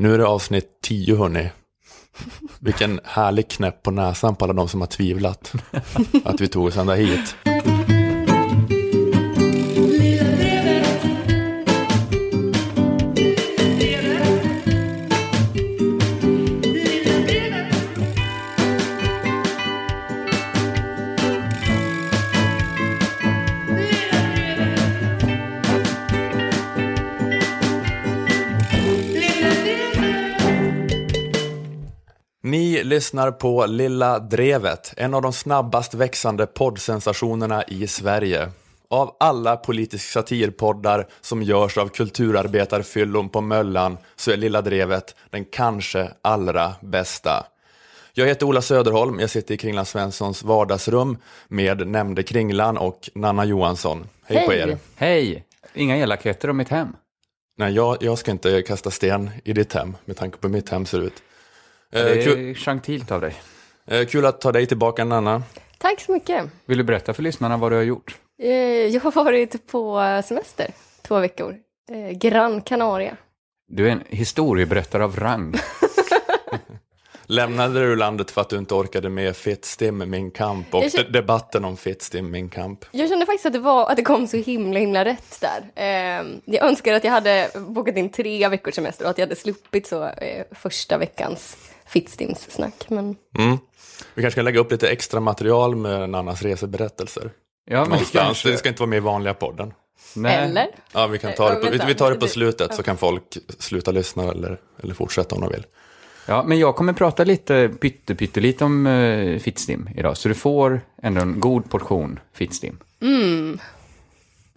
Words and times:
Nu 0.00 0.14
är 0.14 0.18
det 0.18 0.26
avsnitt 0.26 0.68
10 0.82 1.16
hörni. 1.16 1.50
Vilken 2.60 3.00
härlig 3.04 3.48
knäpp 3.48 3.82
på 3.82 3.90
näsan 3.90 4.36
på 4.36 4.44
alla 4.44 4.54
de 4.54 4.68
som 4.68 4.80
har 4.80 4.88
tvivlat 4.88 5.52
att 6.24 6.40
vi 6.40 6.48
tog 6.48 6.66
oss 6.66 6.76
ända 6.76 6.94
hit. 6.94 7.36
Lyssnar 32.98 33.30
på 33.30 33.66
Lilla 33.66 34.18
Drevet, 34.18 34.94
en 34.96 35.14
av 35.14 35.22
de 35.22 35.32
snabbast 35.32 35.94
växande 35.94 36.46
poddsensationerna 36.46 37.64
i 37.64 37.86
Sverige. 37.86 38.50
Av 38.90 39.16
alla 39.20 39.56
politisk 39.56 40.10
satirpoddar 40.10 41.06
som 41.20 41.42
görs 41.42 41.78
av 41.78 41.88
kulturarbetarfyllon 41.88 43.28
på 43.28 43.40
Möllan 43.40 43.98
så 44.16 44.30
är 44.30 44.36
Lilla 44.36 44.62
Drevet 44.62 45.14
den 45.30 45.44
kanske 45.44 46.10
allra 46.22 46.74
bästa. 46.80 47.46
Jag 48.14 48.26
heter 48.26 48.46
Ola 48.46 48.62
Söderholm, 48.62 49.20
jag 49.20 49.30
sitter 49.30 49.54
i 49.54 49.56
Kringlan 49.56 49.86
Svenssons 49.86 50.42
vardagsrum 50.42 51.16
med 51.48 51.86
nämnde 51.86 52.22
Kringlan 52.22 52.78
och 52.78 53.10
Nanna 53.14 53.44
Johansson. 53.44 54.08
Hej, 54.24 54.46
på 54.46 54.52
er! 54.52 54.78
Hej! 54.96 55.44
Inga 55.74 55.96
elakheter 55.96 56.50
om 56.50 56.56
mitt 56.56 56.68
hem. 56.68 56.88
Nej, 57.58 57.72
jag, 57.72 57.96
jag 58.00 58.18
ska 58.18 58.30
inte 58.30 58.62
kasta 58.62 58.90
sten 58.90 59.30
i 59.44 59.52
ditt 59.52 59.72
hem 59.72 59.96
med 60.04 60.16
tanke 60.16 60.38
på 60.38 60.48
hur 60.48 60.52
mitt 60.52 60.68
hem 60.68 60.86
ser 60.86 61.00
ut. 61.00 61.22
Eh, 61.92 62.04
Det 62.04 62.24
kul, 62.24 62.50
är 62.50 62.54
gentilt 62.54 63.10
av 63.12 63.20
dig. 63.20 63.34
eh, 63.86 64.06
kul 64.06 64.26
att 64.26 64.40
ta 64.40 64.52
dig 64.52 64.66
tillbaka 64.66 65.04
Nanna. 65.04 65.42
Tack 65.78 66.00
så 66.00 66.12
mycket. 66.12 66.44
Vill 66.66 66.78
du 66.78 66.84
berätta 66.84 67.14
för 67.14 67.22
lyssnarna 67.22 67.56
vad 67.56 67.72
du 67.72 67.76
har 67.76 67.82
gjort? 67.82 68.16
Eh, 68.42 68.50
Jag 68.86 69.00
har 69.00 69.12
varit 69.24 69.66
på 69.66 70.00
semester 70.24 70.70
två 71.02 71.18
veckor. 71.20 71.56
Eh, 71.92 72.10
Gran 72.18 72.60
Canaria. 72.60 73.16
Du 73.68 73.86
är 73.88 73.92
en 73.92 74.02
historieberättare 74.08 75.02
av 75.04 75.16
rang. 75.16 75.54
Lämnade 77.30 77.80
du 77.80 77.96
landet 77.96 78.30
för 78.30 78.40
att 78.40 78.48
du 78.48 78.58
inte 78.58 78.74
orkade 78.74 79.08
med 79.08 79.36
Fittstim 79.36 80.10
Min 80.10 80.30
Kamp 80.30 80.74
och 80.74 80.84
Jag 80.84 80.92
känner- 80.92 81.04
de- 81.04 81.12
debatten 81.12 81.64
om 81.64 81.76
Fittstim 81.76 82.30
Min 82.30 82.48
Kamp? 82.48 82.84
Jag 82.90 83.08
kände 83.08 83.26
faktiskt 83.26 83.46
att 83.46 83.52
det, 83.52 83.58
var, 83.58 83.90
att 83.90 83.96
det 83.96 84.02
kom 84.02 84.26
så 84.26 84.36
himla 84.36 84.78
himla 84.80 85.04
rätt 85.04 85.40
där. 85.40 85.62
Eh, 85.84 86.26
Jag 86.44 86.64
önskar 86.68 86.94
att 86.94 87.04
jag 87.04 87.12
hade 87.12 87.50
bokat 87.54 87.96
in 87.96 88.08
tre 88.10 88.48
veckors 88.48 88.74
semester 88.74 89.04
och 89.04 89.10
att 89.10 89.18
jag 89.18 89.26
hade 89.26 89.36
sluppit 89.36 89.86
så 89.86 90.04
eh, 90.04 90.44
första 90.52 90.98
veckans 90.98 91.56
Fittstimssnack. 91.88 92.84
Men 92.88 93.16
Mm. 93.38 93.58
Vi 94.14 94.22
kanske 94.22 94.38
kan 94.38 94.44
lägga 94.44 94.60
upp 94.60 94.70
lite 94.70 94.88
extra 94.88 95.20
material 95.20 95.76
med 95.76 96.10
Nannas 96.10 96.42
reseberättelser. 96.42 97.30
Ja, 97.64 97.80
men 97.80 97.88
Någonstans. 97.88 98.24
kanske. 98.26 98.50
Det 98.50 98.58
ska 98.58 98.68
inte 98.68 98.80
vara 98.80 98.90
med 98.90 98.96
i 98.96 99.00
vanliga 99.00 99.34
podden. 99.34 99.72
Nej. 100.14 100.36
eller? 100.36 100.66
Ja, 100.92 101.06
vi 101.06 101.18
kan 101.18 101.34
ta 101.34 101.50
det 101.50 101.78
på, 101.78 101.86
vi, 101.86 101.94
tar 101.94 102.10
det 102.10 102.16
på 102.16 102.26
slutet 102.26 102.74
så 102.74 102.82
kan 102.82 102.96
folk 102.96 103.38
sluta 103.58 103.90
lyssna 103.90 104.30
eller, 104.30 104.60
eller 104.82 104.94
fortsätta 104.94 105.34
om 105.34 105.40
de 105.40 105.50
vill. 105.50 105.66
Ja, 106.26 106.44
men 106.46 106.58
jag 106.58 106.76
kommer 106.76 106.92
prata 106.92 107.24
lite 107.24 107.68
pytte, 107.80 108.14
pyttelite 108.14 108.64
om 108.64 108.86
uh, 108.86 109.38
Fittstim 109.38 109.90
idag, 109.96 110.16
så 110.16 110.28
du 110.28 110.34
får 110.34 110.80
ändå 111.02 111.20
en 111.20 111.40
god 111.40 111.70
portion 111.70 112.20
Fittstim. 112.34 112.78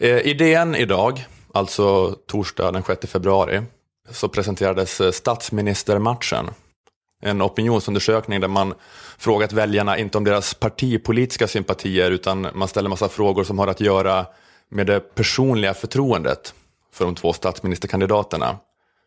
Eh, 0.01 0.27
idén 0.27 0.75
idag, 0.75 1.25
alltså 1.53 2.15
torsdag 2.27 2.71
den 2.71 2.83
6 2.83 3.07
februari, 3.07 3.61
så 4.09 4.27
presenterades 4.27 5.01
eh, 5.01 5.11
statsministermatchen. 5.11 6.49
En 7.21 7.41
opinionsundersökning 7.41 8.41
där 8.41 8.47
man 8.47 8.73
frågat 9.17 9.53
väljarna 9.53 9.97
inte 9.97 10.17
om 10.17 10.23
deras 10.23 10.53
partipolitiska 10.53 11.47
sympatier 11.47 12.11
utan 12.11 12.47
man 12.53 12.67
ställer 12.67 12.89
massa 12.89 13.09
frågor 13.09 13.43
som 13.43 13.59
har 13.59 13.67
att 13.67 13.79
göra 13.81 14.25
med 14.69 14.87
det 14.87 14.99
personliga 15.15 15.73
förtroendet 15.73 16.53
för 16.93 17.05
de 17.05 17.15
två 17.15 17.33
statsministerkandidaterna, 17.33 18.57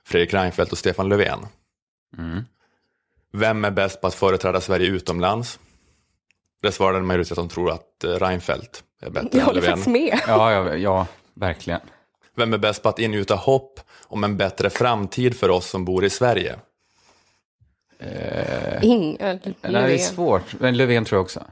Fredrik 0.07 0.35
Reinfeldt 0.35 0.73
och 0.73 0.79
Stefan 0.79 1.09
Löfven. 1.09 1.39
Vem 3.33 3.65
är 3.65 3.71
bäst 3.71 4.01
på 4.01 4.07
att 4.07 4.15
företräda 4.15 4.61
Sverige 4.61 4.87
utomlands? 4.87 5.59
Det 6.63 6.73
svarade 6.73 6.99
en 6.99 7.07
majoritet 7.07 7.35
som 7.35 7.49
tror 7.49 7.71
att 7.71 8.05
eh, 8.05 8.11
Reinfeldt 8.11 8.83
är 9.03 9.11
bättre 9.11 9.39
Jag 9.39 9.49
än 9.49 9.55
Löfven. 9.55 9.71
faktiskt 9.71 9.87
med. 9.89 10.21
Ja, 10.27 10.53
ja, 10.53 10.75
ja, 10.75 11.07
verkligen. 11.35 11.81
Vem 12.37 12.53
är 12.53 12.59
bäst 12.59 12.83
på 12.83 12.89
att 12.89 12.99
ingjuta 12.99 13.35
hopp 13.35 13.81
om 14.03 14.25
en 14.25 14.37
bättre 14.37 14.71
framtid 14.71 15.37
för 15.37 15.49
oss 15.49 15.71
som 15.71 15.85
bor 15.85 16.05
i 16.05 16.11
Sverige? 16.11 16.57
Ing, 18.83 19.17
äh, 19.17 19.37
Det 19.63 19.69
är 19.69 19.99
svårt, 19.99 20.43
men 20.61 20.77
Löfven 20.77 21.05
tror 21.05 21.17
jag 21.19 21.23
också. 21.25 21.45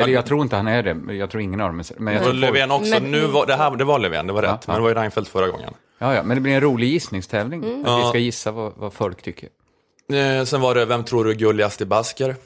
Eller 0.00 0.12
jag 0.12 0.26
tror 0.26 0.42
inte 0.42 0.56
han 0.56 0.66
är 0.68 0.82
det, 0.82 1.14
jag 1.14 1.30
tror 1.30 1.42
ingen 1.42 1.60
av 1.60 1.68
dem 1.68 1.80
är. 1.80 1.86
Men 2.00 2.14
jag 2.14 2.22
tror. 2.22 2.32
Löfven 2.32 2.70
också, 2.70 2.90
Men- 2.90 3.10
nu 3.10 3.26
var, 3.26 3.46
det, 3.46 3.54
här, 3.56 3.76
det 3.76 3.84
var 3.84 3.98
Löfven, 3.98 4.26
det 4.26 4.32
var 4.32 4.42
rätt, 4.42 4.50
Ja, 4.50 4.58
ja. 4.60 4.66
men 4.66 4.76
det 4.76 4.82
var 4.82 4.88
ju 4.88 4.94
Reinfeldt 4.94 5.28
förra 5.30 5.48
gången. 5.48 5.74
Ja, 5.98 6.14
ja, 6.14 6.22
men 6.22 6.36
det 6.36 6.40
blir 6.40 6.52
en 6.54 6.60
rolig 6.60 6.88
gissningstävling. 6.88 7.84
Att 7.86 8.04
vi 8.04 8.08
ska 8.08 8.18
gissa 8.18 8.50
vad, 8.52 8.72
vad 8.76 8.92
folk 8.92 9.22
tycker. 9.22 9.48
Eh, 10.12 10.44
sen 10.44 10.60
var 10.60 10.74
det, 10.74 10.84
vem 10.84 11.04
tror 11.04 11.24
du 11.24 11.30
är 11.30 11.34
gulligast 11.34 11.80
i 11.80 11.84
basker? 11.84 12.36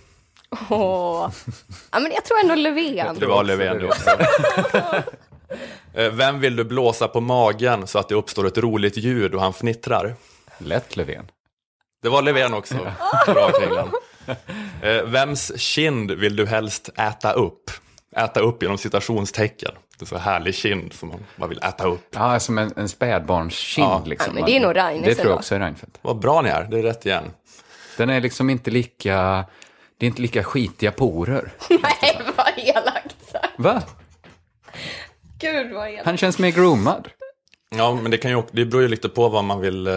Åh. 0.71 1.31
Ja, 1.93 2.01
men 2.01 2.13
jag 2.13 2.25
tror 2.25 2.39
ändå 2.43 2.55
Löfven. 2.55 3.17
Det 3.19 3.27
var 3.27 3.45
Löfven 3.45 3.79
det 3.79 3.87
också. 3.87 4.11
Eh, 5.95 6.11
vem 6.13 6.41
vill 6.41 6.57
du 6.57 6.65
blåsa 6.65 7.09
på 7.09 7.21
magen 7.21 7.87
så 7.87 7.99
att 7.99 8.09
det 8.09 8.15
uppstår 8.15 8.47
ett 8.47 8.59
roligt 8.59 8.97
ljud 8.97 9.35
och 9.35 9.41
han 9.41 9.53
fnittrar? 9.53 10.15
Lätt 10.59 10.97
Löfven. 10.97 11.25
Det 12.03 12.09
var 12.09 12.23
Löfven 12.23 12.55
också. 12.55 12.75
Bra 13.27 13.51
Kringlan. 13.53 13.91
Eh, 14.83 15.03
vems 15.05 15.53
kind 15.61 16.11
vill 16.11 16.37
du 16.37 16.47
helst 16.47 16.89
äta 16.97 17.33
upp? 17.33 17.71
Äta 18.17 18.41
upp 18.41 18.63
genom 18.63 18.79
citationstecken. 18.79 19.71
Det 19.99 20.05
är 20.05 20.07
så 20.07 20.19
härlig 20.19 20.55
kind 20.55 20.93
som 20.93 21.09
man 21.09 21.25
bara 21.37 21.47
vill 21.47 21.59
äta 21.63 21.85
upp. 21.87 22.07
Ja, 22.11 22.41
som 22.41 22.59
en, 22.59 22.73
en 22.77 22.89
spädbarnskind 22.89 23.87
Ja. 23.87 24.03
liksom. 24.07 24.33
Ja, 24.37 24.41
men 24.41 24.45
det 24.51 24.57
är 24.57 24.61
nog 24.61 24.77
Reines 24.77 25.05
Det 25.07 25.15
tror 25.15 25.29
jag 25.31 25.39
också 25.39 25.55
är 25.55 25.59
Reinfeldt. 25.61 25.99
Vad 26.03 26.19
bra 26.19 26.43
ni 26.43 26.49
är, 26.49 26.65
det 26.65 26.79
är 26.79 26.83
rätt 26.83 27.07
igen. 27.07 27.25
Den 27.97 28.11
är 28.11 28.21
liksom 28.21 28.51
inte 28.51 28.71
lika, 28.71 29.45
det 29.99 30.07
är 30.07 30.09
inte 30.09 30.23
lika 30.23 30.45
skitiga 30.45 30.93
porer. 30.93 31.53
Nej, 31.71 32.21
vad 32.37 32.47
elakt 32.57 33.31
sagt. 33.33 33.49
Va? 33.59 33.83
Gud 35.39 35.73
vad 35.73 35.89
elakt. 35.89 36.07
Han 36.07 36.17
känns 36.17 36.39
mer 36.39 36.51
groomad. 36.51 37.09
Ja, 37.77 37.95
men 38.03 38.11
det, 38.11 38.17
kan 38.19 38.31
ju, 38.31 38.43
det 38.53 38.65
beror 38.65 38.83
ju 38.83 38.89
lite 38.89 39.09
på 39.09 39.29
vad 39.29 39.45
man 39.45 39.61
vill. 39.61 39.87
eh, 39.87 39.93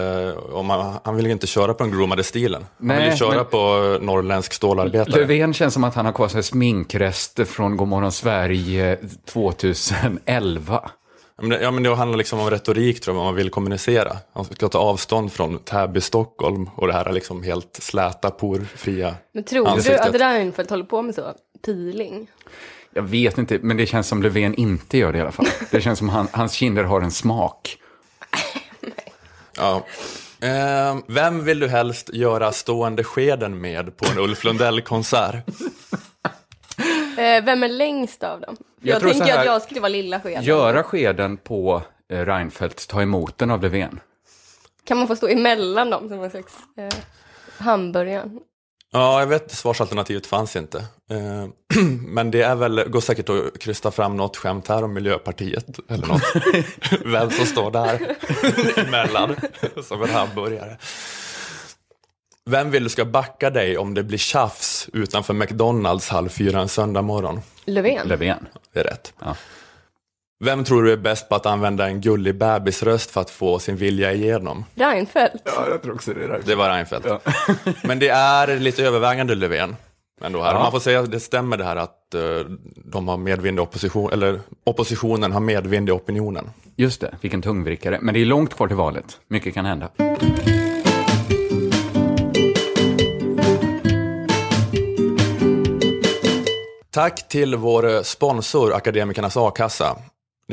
Om 0.54 0.66
man, 0.66 0.96
han 1.04 1.16
vill 1.16 1.26
ju 1.26 1.32
inte 1.32 1.48
köra 1.48 1.74
på 1.74 1.84
den 1.84 1.92
groomade 1.94 2.24
stilen. 2.24 2.66
Han 2.80 2.88
vill 2.88 2.98
ju 3.00 3.10
Nej, 3.10 3.18
köra 3.18 3.36
men- 3.36 3.46
på 3.46 3.98
norrländsk 4.02 4.54
stålarbetare. 4.54 5.20
Löfven 5.20 5.54
känns 5.54 5.74
som 5.74 5.84
att 5.84 5.96
han 5.96 6.06
har 6.06 6.14
kvar 6.14 6.28
sig 6.28 6.44
sminkrester 6.44 7.46
från 7.46 7.78
Godmorgon 7.78 8.12
Sverige 8.12 8.98
2011. 9.26 10.92
Men 11.42 11.50
det, 11.50 11.62
ja, 11.62 11.72
men 11.72 11.84
det 11.84 11.96
handlar 11.96 12.18
liksom 12.18 12.40
om 12.40 12.50
retorik 12.50 13.02
tror 13.02 13.16
jag, 13.16 13.18
vad 13.24 13.26
man 13.26 13.36
vill 13.36 13.50
kommunicera. 13.50 14.18
Han 14.34 14.46
ska 14.46 14.70
ta 14.70 14.80
avstånd 14.80 15.32
från 15.34 15.60
Täby, 15.60 16.02
Stockholm 16.02 16.70
och 16.76 16.88
det 16.88 16.94
här 16.94 17.06
är 17.06 17.12
liksom 17.14 17.44
helt 17.44 17.76
släta, 17.82 18.32
porfria 18.32 19.16
Men 19.34 19.44
tror 19.44 19.68
ansiktet. 19.68 20.02
du 20.04 20.10
att 20.10 20.34
Reinfeldt 20.34 20.70
håller 20.72 20.84
på 20.86 21.02
med 21.02 21.16
så? 21.16 21.22
Peeling? 21.66 22.28
Jag 22.94 23.04
vet 23.04 23.38
inte, 23.38 23.60
men 23.62 23.78
det 23.78 23.86
känns 23.86 24.08
som 24.08 24.24
Löfven 24.24 24.56
inte 24.56 24.98
gör 24.98 25.12
det 25.12 25.18
i 25.18 25.22
alla 25.22 25.32
fall. 25.32 25.46
Det 25.72 25.82
känns 25.82 26.00
som 26.00 26.10
han, 26.10 26.28
hans 26.32 26.54
kinder 26.54 26.84
har 26.84 27.02
en 27.02 27.12
smak. 27.12 27.78
Ja. 29.58 29.86
Eh, 30.42 30.98
vem 31.08 31.46
vill 31.46 31.60
du 31.60 31.68
helst 31.68 32.10
göra 32.14 32.52
stående 32.52 33.04
skeden 33.04 33.62
med 33.62 33.98
på 33.98 34.06
en 34.12 34.18
Ulf 34.20 34.44
Lundell-konsert? 34.44 35.36
Eh, 37.18 37.44
vem 37.46 37.64
är 37.64 37.68
längst 37.68 38.24
av 38.24 38.42
dem? 38.42 38.58
Jag 38.82 38.96
Jag, 38.96 39.02
tänker 39.12 39.26
här- 39.26 39.40
att 39.40 39.46
jag 39.46 39.62
skulle 39.62 39.80
vara 39.80 39.90
lilla 39.90 40.20
skeden. 40.20 40.44
Göra 40.44 40.84
skeden 40.84 41.38
på 41.38 41.82
eh, 42.12 42.26
Reinfeldt, 42.26 42.88
ta 42.90 43.02
emot 43.02 43.38
den 43.38 43.52
av 43.52 43.62
Löfven. 43.62 44.00
Kan 44.84 44.98
man 44.98 45.08
få 45.08 45.16
stå 45.16 45.28
emellan 45.28 45.90
dem 45.90 46.10
som 46.10 46.24
en 46.24 46.32
slags 46.32 46.54
eh, 46.78 47.00
hamburgare? 47.58 48.30
Ja, 48.96 49.20
jag 49.20 49.28
vet, 49.28 49.52
svarsalternativet 49.52 50.26
fanns 50.26 50.56
inte. 50.56 50.78
Eh, 51.12 51.80
men 52.00 52.32
det 52.32 52.42
är 52.42 52.56
väl, 52.56 52.84
går 52.90 53.02
säkert 53.02 53.30
att 53.30 53.60
krysta 53.60 53.92
fram 53.92 54.18
något 54.18 54.38
skämt 54.38 54.68
här 54.68 54.84
om 54.84 54.94
Miljöpartiet 54.94 55.66
eller 55.90 56.08
något. 56.08 56.22
Vem 57.06 57.32
som 57.32 57.46
står 57.46 57.72
där 57.72 58.16
emellan 58.88 59.36
som 59.84 60.04
en 60.04 60.10
hamburgare. 60.10 60.78
Vem 62.46 62.72
vill 62.72 62.84
du 62.84 62.90
ska 62.90 63.06
backa 63.06 63.50
dig 63.50 63.78
om 63.78 63.94
det 63.94 64.04
blir 64.04 64.18
tjafs 64.18 64.90
utanför 64.94 65.34
McDonalds 65.34 66.10
halv 66.10 66.30
fyra 66.30 66.62
en 66.62 66.70
söndag 66.70 67.02
morgon? 67.02 67.42
Löfven? 67.66 68.08
Löfven. 68.08 68.48
Det 68.74 68.80
är 68.80 68.84
rätt. 68.84 69.14
Ja. 69.20 69.36
Vem 70.40 70.64
tror 70.64 70.84
du 70.84 70.92
är 70.92 70.98
bäst 70.98 71.30
på 71.30 71.36
att 71.36 71.46
använda 71.46 71.88
en 71.88 72.02
gullig 72.02 72.36
bebisröst 72.36 73.12
för 73.12 73.22
att 73.22 73.30
få 73.30 73.60
sin 73.60 73.76
vilja 73.76 74.14
igenom? 74.14 74.66
Reinfeldt. 74.76 75.44
Ja, 75.46 75.66
jag 75.70 75.82
tror 75.82 75.94
också 75.94 76.14
det. 76.14 76.20
Är 76.24 76.28
Reinfeldt. 76.28 76.48
Det 76.48 76.56
var 76.56 76.70
Reinfeldt. 76.70 77.08
Ja. 77.08 77.20
Men 77.84 78.00
det 78.00 78.10
är 78.10 78.60
lite 78.60 78.84
övervägande 78.84 79.36
Löfven. 79.36 79.76
Ändå 80.22 80.42
här. 80.42 80.54
Man 80.54 80.72
får 80.72 80.80
säga 80.80 81.00
att 81.00 81.12
det 81.12 81.20
stämmer 81.20 81.58
det 81.58 81.64
här 81.64 81.76
att 81.76 82.14
eh, 82.14 82.22
de 82.76 83.08
har 83.08 83.18
medvind 83.18 83.60
opposition, 83.60 84.12
eller 84.14 84.40
oppositionen 84.64 85.32
har 85.32 85.40
medvind 85.40 85.90
i 85.90 85.92
opinionen. 85.92 86.50
Just 86.76 87.02
det, 87.02 87.16
vilken 87.22 87.42
tungvrickare. 87.42 88.00
Men 88.02 88.14
det 88.14 88.22
är 88.22 88.26
långt 88.26 88.54
kvar 88.54 88.68
till 88.68 88.78
valet. 88.78 89.20
Mycket 89.28 89.54
kan 89.54 89.66
hända. 89.66 89.90
Tack 96.92 97.28
till 97.28 97.56
vår 97.56 98.04
sponsor 98.04 98.74
Akademikernas 98.74 99.38
A-kassa. 99.38 99.98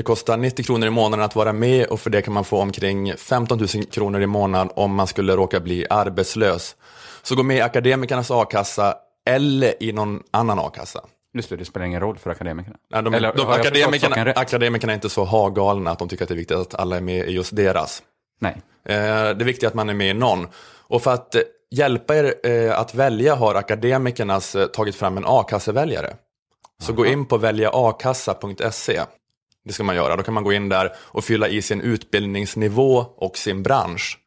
Det 0.00 0.04
kostar 0.04 0.36
90 0.36 0.64
kronor 0.64 0.86
i 0.86 0.90
månaden 0.90 1.24
att 1.24 1.36
vara 1.36 1.52
med 1.52 1.86
och 1.86 2.00
för 2.00 2.10
det 2.10 2.22
kan 2.22 2.34
man 2.34 2.44
få 2.44 2.60
omkring 2.60 3.16
15 3.16 3.58
000 3.58 3.68
kronor 3.68 4.20
i 4.20 4.26
månaden 4.26 4.70
om 4.76 4.94
man 4.94 5.06
skulle 5.06 5.36
råka 5.36 5.60
bli 5.60 5.86
arbetslös. 5.90 6.76
Så 7.22 7.34
gå 7.34 7.42
med 7.42 7.56
i 7.56 7.60
Akademikernas 7.60 8.30
A-kassa 8.30 8.94
eller 9.30 9.82
i 9.82 9.92
någon 9.92 10.22
annan 10.30 10.58
a-kassa. 10.58 11.04
Just 11.34 11.50
det, 11.50 11.56
det 11.56 11.64
spelar 11.64 11.86
ingen 11.86 12.00
roll 12.00 12.18
för 12.18 12.30
akademikerna. 12.30 12.76
Nej, 12.90 13.02
de, 13.02 13.14
Eller 13.14 13.32
de, 13.36 13.48
akademikerna, 13.48 14.32
akademikerna 14.32 14.92
är 14.92 14.94
inte 14.94 15.08
så 15.08 15.24
hagalna 15.24 15.90
att 15.90 15.98
de 15.98 16.08
tycker 16.08 16.24
att 16.24 16.28
det 16.28 16.34
är 16.34 16.36
viktigt 16.36 16.56
att 16.56 16.74
alla 16.74 16.96
är 16.96 17.00
med 17.00 17.28
i 17.28 17.32
just 17.32 17.56
deras. 17.56 18.02
Nej. 18.40 18.56
Eh, 18.84 18.94
det 18.94 19.42
är 19.42 19.44
viktigt 19.44 19.68
att 19.68 19.74
man 19.74 19.88
är 19.88 19.94
med 19.94 20.10
i 20.10 20.14
någon. 20.14 20.48
Och 20.88 21.02
för 21.02 21.14
att 21.14 21.34
eh, 21.34 21.40
hjälpa 21.70 22.16
er 22.16 22.34
eh, 22.44 22.78
att 22.78 22.94
välja 22.94 23.34
har 23.34 23.54
Akademikernas 23.54 24.56
eh, 24.56 24.66
tagit 24.66 24.96
fram 24.96 25.16
en 25.16 25.24
a-kasseväljare. 25.26 26.16
Så 26.82 26.92
gå 26.92 27.06
in 27.06 27.26
på 27.26 27.38
väljaakassa.se. 27.38 29.00
Det 29.70 29.74
ska 29.74 29.84
man 29.84 29.96
göra. 29.96 30.16
Då 30.16 30.22
kan 30.22 30.34
man 30.34 30.44
gå 30.44 30.52
in 30.52 30.68
där 30.68 30.92
och 30.98 31.24
fylla 31.24 31.48
i 31.48 31.62
sin 31.62 31.80
utbildningsnivå 31.80 32.96
och 33.16 33.36
sin 33.38 33.62
bransch. 33.62 34.18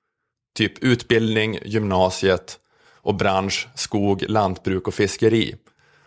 Typ 0.58 0.84
utbildning, 0.84 1.60
gymnasiet 1.66 2.60
och 3.02 3.16
bransch, 3.16 3.68
skog, 3.76 4.24
lantbruk 4.28 4.88
och 4.88 4.94
fiskeri. 4.94 5.56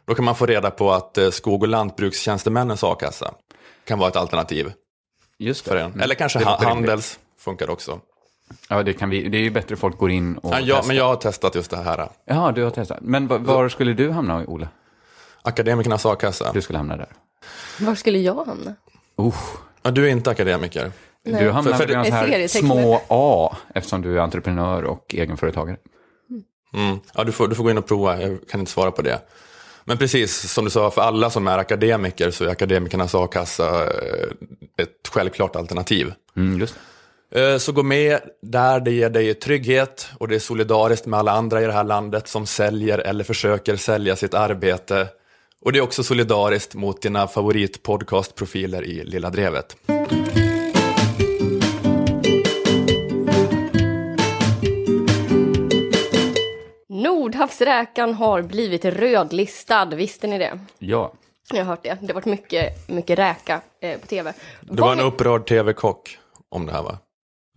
Då 0.05 0.15
kan 0.15 0.25
man 0.25 0.35
få 0.35 0.47
reda 0.47 0.71
på 0.71 0.93
att 0.93 1.19
eh, 1.19 1.31
skog 1.31 1.63
och 1.63 1.69
lantbrukstjänstemännens 1.69 2.85
a-kassa 2.85 3.35
kan 3.85 3.99
vara 3.99 4.09
ett 4.09 4.17
alternativ 4.17 4.73
Just 5.39 5.65
det. 5.65 5.71
för 5.71 5.77
en. 5.77 5.87
Mm. 5.87 6.01
Eller 6.01 6.15
kanske 6.15 6.45
handels 6.45 7.19
funkar 7.39 7.71
också. 7.71 8.01
Ja, 8.69 8.83
det, 8.83 8.93
kan 8.93 9.11
vi, 9.11 9.29
det 9.29 9.39
är 9.39 9.43
ju 9.43 9.51
bättre 9.51 9.77
folk 9.77 9.99
går 9.99 10.11
in 10.11 10.39
och 10.39 10.53
Ja, 10.55 10.61
ja, 10.61 10.75
testar. 10.77 10.89
men 10.89 10.97
jag 10.97 11.05
har 11.05 11.17
testat 11.17 11.55
just 11.55 11.71
det 11.71 11.77
här. 11.77 12.09
Jaha, 12.25 12.53
du 12.53 12.63
har 12.63 12.71
testat. 12.71 12.99
Men 13.01 13.27
var, 13.27 13.39
var 13.39 13.69
skulle 13.69 13.93
du 13.93 14.11
hamna, 14.11 14.45
Ola? 14.47 14.69
Akademikernas 15.43 16.07
a-kassa. 16.07 16.53
Du 16.53 16.63
skulle 16.63 16.79
hamna 16.79 16.97
där. 16.97 17.09
Var 17.81 17.95
skulle 17.95 18.19
jag 18.19 18.45
hamna? 18.45 18.75
Uh, 19.21 19.35
Ja, 19.83 19.91
du 19.91 20.07
är 20.07 20.11
inte 20.11 20.31
akademiker. 20.31 20.93
Nej. 21.25 21.45
du 21.45 21.51
hamnar 21.51 21.73
För- 21.73 21.87
för 21.87 21.93
Jag 21.93 22.05
här 22.05 22.49
små 22.49 23.03
A, 23.09 23.57
eftersom 23.75 24.03
du 24.03 24.17
är 24.17 24.21
entreprenör 24.21 24.85
och 24.85 25.15
egenföretagare. 25.15 25.77
Mm. 26.75 26.99
Ja, 27.15 27.25
du, 27.25 27.33
får, 27.33 27.49
du 27.49 27.55
får 27.55 27.65
gå 27.65 27.71
in 27.71 27.79
och 27.79 27.87
prova, 27.87 28.23
jag 28.23 28.39
kan 28.51 28.61
inte 28.61 28.73
svara 28.73 28.91
på 28.91 29.03
det. 29.03 29.21
Men 29.85 29.99
precis 29.99 30.53
som 30.53 30.65
du 30.65 30.71
sa, 30.71 30.91
för 30.91 31.03
alla 31.03 31.31
som 31.31 31.47
är 31.49 31.59
akademiker 31.59 32.31
så 32.31 32.45
är 32.45 32.49
akademikernas 32.49 33.15
a-kassa 33.15 33.83
eh, 33.85 34.29
ett 34.77 35.09
självklart 35.09 35.57
alternativ. 35.57 36.13
Mm, 36.37 36.61
just. 36.61 36.75
Eh, 37.35 37.57
Så 37.59 37.73
gå 37.73 37.83
med 37.83 38.21
där 38.43 38.81
det 38.81 38.91
ger 38.91 39.11
dig 39.11 39.35
trygghet 39.35 40.09
och 40.19 40.29
det 40.29 40.35
är 40.35 40.39
solidariskt 40.39 41.07
med 41.07 41.19
alla 41.19 41.33
andra 41.33 41.63
i 41.63 41.67
det 41.67 41.73
här 41.73 41.85
landet 41.85 42.29
som 42.29 42.47
säljer 42.47 42.99
eller 42.99 43.25
försöker 43.25 43.77
sälja 43.77 44.17
sitt 44.17 44.35
arbete. 44.35 45.09
Och 45.65 45.73
det 45.73 45.79
är 45.79 45.83
också 45.83 46.03
solidariskt 46.05 46.75
mot 46.75 47.03
dina 47.03 47.29
favoritpodcastprofiler 47.29 48.85
i 48.85 49.05
Lilla 49.05 49.31
Drevet. 49.31 49.77
Nordhavsräkan 56.89 58.15
har 58.15 58.43
blivit 58.43 58.85
rödlistad, 58.85 59.85
visste 59.85 60.27
ni 60.27 60.39
det? 60.39 60.59
Ja. 60.79 61.13
Jag 61.51 61.59
har 61.59 61.65
hört 61.65 61.83
det. 61.83 61.99
Det 62.01 62.07
har 62.07 62.15
varit 62.15 62.25
mycket, 62.25 62.89
mycket 62.89 63.19
räka 63.19 63.61
eh, 63.83 63.99
på 64.01 64.07
tv. 64.07 64.33
Det 64.61 64.83
var 64.83 64.93
en 64.93 65.01
upprörd 65.01 65.47
tv-kock 65.47 66.19
om 66.49 66.67
det 66.67 66.73
här 66.73 66.83
va? 66.83 66.99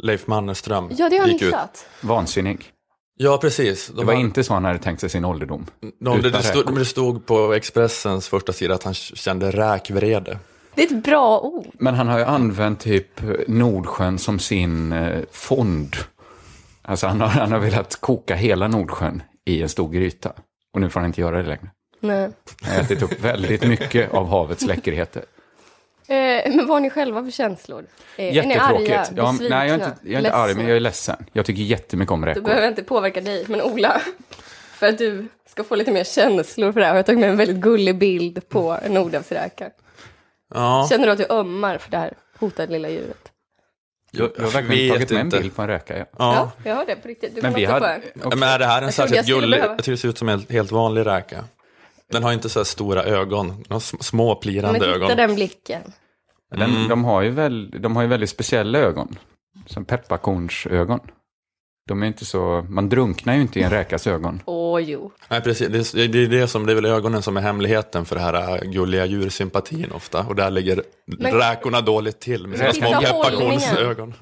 Leif 0.03 0.27
Mannerström 0.27 0.89
Ja, 0.97 1.09
det 1.09 1.17
har 1.17 1.23
jag 1.25 1.33
gick 1.33 1.41
ut. 1.41 1.47
missat. 1.47 1.85
Vansinnig. 2.01 2.71
Ja, 3.21 3.37
precis. 3.37 3.87
De 3.87 3.95
Det 3.99 4.05
var 4.05 4.13
har- 4.13 4.21
inte 4.21 4.43
så 4.43 4.53
han 4.53 4.65
hade 4.65 4.79
tänkt 4.79 4.99
sig 4.99 5.09
sin 5.09 5.25
ålderdom. 5.25 5.65
De, 5.99 6.21
det, 6.21 6.29
det, 6.29 6.43
stod, 6.43 6.75
det 6.75 6.85
stod 6.85 7.25
på 7.25 7.53
Expressens 7.53 8.27
första 8.27 8.53
sida 8.53 8.73
att 8.73 8.83
han 8.83 8.93
kände 8.93 9.51
räkvrede. 9.51 10.37
Det 10.75 10.81
är 10.83 10.85
ett 10.97 11.03
bra 11.03 11.39
ord. 11.39 11.67
Men 11.73 11.95
han 11.95 12.07
har 12.07 12.17
ju 12.19 12.25
använt 12.25 12.79
typ 12.79 13.21
Nordsjön 13.47 14.19
som 14.19 14.39
sin 14.39 14.91
eh, 14.91 15.19
fond. 15.31 15.95
Alltså 16.81 17.07
han 17.07 17.21
har, 17.21 17.27
han 17.27 17.51
har 17.51 17.59
velat 17.59 17.95
koka 18.01 18.35
hela 18.35 18.67
Nordsjön 18.67 19.23
i 19.45 19.61
en 19.61 19.69
stor 19.69 19.89
gryta. 19.89 20.31
Och 20.73 20.81
nu 20.81 20.89
får 20.89 20.99
han 20.99 21.07
inte 21.07 21.21
göra 21.21 21.37
det 21.41 21.47
längre. 21.49 21.69
Nej. 21.99 22.29
Han 22.61 22.75
har 22.75 22.81
ätit 22.81 23.01
upp 23.01 23.19
väldigt 23.23 23.67
mycket 23.67 24.13
av 24.13 24.27
havets 24.27 24.65
läckerheter. 24.65 25.23
Eh, 26.09 26.55
men 26.55 26.57
vad 26.57 26.67
har 26.75 26.79
ni 26.79 26.89
själva 26.89 27.23
för 27.23 27.31
känslor? 27.31 27.85
Eh, 28.17 28.25
är 28.25 28.43
ni 28.43 28.53
Jättetråkigt. 28.53 28.91
arga, 28.91 29.05
ja, 29.15 29.31
nej, 29.39 29.49
jag 29.49 29.69
är 29.69 29.73
inte, 29.73 29.93
jag 30.03 30.13
är 30.13 30.17
inte 30.17 30.33
arg, 30.33 30.53
men 30.55 30.67
jag 30.67 30.75
är 30.75 30.79
ledsen. 30.79 31.25
Jag 31.33 31.45
tycker 31.45 31.61
jättemycket 31.61 32.11
om 32.11 32.21
Det 32.21 32.27
räkor. 32.27 32.41
behöver 32.41 32.67
inte 32.67 32.83
påverka 32.83 33.21
dig, 33.21 33.45
men 33.47 33.61
Ola, 33.61 34.01
för 34.73 34.87
att 34.87 34.97
du 34.97 35.27
ska 35.49 35.63
få 35.63 35.75
lite 35.75 35.91
mer 35.91 36.03
känslor 36.03 36.71
för 36.71 36.79
det 36.79 36.85
här 36.85 36.91
har 36.91 36.97
jag 36.97 37.05
tagit 37.05 37.19
med 37.19 37.29
en 37.29 37.37
väldigt 37.37 37.57
gullig 37.57 37.97
bild 37.97 38.49
på 38.49 38.77
en 38.83 38.93
nordhavsräka. 38.93 39.69
Ja, 40.53 40.87
Känner 40.89 41.05
du 41.05 41.11
att 41.11 41.17
du 41.17 41.25
ömmar 41.29 41.77
för 41.77 41.91
det 41.91 41.97
här 41.97 42.13
hotade 42.39 42.71
lilla 42.71 42.89
djuret? 42.89 43.31
Jag, 44.11 44.31
jag 44.37 44.43
har 44.43 44.51
verkligen 44.51 44.91
tagit 44.93 45.11
med 45.11 45.21
en 45.21 45.29
bild 45.29 45.55
på 45.55 45.61
en 45.61 45.67
räka. 45.67 45.97
Ja. 45.97 46.05
Ja. 46.17 46.33
Ja, 46.35 46.51
jag 46.69 46.75
hör 46.75 46.85
det 46.85 46.95
på 46.95 47.07
riktigt. 47.07 47.35
Du 47.35 47.41
Men 47.41 47.53
vi 47.53 47.65
hade... 47.65 48.01
Men 48.13 48.43
är 48.43 48.59
det 48.59 48.65
här 48.65 48.77
en 48.77 48.81
Jag 48.81 48.87
jag 48.87 48.93
särskilt 48.93 49.27
gullig? 49.27 49.57
Jag 49.59 49.77
tycker 49.77 49.91
det 49.91 49.97
ser 49.97 50.09
ut 50.09 50.17
som 50.17 50.29
en 50.29 50.45
helt 50.49 50.71
vanlig 50.71 51.05
räka. 51.05 51.43
Den 52.11 52.23
har 52.23 52.33
inte 52.33 52.49
så 52.49 52.59
här 52.59 52.63
stora 52.63 53.03
ögon, 53.03 53.47
den 53.47 53.65
har 53.69 53.79
sm- 53.79 54.01
små 54.03 54.27
Men 54.33 54.39
plirande 54.41 54.79
titta 54.79 54.91
ögon. 54.91 55.17
den 55.17 55.35
blicken. 55.35 55.81
Den, 56.55 56.87
de, 56.87 57.03
har 57.03 57.21
ju 57.21 57.29
väl, 57.29 57.71
de 57.81 57.95
har 57.95 58.03
ju 58.03 58.09
väldigt 58.09 58.29
speciella 58.29 58.79
ögon. 58.79 59.15
Som 59.65 59.85
pepparkornsögon. 59.85 60.99
De 61.87 62.03
är 62.03 62.07
inte 62.07 62.25
så... 62.25 62.65
Man 62.69 62.89
drunknar 62.89 63.35
ju 63.35 63.41
inte 63.41 63.59
i 63.59 63.63
en 63.63 63.69
räkas 63.69 64.07
ögon. 64.07 64.41
Åh 64.45 64.81
jo. 64.81 65.11
Nej, 65.29 65.41
precis. 65.41 65.91
Det 65.93 66.03
är, 66.03 66.07
det 66.07 66.17
är 66.23 66.27
det 66.27 66.47
som, 66.47 66.65
det 66.65 66.73
är 66.73 66.75
väl 66.75 66.85
ögonen 66.85 67.21
som 67.21 67.37
är 67.37 67.41
hemligheten 67.41 68.05
för 68.05 68.15
det 68.15 68.21
här 68.21 68.63
äh, 68.65 68.69
gulliga 68.71 69.05
djursympatin 69.05 69.91
ofta. 69.91 70.25
Och 70.25 70.35
där 70.35 70.51
ligger 70.51 70.83
Men- 71.05 71.33
räkorna 71.33 71.81
dåligt 71.81 72.19
till 72.19 72.47
med 72.47 72.57
sina 72.59 72.73
små 72.73 73.01
pepparkornsögon. 73.01 74.13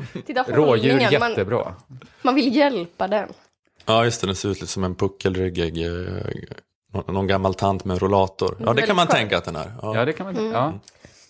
Rådjur 0.47 0.91
hållningen. 0.91 1.19
Man, 1.19 1.29
jättebra. 1.29 1.73
man 2.21 2.35
vill 2.35 2.55
hjälpa 2.55 3.07
den. 3.07 3.29
Ja, 3.85 4.05
just 4.05 4.21
det. 4.21 4.27
Den 4.27 4.35
ser 4.35 4.49
ut 4.49 4.61
lite 4.61 4.71
som 4.71 4.83
en 4.83 4.95
puckelryggig, 4.95 5.85
eh, 5.85 5.91
någon, 6.93 7.13
någon 7.15 7.27
gammal 7.27 7.53
tant 7.53 7.85
med 7.85 7.93
en 7.93 7.99
rollator. 7.99 8.57
Ja, 8.59 8.73
det 8.73 8.81
kan 8.81 8.95
man 8.95 9.07
skön. 9.07 9.15
tänka 9.15 9.37
att 9.37 9.45
den 9.45 9.55
är. 9.55 9.71
Ja. 9.81 9.95
Ja, 9.95 10.05
det 10.05 10.13
kan 10.13 10.25
man 10.25 10.37
Mm. 10.37 10.51
ja. 10.51 10.73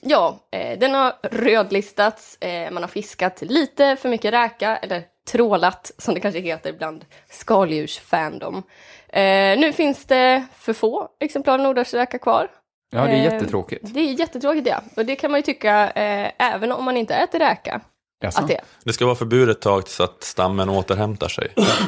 Ja, 0.01 0.39
eh, 0.51 0.79
den 0.79 0.93
har 0.93 1.13
rödlistats, 1.31 2.37
eh, 2.41 2.71
man 2.71 2.83
har 2.83 2.87
fiskat 2.87 3.41
lite 3.41 3.95
för 3.95 4.09
mycket 4.09 4.33
räka, 4.33 4.77
eller 4.77 5.03
trålat 5.31 5.91
som 5.97 6.13
det 6.13 6.19
kanske 6.19 6.39
heter 6.39 6.73
bland 6.73 7.05
skaldjursfandom. 7.29 8.63
Eh, 9.09 9.59
nu 9.59 9.73
finns 9.73 10.05
det 10.05 10.45
för 10.55 10.73
få 10.73 11.07
exemplar 11.19 11.57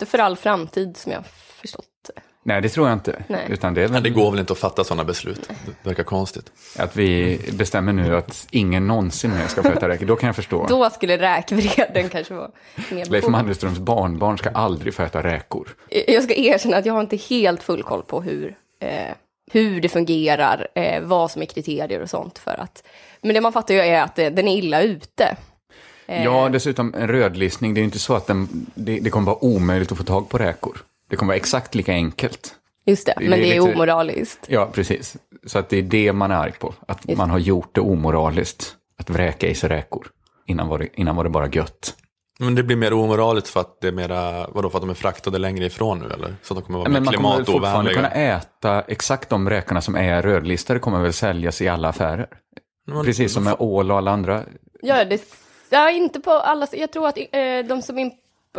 för 0.06 0.18
all 0.18 0.37
framtid 0.37 0.97
som 0.97 1.12
jag 1.12 1.18
har 1.18 1.25
förstått 1.61 1.87
det. 2.06 2.23
Nej, 2.42 2.62
det 2.62 2.68
tror 2.68 2.88
jag 2.88 2.97
inte. 2.97 3.23
Nej. 3.28 3.47
Utan 3.49 3.75
det 3.75 3.80
är 3.80 3.88
Men 3.88 3.92
väl 3.92 4.02
det 4.02 4.11
går 4.11 4.30
väl 4.30 4.40
inte 4.40 4.52
att 4.52 4.59
fatta 4.59 4.85
sådana 4.85 5.04
beslut. 5.04 5.49
Det 5.82 5.88
verkar 5.88 6.02
konstigt. 6.02 6.52
att 6.78 6.97
vi 6.97 7.40
bestämmer 7.52 7.92
nu 7.92 8.16
att 8.16 8.47
ingen 8.50 8.87
någonsin 8.87 9.30
mer 9.30 9.47
ska 9.47 9.62
få 9.62 9.68
äta 9.68 9.88
räkor. 9.88 10.06
Då 10.06 10.16
kan 10.16 10.26
jag 10.26 10.37
förstå. 10.37 10.66
Då 10.68 10.90
skulle 10.90 11.18
räkvreden 11.18 12.09
kanske 12.09 12.35
vara 12.35 12.50
mer 12.90 13.04
Leif. 13.04 13.28
Mannerströms 13.28 13.78
barnbarn 13.78 14.38
ska 14.38 14.50
aldrig 14.50 14.94
få 14.94 15.02
äta 15.02 15.23
räkor. 15.23 15.68
Jag 16.06 16.23
ska 16.23 16.35
erkänna 16.35 16.76
att 16.76 16.87
jag 16.87 16.94
har 16.94 17.00
inte 17.00 17.16
helt 17.16 17.62
full 17.62 17.82
koll 17.82 18.02
på 18.02 18.23
hur, 18.23 18.56
eh, 18.80 19.14
hur 19.52 19.80
det 19.80 19.88
fungerar, 19.88 20.68
eh, 20.75 21.02
vad 21.02 21.30
som 21.30 21.42
är 21.42 21.47
kriterier 21.47 22.02
och 22.02 22.11
sånt 22.11 22.38
för 22.38 22.61
att... 22.61 22.85
Men 23.23 23.35
det 23.35 23.40
man 23.40 23.52
fattar 23.52 23.75
ju 23.75 23.80
är 23.80 24.02
att 24.02 24.18
eh, 24.18 24.30
den 24.30 24.49
är 24.49 24.56
illa 24.56 24.82
ute. 24.82 25.37
Eh, 26.10 26.24
Ja, 26.24 26.48
dessutom 26.48 26.94
en 26.94 27.08
rödlistning. 27.08 27.74
Det 27.74 27.78
är 27.78 27.82
ju 27.82 27.86
inte 27.86 27.98
så 27.98 28.14
att 28.14 28.26
den, 28.26 28.66
det, 28.74 28.98
det 29.00 29.10
kommer 29.10 29.26
vara 29.26 29.44
omöjligt 29.44 29.92
att 29.92 29.98
få 29.98 30.04
tag 30.04 30.28
på 30.28 30.38
räkor. 30.38 30.78
Det 31.10 31.16
kommer 31.16 31.30
vara 31.30 31.36
exakt 31.36 31.74
lika 31.74 31.92
enkelt. 31.92 32.54
Just 32.86 33.06
det, 33.06 33.14
det 33.18 33.24
är 33.24 33.30
men 33.30 33.38
det 33.40 33.44
är 33.56 33.60
lite- 33.60 33.72
omoraliskt. 33.74 34.38
Ja, 34.48 34.70
precis. 34.72 35.16
Så 35.46 35.58
att 35.58 35.68
det 35.68 35.76
är 35.78 35.82
det 35.82 36.12
man 36.12 36.30
är 36.30 36.34
arg 36.34 36.52
på. 36.52 36.74
Att 36.88 37.08
Just 37.08 37.18
man 37.18 37.30
har 37.30 37.38
gjort 37.38 37.74
det 37.74 37.80
omoraliskt. 37.80 38.76
Att 38.98 39.10
vräka 39.10 39.48
i 39.48 39.54
sig 39.54 39.68
räkor. 39.68 40.06
Innan 40.46 40.68
var 40.68 40.78
det, 40.78 40.88
innan 40.94 41.16
var 41.16 41.24
det 41.24 41.30
bara 41.30 41.48
gött. 41.48 41.94
Men 42.38 42.54
det 42.54 42.62
blir 42.62 42.76
mer 42.76 42.92
omoraliskt 42.92 43.48
för 43.48 43.60
att 43.60 43.80
det 43.80 43.88
är 43.88 43.92
mera, 43.92 44.46
vadå, 44.50 44.70
för 44.70 44.78
att 44.78 44.82
de 44.82 44.90
är 44.90 44.94
fraktade 44.94 45.38
längre 45.38 45.66
ifrån 45.66 45.98
nu 45.98 46.04
eller? 46.14 46.34
Så 46.42 46.54
att 46.54 46.58
de 46.60 46.62
kommer 46.66 46.78
vara 46.78 46.88
Men 46.88 47.02
mer 47.02 47.04
man 47.04 47.14
kommer 47.14 47.44
fortfarande 47.44 47.94
kunna 47.94 48.08
klimatovänliga? 48.08 48.36
äta 48.36 48.80
exakt 48.88 49.28
de 49.28 49.50
räkorna 49.50 49.80
som 49.80 49.94
är 49.96 50.22
rödlistade 50.22 50.80
kommer 50.80 51.00
väl 51.02 51.12
säljas 51.12 51.60
i 51.62 51.68
alla 51.68 51.88
affärer. 51.88 52.26
Men- 52.86 53.04
Precis 53.04 53.32
som 53.32 53.44
med 53.44 53.56
ål 53.58 53.90
och 53.90 53.96
alla 53.98 54.10
andra. 54.10 54.42
Ja, 54.82 55.04
det, 55.04 55.22
ja, 55.70 55.90
inte 55.90 56.20
på 56.20 56.30
alla... 56.30 56.66
Jag 56.72 56.90
tror 56.90 57.08
att 57.08 57.18
eh, 57.18 57.58
de 57.68 57.82
som... 57.82 58.10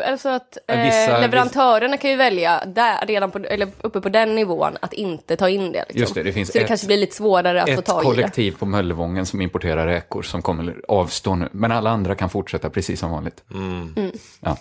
Alltså 0.06 0.30
att 0.30 0.58
eh, 0.68 0.84
Vissa- 0.86 1.20
leverantörerna 1.22 1.98
kan 1.98 2.10
ju 2.10 2.16
välja 2.16 2.64
där, 2.68 3.06
redan 3.06 3.32
på, 3.32 3.40
eller 3.40 3.68
uppe 3.82 4.02
på 4.02 4.10
den 4.10 4.36
nivån 4.36 4.78
att 4.82 4.94
inte 4.94 5.36
ta 5.36 5.50
in 5.50 5.72
det. 5.72 5.80
Liksom. 5.80 6.00
Just 6.00 6.14
det, 6.16 6.24
det 6.24 6.34
finns 6.34 6.48
Så 6.52 6.54
det 6.58 6.62
ett- 6.62 6.68
kanske 6.68 6.88
blir 6.88 6.98
lite 6.98 7.16
svårare 7.16 7.62
att 7.64 7.70
få 7.74 7.80
Ett 7.80 7.86
tag 7.86 7.96
i 8.04 8.08
det. 8.08 8.14
kollektiv 8.16 8.52
på 8.58 8.66
Möllevången 8.66 9.26
som 9.26 9.42
importerar 9.42 9.88
räkor 9.88 10.22
som 10.22 10.42
kommer 10.42 10.76
avstå 10.88 11.36
nu. 11.36 11.50
Men 11.52 11.72
alla 11.72 11.90
andra 11.90 12.16
kan 12.16 12.30
fortsätta 12.30 12.70
precis 12.70 13.00
som 13.00 13.12
vanligt. 13.12 13.44
Mm. 13.54 14.12
Ja. 14.42 14.58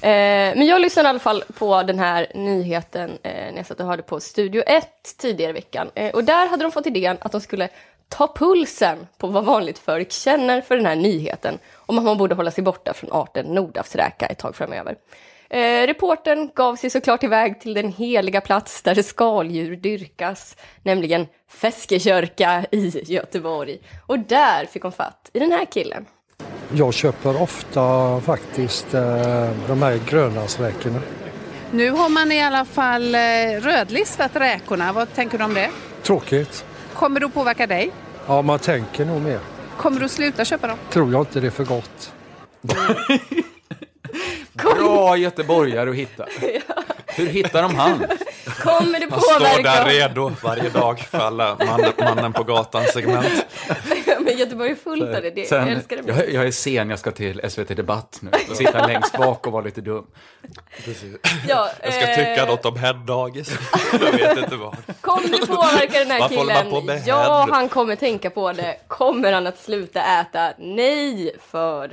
Eh, 0.00 0.56
men 0.56 0.66
jag 0.66 0.80
lyssnade 0.80 1.06
i 1.08 1.10
alla 1.10 1.18
fall 1.18 1.44
på 1.58 1.82
den 1.82 1.98
här 1.98 2.26
nyheten 2.34 3.10
eh, 3.22 3.32
när 3.32 3.56
jag 3.56 3.66
satt 3.66 3.80
och 3.80 3.86
hörde 3.86 4.02
på 4.02 4.20
Studio 4.20 4.62
1 4.66 4.88
tidigare 5.18 5.50
i 5.50 5.54
veckan. 5.54 5.90
Eh, 5.94 6.10
och 6.14 6.24
där 6.24 6.48
hade 6.48 6.62
de 6.64 6.72
fått 6.72 6.86
idén 6.86 7.16
att 7.20 7.32
de 7.32 7.40
skulle 7.40 7.68
ta 8.08 8.32
pulsen 8.34 9.06
på 9.18 9.26
vad 9.26 9.44
vanligt 9.44 9.78
folk 9.78 10.12
känner 10.12 10.60
för 10.60 10.76
den 10.76 10.86
här 10.86 10.96
nyheten 10.96 11.58
om 11.76 11.98
att 11.98 12.04
man 12.04 12.18
borde 12.18 12.34
hålla 12.34 12.50
sig 12.50 12.64
borta 12.64 12.94
från 12.94 13.12
arten 13.12 13.46
nordafsräka 13.46 14.26
ett 14.26 14.38
tag 14.38 14.56
framöver. 14.56 14.96
Eh, 15.50 15.86
reporten 15.86 16.50
gav 16.54 16.76
sig 16.76 16.90
såklart 16.90 17.22
iväg 17.22 17.60
till 17.60 17.74
den 17.74 17.92
heliga 17.92 18.40
plats 18.40 18.82
där 18.82 19.02
skaldjur 19.02 19.76
dyrkas, 19.76 20.56
nämligen 20.82 21.26
Feskekörka 21.48 22.64
i 22.70 23.12
Göteborg. 23.12 23.78
Och 24.06 24.18
där 24.18 24.66
fick 24.66 24.82
hon 24.82 24.92
fatt 24.92 25.30
i 25.32 25.38
den 25.38 25.52
här 25.52 25.64
killen. 25.64 26.06
Jag 26.72 26.94
köper 26.94 27.42
ofta 27.42 28.20
faktiskt 28.20 28.94
eh, 28.94 29.50
de 29.68 29.82
här 29.82 30.00
grönlandsräkorna. 30.08 31.00
Nu 31.70 31.90
har 31.90 32.08
man 32.08 32.32
i 32.32 32.42
alla 32.42 32.64
fall 32.64 33.14
eh, 33.14 33.20
rödlistat 33.60 34.36
räkorna. 34.36 34.92
Vad 34.92 35.14
tänker 35.14 35.38
du 35.38 35.44
om 35.44 35.54
det? 35.54 35.70
Tråkigt. 36.02 36.64
Kommer 36.98 37.20
det 37.20 37.26
att 37.26 37.34
påverka 37.34 37.66
dig? 37.66 37.90
Ja, 38.26 38.42
man 38.42 38.58
tänker 38.58 39.04
nog 39.04 39.22
mer. 39.22 39.40
Kommer 39.76 39.98
du 40.00 40.04
att 40.06 40.12
sluta 40.12 40.44
köpa 40.44 40.66
dem? 40.66 40.78
Tror 40.90 41.12
jag 41.12 41.22
inte 41.22 41.40
det 41.40 41.46
är 41.46 41.50
för 41.50 41.64
gott. 41.64 42.12
Bra 44.52 45.16
göteborgare 45.16 45.90
att 45.90 45.96
hitta. 45.96 46.26
Hur 47.06 47.26
hittar 47.26 47.62
de 47.62 47.74
han? 47.74 48.04
Kommer 48.58 49.00
det 49.00 49.06
Han 49.10 49.20
står 49.20 49.40
där 49.40 49.56
påverka? 49.62 49.84
redo 49.90 50.32
varje 50.42 50.68
dag 50.68 50.98
för 51.00 51.18
alla 51.18 51.56
man, 51.66 51.92
mannen 51.98 52.32
på 52.32 52.42
gatan-segment. 52.44 53.46
Men 54.20 54.38
Göteborg 54.38 54.70
är 54.70 54.74
fullt 54.74 55.02
av 55.16 55.22
det, 55.22 55.30
det 55.30 55.40
jag 55.40 55.48
Sen, 55.48 55.68
älskar 55.68 55.96
det. 55.96 56.12
jag, 56.12 56.32
jag 56.32 56.46
är 56.46 56.50
sen, 56.50 56.90
jag 56.90 56.98
ska 56.98 57.10
till 57.10 57.40
SVT 57.50 57.68
Debatt 57.76 58.18
nu. 58.20 58.30
Sitta 58.54 58.86
längst 58.86 59.18
bak 59.18 59.46
och 59.46 59.52
vara 59.52 59.64
lite 59.64 59.80
dum. 59.80 60.06
Ja, 61.48 61.70
Jag 61.82 61.92
ska 61.94 62.02
eh, 62.10 62.16
tycka 62.16 62.44
något 62.46 62.64
om 62.66 62.76
headdagis. 62.76 63.50
Jag 63.92 64.12
vet 64.12 64.38
inte 64.38 64.56
vad. 64.56 64.76
Kommer 65.00 65.28
det 65.28 65.46
påverka 65.46 65.98
den 65.98 66.10
här 66.10 66.20
Varför 66.20 66.36
man 66.36 66.80
killen? 66.80 67.02
Ja, 67.06 67.16
head? 67.40 67.48
han 67.54 67.68
kommer 67.68 67.96
tänka 67.96 68.30
på 68.30 68.52
det. 68.52 68.76
Kommer 68.88 69.32
han 69.32 69.46
att 69.46 69.58
sluta 69.58 70.02
äta? 70.20 70.52
Nej, 70.58 71.36
för 71.50 71.88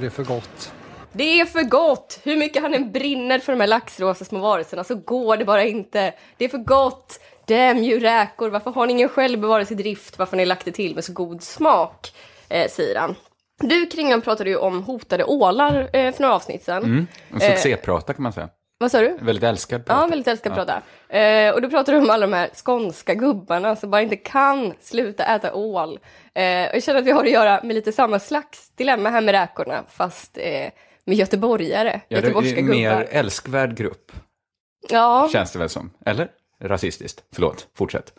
Det 0.00 0.06
är 0.06 0.10
för 0.10 0.24
gott. 0.24 0.72
Det 1.16 1.40
är 1.40 1.44
för 1.44 1.62
gott! 1.62 2.20
Hur 2.24 2.36
mycket 2.36 2.62
han 2.62 2.74
än 2.74 2.92
brinner 2.92 3.38
för 3.38 3.52
de 3.52 3.60
här 3.60 3.68
laxrosa 3.68 4.24
små 4.24 4.38
varelserna 4.38 4.84
så 4.84 4.94
går 4.94 5.36
det 5.36 5.44
bara 5.44 5.64
inte. 5.64 6.14
Det 6.36 6.44
är 6.44 6.48
för 6.48 6.58
gott! 6.58 7.20
Damn 7.46 7.78
you 7.78 8.00
räkor, 8.00 8.50
varför 8.50 8.70
har 8.70 8.86
ni 8.86 8.92
ingen 8.92 9.08
självbevarelsedrift? 9.08 10.18
Varför 10.18 10.32
har 10.32 10.36
ni 10.36 10.46
lagt 10.46 10.64
det 10.64 10.72
till 10.72 10.94
med 10.94 11.04
så 11.04 11.12
god 11.12 11.42
smak? 11.42 12.12
Eh, 12.48 12.68
säger 12.68 12.96
han. 13.00 13.14
Du 13.60 13.86
Kringlan 13.86 14.20
pratade 14.20 14.50
ju 14.50 14.56
om 14.56 14.82
hotade 14.82 15.24
ålar 15.24 15.88
eh, 15.92 16.12
för 16.12 16.22
några 16.22 16.34
avsnitt 16.34 16.64
sedan. 16.64 17.06
En 17.30 17.40
succéprata 17.40 18.12
kan 18.12 18.22
man 18.22 18.32
säga. 18.32 18.48
Vad 18.78 18.90
sa 18.90 19.00
du? 19.00 19.18
Väldigt 19.20 19.44
älskad 19.44 19.86
prata. 19.86 20.00
Ja, 20.00 20.06
väldigt 20.06 20.28
älskar 20.28 20.50
att 20.50 20.56
prata. 20.56 20.82
Eh, 21.18 21.54
och 21.54 21.62
då 21.62 21.70
pratar 21.70 21.92
du 21.92 21.98
om 21.98 22.10
alla 22.10 22.26
de 22.26 22.32
här 22.32 22.50
skånska 22.54 23.14
gubbarna 23.14 23.76
som 23.76 23.90
bara 23.90 24.02
inte 24.02 24.16
kan 24.16 24.74
sluta 24.80 25.24
äta 25.24 25.54
ål. 25.54 25.98
Eh, 26.34 26.68
och 26.68 26.74
jag 26.74 26.82
känner 26.82 27.00
att 27.00 27.06
vi 27.06 27.10
har 27.10 27.24
att 27.24 27.30
göra 27.30 27.60
med 27.62 27.74
lite 27.74 27.92
samma 27.92 28.18
slags 28.18 28.70
dilemma 28.70 29.10
här 29.10 29.20
med 29.20 29.32
räkorna, 29.32 29.84
fast 29.88 30.38
eh, 30.38 30.70
med 31.06 31.16
göteborgare, 31.16 32.00
Ja, 32.08 32.20
det 32.20 32.26
göteborgska 32.26 32.58
en 32.60 32.68
mer 32.68 32.90
gubbar. 32.90 33.06
älskvärd 33.10 33.76
grupp, 33.76 34.12
Ja, 34.88 35.28
känns 35.32 35.52
det 35.52 35.58
väl 35.58 35.68
som. 35.68 35.90
Eller? 36.06 36.28
Rasistiskt. 36.60 37.24
Förlåt, 37.34 37.66
fortsätt. 37.74 38.12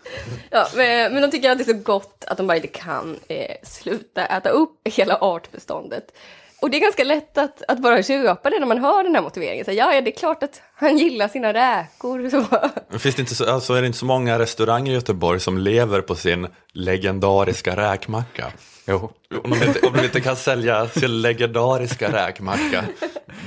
ja 0.51 0.67
men, 0.75 1.13
men 1.13 1.21
de 1.21 1.31
tycker 1.31 1.51
att 1.51 1.57
det 1.57 1.63
är 1.69 1.73
så 1.73 1.81
gott 1.83 2.23
att 2.27 2.37
de 2.37 2.47
bara 2.47 2.55
inte 2.55 2.67
kan 2.67 3.19
eh, 3.27 3.55
sluta 3.63 4.25
äta 4.25 4.49
upp 4.49 4.87
hela 4.87 5.17
artbeståndet. 5.21 6.13
Och 6.61 6.69
det 6.69 6.77
är 6.77 6.81
ganska 6.81 7.03
lätt 7.03 7.37
att, 7.37 7.61
att 7.67 7.79
bara 7.79 8.03
köpa 8.03 8.49
det 8.49 8.59
när 8.59 8.67
man 8.67 8.77
hör 8.77 9.03
den 9.03 9.15
här 9.15 9.21
motiveringen. 9.21 9.65
Så, 9.65 9.71
ja, 9.71 9.93
ja, 9.93 10.01
det 10.01 10.09
är 10.09 10.17
klart 10.17 10.43
att 10.43 10.61
han 10.75 10.97
gillar 10.97 11.27
sina 11.27 11.53
räkor. 11.53 12.29
Så. 12.29 12.45
Men 12.89 12.99
Finns 12.99 13.15
det 13.15 13.21
inte 13.21 13.35
så, 13.35 13.51
alltså 13.51 13.73
är 13.73 13.81
det 13.81 13.87
inte 13.87 13.99
så 13.99 14.05
många 14.05 14.39
restauranger 14.39 14.91
i 14.91 14.95
Göteborg 14.95 15.39
som 15.39 15.57
lever 15.57 16.01
på 16.01 16.15
sin 16.15 16.47
legendariska 16.73 17.75
räkmacka? 17.75 18.51
Jo. 18.85 19.11
Om 19.43 19.49
de 19.51 19.65
inte, 19.65 19.87
om 19.87 19.93
de 19.93 20.03
inte 20.03 20.21
kan 20.21 20.35
sälja 20.35 20.87
sin 20.87 21.21
legendariska 21.21 22.11
räkmacka, 22.13 22.83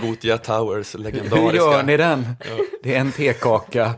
Gothia 0.03 0.39
Towers 0.39 0.95
Hur 0.95 0.99
legendariska. 0.99 1.57
gör 1.57 1.83
ni 1.83 1.97
den? 1.97 2.27
Det 2.83 2.95
är 2.95 3.01
en 3.01 3.13
tekaka 3.13 3.95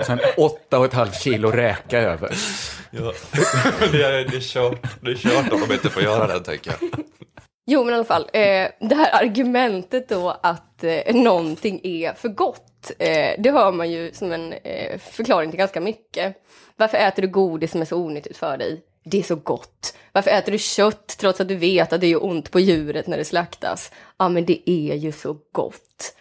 och 0.00 0.06
sen 0.06 0.20
åtta 0.36 0.78
och 0.78 0.84
ett 0.84 0.94
halvt 0.94 1.22
kilo 1.22 1.50
räka 1.50 1.98
över. 1.98 2.36
Ja. 2.90 3.12
det, 3.92 4.02
är, 4.02 4.12
det, 4.30 4.36
är 4.36 4.40
kört, 4.40 4.82
det 5.00 5.10
är 5.10 5.14
kört 5.14 5.52
om 5.52 5.60
de 5.68 5.74
inte 5.74 5.90
får 5.90 6.02
göra 6.02 6.26
det, 6.26 6.44
tänker 6.44 6.74
jag. 6.80 7.04
Jo, 7.70 7.84
men 7.84 7.94
i 7.94 7.96
alla 7.96 8.04
fall, 8.04 8.22
eh, 8.32 8.68
det 8.80 8.94
här 8.94 9.24
argumentet 9.24 10.08
då 10.08 10.36
att 10.42 10.84
eh, 10.84 11.14
någonting 11.14 11.80
är 11.82 12.12
för 12.12 12.28
gott, 12.28 12.90
eh, 12.98 13.30
det 13.38 13.50
hör 13.50 13.72
man 13.72 13.90
ju 13.90 14.12
som 14.12 14.32
en 14.32 14.52
eh, 14.52 14.98
förklaring 14.98 15.50
till 15.50 15.58
ganska 15.58 15.80
mycket. 15.80 16.36
Varför 16.76 16.98
äter 16.98 17.22
du 17.22 17.28
godis 17.28 17.70
som 17.70 17.80
är 17.80 17.84
så 17.84 17.96
onyttigt 17.96 18.36
för 18.36 18.56
dig? 18.56 18.80
Det 19.04 19.18
är 19.18 19.22
så 19.22 19.36
gott. 19.36 19.96
Varför 20.12 20.30
äter 20.30 20.52
du 20.52 20.58
kött 20.58 21.16
trots 21.20 21.40
att 21.40 21.48
du 21.48 21.56
vet 21.56 21.92
att 21.92 22.00
det 22.00 22.06
gör 22.06 22.24
ont 22.24 22.50
på 22.50 22.60
djuret 22.60 23.06
när 23.06 23.18
det 23.18 23.24
slaktas? 23.24 23.92
Ja, 24.18 24.28
men 24.28 24.44
det 24.44 24.70
är 24.70 24.94
ju 24.94 25.12
så 25.12 25.36
gott. 25.52 26.14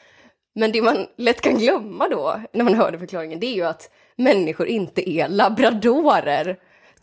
Men 0.55 0.71
det 0.71 0.81
man 0.81 1.07
lätt 1.17 1.41
kan 1.41 1.57
glömma 1.57 2.09
då, 2.09 2.41
när 2.53 2.63
man 2.63 2.73
hör 2.73 2.91
den 2.91 2.99
förklaringen, 2.99 3.39
det 3.39 3.47
är 3.47 3.55
ju 3.55 3.65
att 3.65 3.89
människor 4.15 4.67
inte 4.67 5.09
är 5.09 5.29
labradorer. 5.29 6.57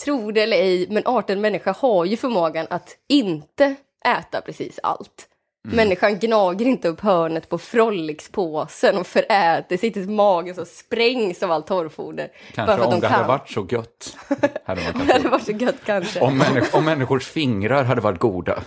Tro 0.04 0.30
det 0.30 0.42
eller 0.42 0.56
ej, 0.56 0.86
men 0.90 1.02
arten 1.06 1.40
människa 1.40 1.72
har 1.72 2.04
ju 2.04 2.16
förmågan 2.16 2.66
att 2.70 2.96
inte 3.08 3.76
äta 4.04 4.40
precis 4.40 4.80
allt. 4.82 5.28
Människan 5.68 6.18
gnager 6.18 6.66
inte 6.66 6.88
upp 6.88 7.00
hörnet 7.00 7.48
på 7.48 7.58
Frolic-påsen 7.58 8.98
och 8.98 9.06
föräter 9.06 9.76
sig 9.76 9.92
tills 9.92 10.08
magen 10.08 10.54
så 10.54 10.64
sprängs 10.64 11.42
av 11.42 11.52
allt 11.52 11.66
torrfoder. 11.66 12.28
Kanske 12.54 12.76
för 12.76 12.82
att 12.82 12.86
om 12.86 12.92
de 12.92 13.00
det 13.00 13.06
kan. 13.06 13.16
hade 13.16 13.28
varit 13.28 13.50
så 13.50 13.66
gött. 13.70 14.16
Hade 14.64 14.80
man 14.94 15.06
Det 15.06 15.12
hade 15.12 15.28
varit 15.28 15.44
så 15.44 15.52
gött 15.52 15.76
kanske. 15.84 16.20
Om, 16.20 16.38
människ 16.38 16.76
om 16.76 16.84
människors 16.84 17.26
fingrar 17.26 17.84
hade 17.84 18.00
varit 18.00 18.18
goda 18.18 18.62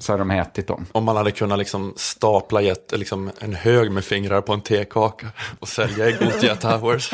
så 0.00 0.12
hade 0.12 0.20
de 0.20 0.30
ätit 0.30 0.66
dem. 0.66 0.86
Om 0.92 1.04
man 1.04 1.16
hade 1.16 1.30
kunnat 1.30 1.58
liksom 1.58 1.94
stapla 1.96 2.62
ett, 2.62 2.92
liksom 2.96 3.30
en 3.40 3.54
hög 3.54 3.90
med 3.90 4.04
fingrar 4.04 4.40
på 4.40 4.52
en 4.52 4.60
tekaka 4.60 5.26
och 5.60 5.68
sälja 5.68 6.08
i 6.08 6.12
Gothia 6.12 6.56
Towers. 6.56 7.10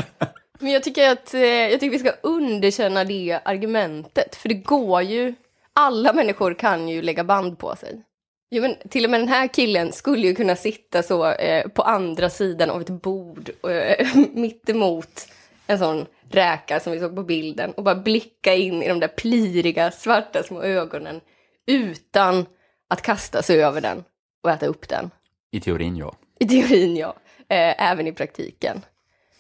Men 0.58 0.72
jag 0.72 0.82
tycker 0.82 1.10
att 1.10 1.34
eh, 1.34 1.40
jag 1.40 1.80
tycker 1.80 1.90
vi 1.90 1.98
ska 1.98 2.12
underkänna 2.22 3.04
det 3.04 3.40
argumentet. 3.44 4.36
För 4.36 4.48
det 4.48 4.54
går 4.54 5.02
ju, 5.02 5.34
alla 5.76 6.12
människor 6.12 6.54
kan 6.54 6.88
ju 6.88 7.02
lägga 7.02 7.24
band 7.24 7.58
på 7.58 7.76
sig. 7.76 8.02
Jo, 8.50 8.62
men 8.62 8.76
till 8.90 9.04
och 9.04 9.10
med 9.10 9.20
den 9.20 9.28
här 9.28 9.46
killen 9.46 9.92
skulle 9.92 10.26
ju 10.26 10.34
kunna 10.34 10.56
sitta 10.56 11.02
så 11.02 11.30
eh, 11.30 11.68
på 11.68 11.82
andra 11.82 12.30
sidan 12.30 12.70
av 12.70 12.80
ett 12.80 13.02
bord 13.02 13.50
eh, 13.68 14.06
mitt 14.32 14.68
emot 14.68 15.28
en 15.66 15.78
sån 15.78 16.06
räka 16.30 16.80
som 16.80 16.92
vi 16.92 17.00
såg 17.00 17.16
på 17.16 17.22
bilden 17.22 17.72
och 17.72 17.82
bara 17.82 17.94
blicka 17.94 18.54
in 18.54 18.82
i 18.82 18.88
de 18.88 19.00
där 19.00 19.08
pliriga 19.08 19.90
svarta 19.90 20.42
små 20.42 20.62
ögonen 20.62 21.20
utan 21.66 22.46
att 22.88 23.02
kasta 23.02 23.42
sig 23.42 23.64
över 23.64 23.80
den 23.80 24.04
och 24.42 24.50
äta 24.50 24.66
upp 24.66 24.88
den. 24.88 25.10
I 25.50 25.60
teorin, 25.60 25.96
ja. 25.96 26.14
I 26.38 26.46
teorin 26.46 26.96
ja, 26.96 27.14
eh, 27.48 27.90
även 27.90 28.06
i 28.06 28.12
praktiken. 28.12 28.80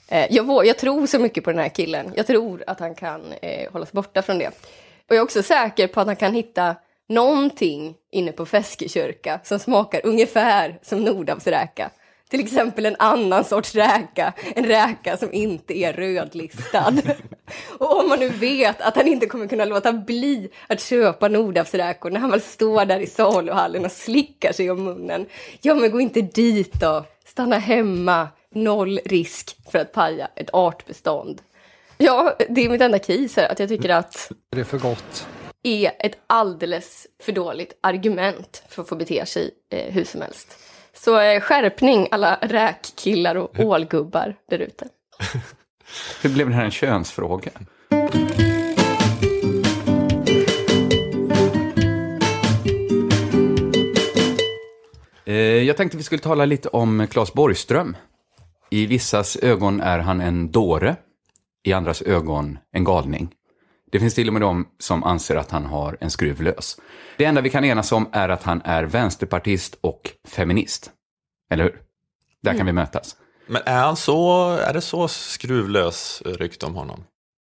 Eh, 0.08 0.26
jag, 0.30 0.66
jag 0.66 0.78
tror 0.78 1.06
så 1.06 1.18
mycket 1.18 1.44
på 1.44 1.50
den 1.50 1.60
här 1.60 1.68
killen. 1.68 2.12
Jag 2.16 2.26
tror 2.26 2.64
att 2.66 2.80
han 2.80 2.94
kan 2.94 3.32
eh, 3.42 3.72
hållas 3.72 3.92
borta 3.92 4.22
från 4.22 4.38
det. 4.38 4.50
Och 5.08 5.14
jag 5.14 5.18
är 5.18 5.24
också 5.24 5.42
säker 5.42 5.88
på 5.88 6.00
att 6.00 6.06
han 6.06 6.16
kan 6.16 6.34
hitta 6.34 6.76
någonting 7.08 7.94
inne 8.10 8.32
på 8.32 8.46
Feskekörka 8.46 9.40
som 9.44 9.58
smakar 9.58 10.00
ungefär 10.04 10.78
som 10.82 11.04
Nordhavsräka. 11.04 11.90
Till 12.28 12.40
exempel 12.40 12.86
en 12.86 12.96
annan 12.98 13.44
sorts 13.44 13.74
räka, 13.74 14.32
en 14.54 14.64
räka 14.64 15.16
som 15.16 15.32
inte 15.32 15.78
är 15.78 15.92
rödlistad. 15.92 16.94
Och 17.78 18.00
om 18.00 18.08
man 18.08 18.18
nu 18.18 18.28
vet 18.28 18.80
att 18.80 18.96
han 18.96 19.08
inte 19.08 19.26
kommer 19.26 19.46
kunna 19.46 19.64
låta 19.64 19.92
bli 19.92 20.48
att 20.66 20.80
köpa 20.80 21.28
Nordhavsräkor 21.28 22.10
när 22.10 22.20
han 22.20 22.30
väl 22.30 22.40
står 22.40 22.84
där 22.84 23.00
i 23.00 23.06
saluhallen 23.06 23.84
och 23.84 23.92
slickar 23.92 24.52
sig 24.52 24.70
om 24.70 24.84
munnen. 24.84 25.26
Ja, 25.60 25.74
men 25.74 25.90
gå 25.90 26.00
inte 26.00 26.20
dit 26.20 26.72
då. 26.80 27.04
Stanna 27.24 27.58
hemma. 27.58 28.28
Noll 28.50 29.00
risk 29.04 29.56
för 29.70 29.78
att 29.78 29.92
paja 29.92 30.28
ett 30.34 30.50
artbestånd. 30.52 31.40
Ja, 31.98 32.36
det 32.48 32.64
är 32.64 32.68
mitt 32.70 32.80
enda 32.80 32.98
case 32.98 33.40
här, 33.40 33.48
att 33.52 33.58
jag 33.58 33.68
tycker 33.68 33.88
att 33.88 34.32
Det 34.50 34.60
är 34.60 34.64
för 34.64 34.78
gott. 34.78 35.26
är 35.62 35.92
ett 35.98 36.18
alldeles 36.26 37.06
för 37.22 37.32
dåligt 37.32 37.78
argument 37.80 38.62
för 38.68 38.82
att 38.82 38.88
få 38.88 38.96
bete 38.96 39.26
sig 39.26 39.50
eh, 39.72 39.92
hur 39.94 40.04
som 40.04 40.20
helst. 40.20 40.58
Så 40.94 41.20
eh, 41.20 41.40
skärpning 41.40 42.08
alla 42.10 42.38
räkkillar 42.42 43.34
och 43.34 43.60
ålgubbar 43.60 44.36
där 44.50 44.58
ute. 44.58 44.88
Hur 46.22 46.30
blev 46.30 46.48
det 46.48 46.54
här 46.54 46.64
en 46.64 46.70
könsfråga? 46.70 47.50
Eh, 55.24 55.34
Jag 55.36 55.76
tänkte 55.76 55.96
vi 55.96 56.02
skulle 56.02 56.22
tala 56.22 56.44
lite 56.44 56.68
om 56.68 57.06
Claes 57.10 57.32
Borgström. 57.32 57.96
I 58.70 58.86
vissas 58.86 59.36
ögon 59.36 59.80
är 59.80 59.98
han 59.98 60.20
en 60.20 60.50
dåre, 60.50 60.96
i 61.66 61.72
andras 61.72 62.02
ögon 62.02 62.58
en 62.72 62.84
galning. 62.84 63.28
Det 63.92 64.00
finns 64.00 64.14
till 64.14 64.26
och 64.28 64.32
med 64.32 64.42
de 64.42 64.66
som 64.78 65.04
anser 65.04 65.36
att 65.36 65.50
han 65.50 65.64
har 65.64 65.96
en 66.00 66.10
skruv 66.10 66.42
lös. 66.42 66.76
Det 67.16 67.24
enda 67.24 67.40
vi 67.40 67.50
kan 67.50 67.64
enas 67.64 67.92
om 67.92 68.08
är 68.12 68.28
att 68.28 68.42
han 68.42 68.62
är 68.64 68.82
vänsterpartist 68.84 69.78
och 69.80 70.10
feminist. 70.28 70.90
Eller 71.50 71.64
hur? 71.64 71.76
Där 72.42 72.54
kan 72.56 72.66
vi 72.66 72.72
mötas. 72.72 73.16
Men 73.46 73.62
är 73.66 73.82
han 73.84 73.96
så, 73.96 74.48
är 74.50 74.72
det 74.74 74.80
så 74.80 75.08
skruvlös 75.08 76.22
rykte 76.24 76.66
om 76.66 76.74
honom? 76.74 77.04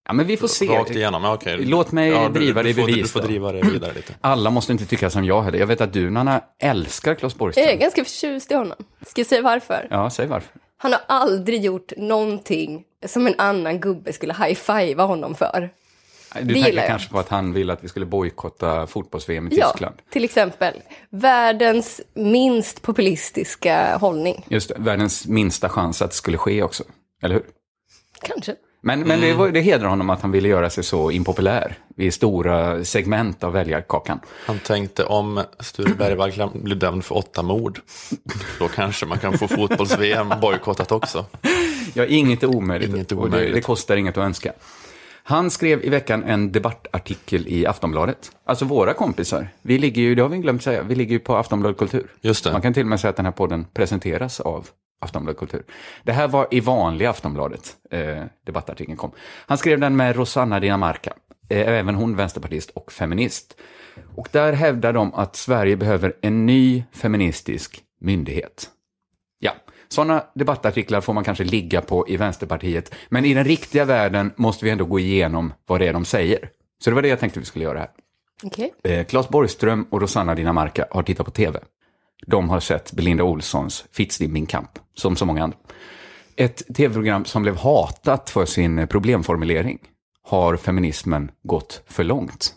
Ja, 0.08 0.12
men 0.12 0.26
vi 0.26 0.36
får 0.36 0.48
se. 0.48 0.66
Rakt 0.66 0.90
igenom, 0.90 1.24
ja, 1.24 1.34
okej. 1.34 1.56
Låt 1.64 1.92
mig 1.92 2.10
Ja, 2.10 2.28
du- 2.28 2.34
driva 2.40 2.62
du 2.62 2.66
det 2.66 2.70
i 2.70 2.74
bevis 2.84 2.96
Du 3.02 3.08
får 3.08 3.20
driva 3.28 3.52
det 3.52 3.60
vidare 3.62 3.92
lite. 3.94 4.14
Alla 4.20 4.50
måste 4.50 4.72
inte 4.72 4.86
tycka 4.86 5.10
som 5.10 5.24
jag 5.24 5.42
heller. 5.42 5.58
Jag 5.58 5.66
vet 5.66 5.80
att 5.80 5.92
du, 5.92 6.10
Nanna, 6.10 6.40
älskar 6.62 7.14
Claes 7.14 7.32
Jag 7.32 7.36
är 7.36 7.38
Borgström. 7.38 7.78
ganska 7.78 8.04
förtjust 8.04 8.50
i 8.50 8.54
honom. 8.54 8.76
Ska 9.06 9.20
jag 9.20 9.26
säga 9.28 9.42
varför? 9.42 9.88
Ja, 9.90 10.10
säg 10.10 10.26
varför. 10.26 10.50
Han 10.76 10.92
har 10.92 11.00
aldrig 11.08 11.64
gjort 11.64 11.92
någonting 11.96 12.84
som 13.06 13.26
en 13.26 13.34
annan 13.38 13.80
gubbe 13.80 14.12
skulle 14.12 14.34
high-fivea 14.34 15.06
honom 15.06 15.34
för. 15.34 15.70
Du 16.34 16.54
Det 16.54 16.62
tänker 16.62 16.86
kanske 16.86 17.10
på 17.10 17.18
att 17.18 17.28
han 17.28 17.52
vill 17.52 17.70
att 17.70 17.84
vi 17.84 17.88
skulle 17.88 18.06
bojkotta 18.06 18.86
fotbolls-VM 18.86 19.48
i 19.52 19.56
Ja, 19.56 19.70
Tyskland. 19.70 19.94
till 20.10 20.24
exempel. 20.24 20.74
Världens 21.10 22.00
minst 22.14 22.82
populistiska 22.82 23.96
hållning. 23.96 24.46
Just 24.48 24.68
det, 24.68 24.74
världens 24.78 25.26
minsta 25.26 25.68
chans 25.68 26.02
att 26.02 26.10
det 26.10 26.16
skulle 26.16 26.38
ske 26.38 26.62
också. 26.62 26.84
Eller 27.22 27.34
hur? 27.34 27.44
Kanske. 28.22 28.54
Men, 28.86 29.00
men 29.00 29.20
det, 29.20 29.34
var, 29.34 29.48
det 29.48 29.60
hedrar 29.60 29.88
honom 29.88 30.10
att 30.10 30.22
han 30.22 30.30
ville 30.30 30.48
göra 30.48 30.70
sig 30.70 30.84
så 30.84 31.10
impopulär 31.10 31.74
i 31.96 32.10
stora 32.10 32.84
segment 32.84 33.44
av 33.44 33.52
väljarkakan. 33.52 34.20
Han 34.46 34.58
tänkte 34.58 35.04
om 35.04 35.42
Sture 35.60 35.94
Bergvall 35.94 36.32
kan 36.32 36.50
bli 36.54 36.74
dömd 36.74 37.04
för 37.04 37.16
åtta 37.16 37.42
mord, 37.42 37.80
då 38.58 38.68
kanske 38.68 39.06
man 39.06 39.18
kan 39.18 39.38
få 39.38 39.48
fotbolls-VM 39.48 40.32
bojkottat 40.40 40.92
också. 40.92 41.24
Ja, 41.94 42.04
inget 42.04 42.42
är 42.42 42.46
omöjligt. 42.46 42.88
Inget 42.88 43.12
är 43.12 43.18
Och 43.18 43.30
det, 43.30 43.36
omöjligt. 43.36 43.54
det 43.54 43.60
kostar 43.60 43.96
inget 43.96 44.18
att 44.18 44.24
önska. 44.24 44.52
Han 45.22 45.50
skrev 45.50 45.84
i 45.84 45.88
veckan 45.88 46.24
en 46.24 46.52
debattartikel 46.52 47.48
i 47.48 47.66
Aftonbladet. 47.66 48.32
Alltså 48.44 48.64
våra 48.64 48.94
kompisar. 48.94 49.48
Vi 49.62 49.78
ligger 49.78 50.02
ju, 50.02 50.14
det 50.14 50.22
har 50.22 50.28
vi 50.28 50.38
glömt 50.38 50.62
säga, 50.62 50.82
vi 50.82 50.94
ligger 50.94 51.12
ju 51.12 51.18
på 51.18 51.36
Aftonbladet 51.36 51.78
Kultur. 51.78 52.06
Just 52.20 52.44
det. 52.44 52.52
Man 52.52 52.62
kan 52.62 52.74
till 52.74 52.82
och 52.82 52.88
med 52.88 53.00
säga 53.00 53.10
att 53.10 53.16
den 53.16 53.26
här 53.26 53.32
podden 53.32 53.66
presenteras 53.74 54.40
av 54.40 54.66
Aftonbladet 55.00 55.38
Kultur. 55.38 55.64
Det 56.02 56.12
här 56.12 56.28
var 56.28 56.48
i 56.50 56.60
vanliga 56.60 57.10
Aftonbladet, 57.10 57.76
eh, 57.90 58.24
debattartikeln 58.46 58.96
kom. 58.96 59.12
Han 59.46 59.58
skrev 59.58 59.80
den 59.80 59.96
med 59.96 60.16
Rosanna 60.16 60.60
Dinamarca, 60.60 61.12
eh, 61.48 61.68
även 61.68 61.94
hon 61.94 62.16
vänsterpartist 62.16 62.70
och 62.70 62.92
feminist. 62.92 63.56
Och 64.14 64.28
där 64.32 64.52
hävdar 64.52 64.92
de 64.92 65.14
att 65.14 65.36
Sverige 65.36 65.76
behöver 65.76 66.16
en 66.22 66.46
ny 66.46 66.84
feministisk 66.92 67.82
myndighet. 68.00 68.70
Ja, 69.38 69.52
sådana 69.88 70.24
debattartiklar 70.34 71.00
får 71.00 71.12
man 71.12 71.24
kanske 71.24 71.44
ligga 71.44 71.80
på 71.80 72.08
i 72.08 72.16
Vänsterpartiet, 72.16 72.94
men 73.08 73.24
i 73.24 73.34
den 73.34 73.44
riktiga 73.44 73.84
världen 73.84 74.32
måste 74.36 74.64
vi 74.64 74.70
ändå 74.70 74.84
gå 74.84 74.98
igenom 74.98 75.52
vad 75.66 75.80
det 75.80 75.88
är 75.88 75.92
de 75.92 76.04
säger. 76.04 76.50
Så 76.84 76.90
det 76.90 76.94
var 76.94 77.02
det 77.02 77.08
jag 77.08 77.20
tänkte 77.20 77.40
vi 77.40 77.46
skulle 77.46 77.64
göra 77.64 77.78
här. 77.78 77.90
Okej. 78.42 78.74
Eh, 78.84 79.06
Claes 79.06 79.28
Borgström 79.28 79.86
och 79.90 80.00
Rosanna 80.00 80.34
Dinamarca 80.34 80.86
har 80.90 81.02
tittat 81.02 81.26
på 81.26 81.32
tv. 81.32 81.60
De 82.26 82.48
har 82.50 82.60
sett 82.60 82.92
Belinda 82.92 83.24
Olssons 83.24 83.84
Fittstim 83.92 84.46
kamp, 84.46 84.78
som 84.94 85.16
så 85.16 85.24
många 85.24 85.44
andra. 85.44 85.58
Ett 86.36 86.74
tv-program 86.76 87.24
som 87.24 87.42
blev 87.42 87.56
hatat 87.56 88.30
för 88.30 88.44
sin 88.44 88.88
problemformulering. 88.88 89.78
Har 90.22 90.56
feminismen 90.56 91.30
gått 91.42 91.82
för 91.86 92.04
långt? 92.04 92.54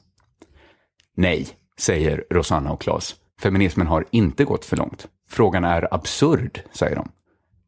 Nej, 1.15 1.47
säger 1.77 2.25
Rosanna 2.29 2.71
och 2.71 2.81
Claes. 2.81 3.15
Feminismen 3.41 3.87
har 3.87 4.05
inte 4.11 4.43
gått 4.43 4.65
för 4.65 4.77
långt. 4.77 5.07
Frågan 5.29 5.63
är 5.63 5.93
absurd, 5.93 6.61
säger 6.71 6.95
de. 6.95 7.11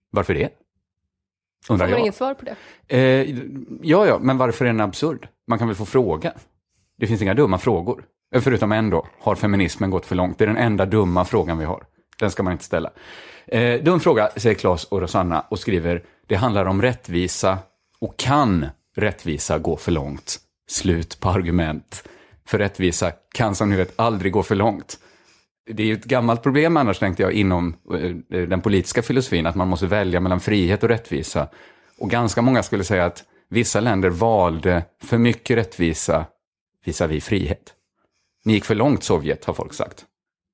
Varför 0.09 0.33
det? 0.33 0.49
Undrar 1.69 1.87
jag. 1.87 1.99
inget 1.99 2.15
svar 2.15 2.33
på 2.33 2.45
det? 2.45 2.55
Eh, 2.97 3.37
ja, 3.81 4.07
ja, 4.07 4.19
men 4.19 4.37
varför 4.37 4.65
är 4.65 4.69
den 4.69 4.81
absurd? 4.81 5.27
Man 5.47 5.59
kan 5.59 5.67
väl 5.67 5.77
få 5.77 5.85
fråga? 5.85 6.33
Det 6.97 7.07
finns 7.07 7.21
inga 7.21 7.33
dumma 7.33 7.57
frågor. 7.57 8.05
Förutom 8.39 8.71
en 8.71 8.89
då, 8.89 9.07
har 9.19 9.35
feminismen 9.35 9.89
gått 9.89 10.05
för 10.05 10.15
långt? 10.15 10.37
Det 10.37 10.43
är 10.43 10.47
den 10.47 10.57
enda 10.57 10.85
dumma 10.85 11.25
frågan 11.25 11.57
vi 11.57 11.65
har. 11.65 11.83
Den 12.19 12.31
ska 12.31 12.43
man 12.43 12.53
inte 12.53 12.63
ställa. 12.63 12.91
Eh, 13.47 13.83
dum 13.83 13.99
fråga, 13.99 14.29
säger 14.35 14.55
Claes 14.55 14.83
och 14.83 15.01
Rosanna 15.01 15.45
och 15.49 15.59
skriver, 15.59 16.03
det 16.27 16.35
handlar 16.35 16.65
om 16.65 16.81
rättvisa 16.81 17.57
och 17.99 18.17
kan 18.17 18.65
rättvisa 18.95 19.57
gå 19.57 19.77
för 19.77 19.91
långt? 19.91 20.39
Slut 20.67 21.19
på 21.19 21.29
argument. 21.29 22.03
För 22.47 22.57
rättvisa 22.57 23.11
kan 23.33 23.55
som 23.55 23.69
ni 23.69 23.75
vet 23.75 23.93
aldrig 23.95 24.31
gå 24.31 24.43
för 24.43 24.55
långt. 24.55 24.97
Det 25.71 25.83
är 25.83 25.87
ju 25.87 25.93
ett 25.93 26.05
gammalt 26.05 26.43
problem 26.43 26.77
annars, 26.77 26.99
tänkte 26.99 27.23
jag, 27.23 27.31
inom 27.31 27.75
eh, 27.93 28.41
den 28.47 28.61
politiska 28.61 29.01
filosofin, 29.01 29.45
att 29.45 29.55
man 29.55 29.67
måste 29.67 29.87
välja 29.87 30.19
mellan 30.19 30.39
frihet 30.39 30.83
och 30.83 30.89
rättvisa. 30.89 31.47
Och 31.99 32.09
ganska 32.09 32.41
många 32.41 32.63
skulle 32.63 32.83
säga 32.83 33.05
att 33.05 33.23
vissa 33.49 33.79
länder 33.79 34.09
valde 34.09 34.83
för 35.03 35.17
mycket 35.17 35.57
rättvisa 35.57 36.25
visavi 36.85 37.21
frihet. 37.21 37.73
Ni 38.45 38.53
gick 38.53 38.65
för 38.65 38.75
långt, 38.75 39.03
Sovjet, 39.03 39.45
har 39.45 39.53
folk 39.53 39.73
sagt. 39.73 40.05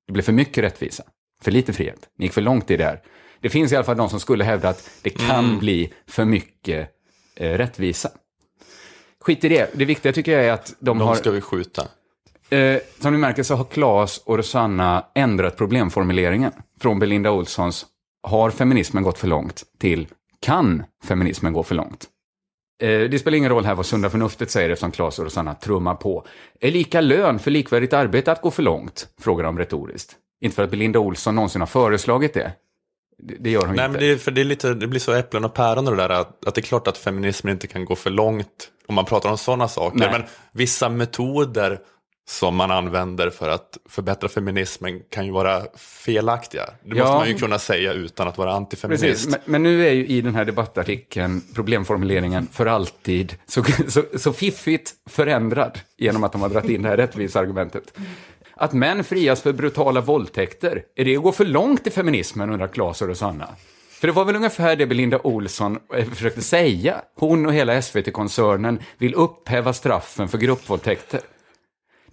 Det 0.06 0.12
blev 0.12 0.22
för 0.22 0.32
mycket 0.32 0.64
rättvisa, 0.64 1.04
för 1.42 1.50
lite 1.50 1.72
frihet. 1.72 2.08
Ni 2.18 2.24
gick 2.24 2.32
för 2.32 2.40
långt 2.40 2.70
i 2.70 2.76
det 2.76 2.84
här. 2.84 3.02
Det 3.40 3.48
finns 3.48 3.72
i 3.72 3.76
alla 3.76 3.84
fall 3.84 3.96
de 3.96 4.10
som 4.10 4.20
skulle 4.20 4.44
hävda 4.44 4.68
att 4.68 4.90
det 5.02 5.10
kan 5.10 5.58
bli 5.58 5.92
för 6.06 6.24
mycket 6.24 6.90
eh, 7.36 7.50
rättvisa. 7.50 8.10
Skit 9.20 9.44
i 9.44 9.48
det. 9.48 9.70
Det 9.74 9.84
viktiga 9.84 10.12
tycker 10.12 10.32
jag 10.32 10.44
är 10.44 10.52
att 10.52 10.74
de, 10.80 10.98
De 10.98 11.06
har... 11.06 11.14
ska 11.14 11.30
vi 11.30 11.40
skjuta. 11.40 11.88
Eh, 12.50 12.78
som 12.98 13.12
ni 13.12 13.18
märker 13.18 13.42
så 13.42 13.54
har 13.54 13.64
Claes 13.64 14.18
och 14.18 14.36
Rosanna 14.36 15.06
ändrat 15.14 15.56
problemformuleringen 15.56 16.52
från 16.80 16.98
Belinda 16.98 17.30
Olssons 17.30 17.86
“Har 18.22 18.50
feminismen 18.50 19.02
gått 19.02 19.18
för 19.18 19.28
långt?” 19.28 19.64
till 19.78 20.06
“Kan 20.40 20.82
feminismen 21.04 21.52
gå 21.52 21.62
för 21.62 21.74
långt?” 21.74 22.06
Eh, 22.82 23.10
Det 23.10 23.18
spelar 23.18 23.38
ingen 23.38 23.50
roll 23.50 23.64
här 23.64 23.74
vad 23.74 23.86
sunda 23.86 24.10
förnuftet 24.10 24.50
säger 24.50 24.70
eftersom 24.70 24.90
Claes 24.90 25.18
och 25.18 25.24
Rosanna 25.24 25.54
trummar 25.54 25.94
på. 25.94 26.26
“Är 26.60 26.70
lika 26.70 27.00
lön 27.00 27.38
för 27.38 27.50
likvärdigt 27.50 27.92
arbete 27.92 28.32
att 28.32 28.40
gå 28.42 28.50
för 28.50 28.62
långt?” 28.62 29.08
frågar 29.20 29.44
de 29.44 29.58
retoriskt. 29.58 30.16
Inte 30.40 30.56
för 30.56 30.62
att 30.62 30.70
Belinda 30.70 30.98
Olsson 30.98 31.34
någonsin 31.34 31.60
har 31.60 31.66
föreslagit 31.66 32.34
det. 32.34 32.52
Det, 33.22 33.36
det 33.40 33.50
gör 33.50 33.66
hon 33.66 33.76
Nej, 33.76 33.84
inte. 33.84 33.92
men 33.92 34.00
det, 34.00 34.12
är, 34.12 34.16
för 34.16 34.30
det, 34.30 34.40
är 34.40 34.44
lite, 34.44 34.74
det 34.74 34.86
blir 34.86 35.00
så 35.00 35.12
äpplen 35.12 35.44
och 35.44 35.54
päron 35.54 35.88
och 35.88 35.96
det 35.96 36.02
där 36.02 36.20
att, 36.20 36.46
att 36.46 36.54
det 36.54 36.60
är 36.60 36.62
klart 36.62 36.88
att 36.88 36.98
feminismen 36.98 37.52
inte 37.52 37.66
kan 37.66 37.84
gå 37.84 37.96
för 37.96 38.10
långt 38.10 38.70
om 38.86 38.94
man 38.94 39.04
pratar 39.04 39.30
om 39.30 39.38
sådana 39.38 39.68
saker. 39.68 39.98
Nej. 39.98 40.08
Men 40.12 40.22
vissa 40.52 40.88
metoder 40.88 41.80
som 42.28 42.56
man 42.56 42.70
använder 42.70 43.30
för 43.30 43.48
att 43.48 43.78
förbättra 43.88 44.28
feminismen 44.28 45.00
kan 45.10 45.26
ju 45.26 45.32
vara 45.32 45.62
felaktiga. 45.76 46.64
Det 46.84 46.96
Ja. 46.96 47.04
måste 47.04 47.16
man 47.18 47.28
ju 47.28 47.34
kunna 47.34 47.58
säga 47.58 47.92
utan 47.92 48.28
att 48.28 48.38
vara 48.38 48.52
antifeminist. 48.52 49.02
Precis, 49.04 49.28
men, 49.28 49.40
men 49.44 49.62
nu 49.62 49.86
är 49.88 49.92
ju 49.92 50.06
i 50.06 50.20
den 50.20 50.34
här 50.34 50.44
debattartikeln 50.44 51.42
problemformuleringen 51.54 52.48
för 52.52 52.66
alltid 52.66 53.34
så, 53.46 53.64
så, 53.88 54.02
så 54.16 54.32
fiffigt 54.32 54.92
förändrad 55.06 55.78
genom 55.96 56.24
att 56.24 56.32
de 56.32 56.42
har 56.42 56.48
dragit 56.48 56.70
in 56.70 56.82
det 56.82 56.88
här 56.88 56.96
rättviseargumentet. 56.96 57.94
Att 58.56 58.72
män 58.72 59.04
frias 59.04 59.42
för 59.42 59.52
brutala 59.52 60.00
våldtäkter, 60.00 60.82
är 60.96 61.04
det 61.04 61.16
att 61.16 61.22
gå 61.22 61.32
för 61.32 61.44
långt 61.44 61.86
i 61.86 61.90
feminismen, 61.90 62.50
undrar 62.50 62.68
Claes 62.68 63.02
och 63.02 63.08
Rosanna. 63.08 63.48
För 63.90 64.06
det 64.06 64.12
var 64.12 64.24
väl 64.24 64.36
ungefär 64.36 64.76
det 64.76 64.86
Belinda 64.86 65.18
Olsson 65.18 65.78
eh, 65.94 66.08
försökte 66.08 66.42
säga. 66.42 67.02
Hon 67.16 67.46
och 67.46 67.52
hela 67.54 67.82
SVT-koncernen 67.82 68.78
vill 68.98 69.14
upphäva 69.14 69.72
straffen 69.72 70.28
för 70.28 70.38
gruppvåldtäkter. 70.38 71.20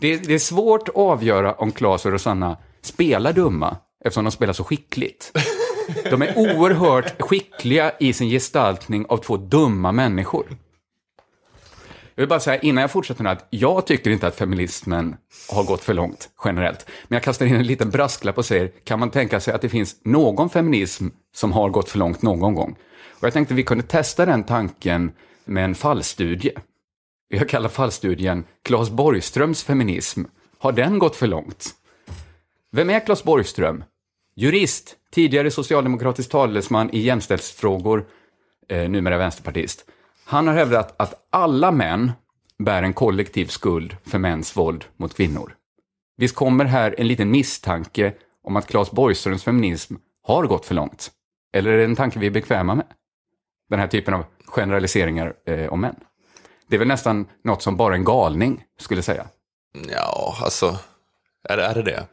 Det, 0.06 0.18
det 0.18 0.34
är 0.34 0.40
svårt 0.40 0.90
att 0.90 0.96
avgöra 0.96 1.54
om 1.54 1.72
Claes 1.72 2.06
och 2.06 2.12
Rosanna 2.12 2.58
spelar 2.82 3.34
dumma, 3.34 3.78
eftersom 4.06 4.24
de 4.24 4.32
spelar 4.32 4.54
så 4.54 4.64
skickligt. 4.64 5.32
De 6.10 6.22
är 6.22 6.38
oerhört 6.38 7.22
skickliga 7.22 7.92
i 8.00 8.14
sin 8.14 8.30
gestaltning 8.30 9.06
av 9.10 9.18
två 9.18 9.38
dumma 9.38 9.92
människor. 9.92 10.46
Jag 12.16 12.22
vill 12.22 12.30
bara 12.30 12.40
säga 12.40 12.62
innan 12.62 12.82
jag 12.82 12.92
fortsätter 12.92 13.24
nu 13.24 13.30
att 13.30 13.48
jag 13.50 13.88
tycker 13.88 14.12
inte 14.12 14.28
att 14.28 14.36
feminismen 14.36 15.16
har 15.52 15.64
gått 15.64 15.84
för 15.84 15.94
långt 15.94 16.30
generellt. 16.46 16.86
Men 17.08 17.16
jag 17.16 17.24
kastar 17.24 17.46
in 17.46 17.56
en 17.56 17.68
liten 17.68 17.90
brasklapp 17.90 18.38
och 18.38 18.46
säger, 18.46 18.72
kan 18.84 19.00
man 19.00 19.12
tänka 19.12 19.40
sig 19.40 19.54
att 19.54 19.62
det 19.62 19.70
finns 19.70 19.96
någon 20.04 20.50
feminism 20.50 21.08
som 21.36 21.52
har 21.52 21.70
gått 21.70 21.90
för 21.90 22.00
långt 22.00 22.22
någon 22.22 22.56
gång? 22.56 22.76
Och 23.20 23.24
jag 23.24 23.34
tänkte 23.34 23.54
vi 23.54 23.64
kunde 23.64 23.84
testa 23.84 24.26
den 24.26 24.44
tanken 24.44 25.12
med 25.46 25.66
en 25.66 25.76
fallstudie. 25.76 26.52
Jag 27.28 27.50
kallar 27.50 27.70
fallstudien 27.70 28.44
Claes 28.64 28.90
Borgströms 28.90 29.64
feminism. 29.64 30.24
Har 30.58 30.72
den 30.72 31.00
gått 31.00 31.16
för 31.16 31.28
långt? 31.28 31.72
Vem 32.72 32.90
är 32.90 33.00
Claes 33.00 33.24
Borgström? 33.24 33.84
Jurist, 34.36 34.96
tidigare 35.12 35.52
socialdemokratisk 35.52 36.30
talesman 36.30 36.90
i 36.94 37.00
jämställdhetsfrågor, 37.00 38.06
eh, 38.70 38.90
numera 38.90 39.18
vänsterpartist. 39.18 39.86
Han 40.26 40.48
har 40.48 40.54
hävdat 40.54 40.96
att 40.98 41.28
alla 41.30 41.72
män 41.72 42.12
bär 42.60 42.84
en 42.84 42.94
kollektiv 42.94 43.46
skuld 43.46 43.98
för 44.06 44.18
mäns 44.18 44.58
våld 44.58 44.86
mot 44.98 45.14
kvinnor. 45.18 45.56
Visst 46.18 46.36
kommer 46.36 46.66
här 46.66 46.96
en 46.98 47.08
liten 47.08 47.32
misstanke 47.32 48.14
om 48.44 48.56
att 48.56 48.68
Claes 48.68 48.92
Borgströms 48.92 49.44
feminism 49.44 49.96
har 50.24 50.48
gått 50.48 50.66
för 50.66 50.76
långt? 50.76 51.12
Eller 51.54 51.72
är 51.72 51.78
det 51.78 51.84
en 51.84 51.96
tanke 51.96 52.20
vi 52.20 52.28
är 52.28 52.32
bekväma 52.32 52.76
med? 52.76 52.86
Den 53.70 53.80
här 53.80 53.88
typen 53.88 54.14
av 54.14 54.26
generaliseringar 54.46 55.34
eh, 55.46 55.68
om 55.68 55.82
män. 55.82 55.96
Det 56.70 56.76
är 56.76 56.80
väl 56.80 56.88
nästan 56.88 57.28
något 57.44 57.62
som 57.62 57.78
bara 57.78 57.96
en 57.96 58.04
galning 58.04 58.64
skulle 58.80 59.02
säga. 59.02 59.26
Ja, 59.92 60.38
alltså, 60.42 60.80
är, 61.50 61.58
det- 61.58 61.64
är 61.66 61.76
det 61.76 61.82
det? 61.84 62.08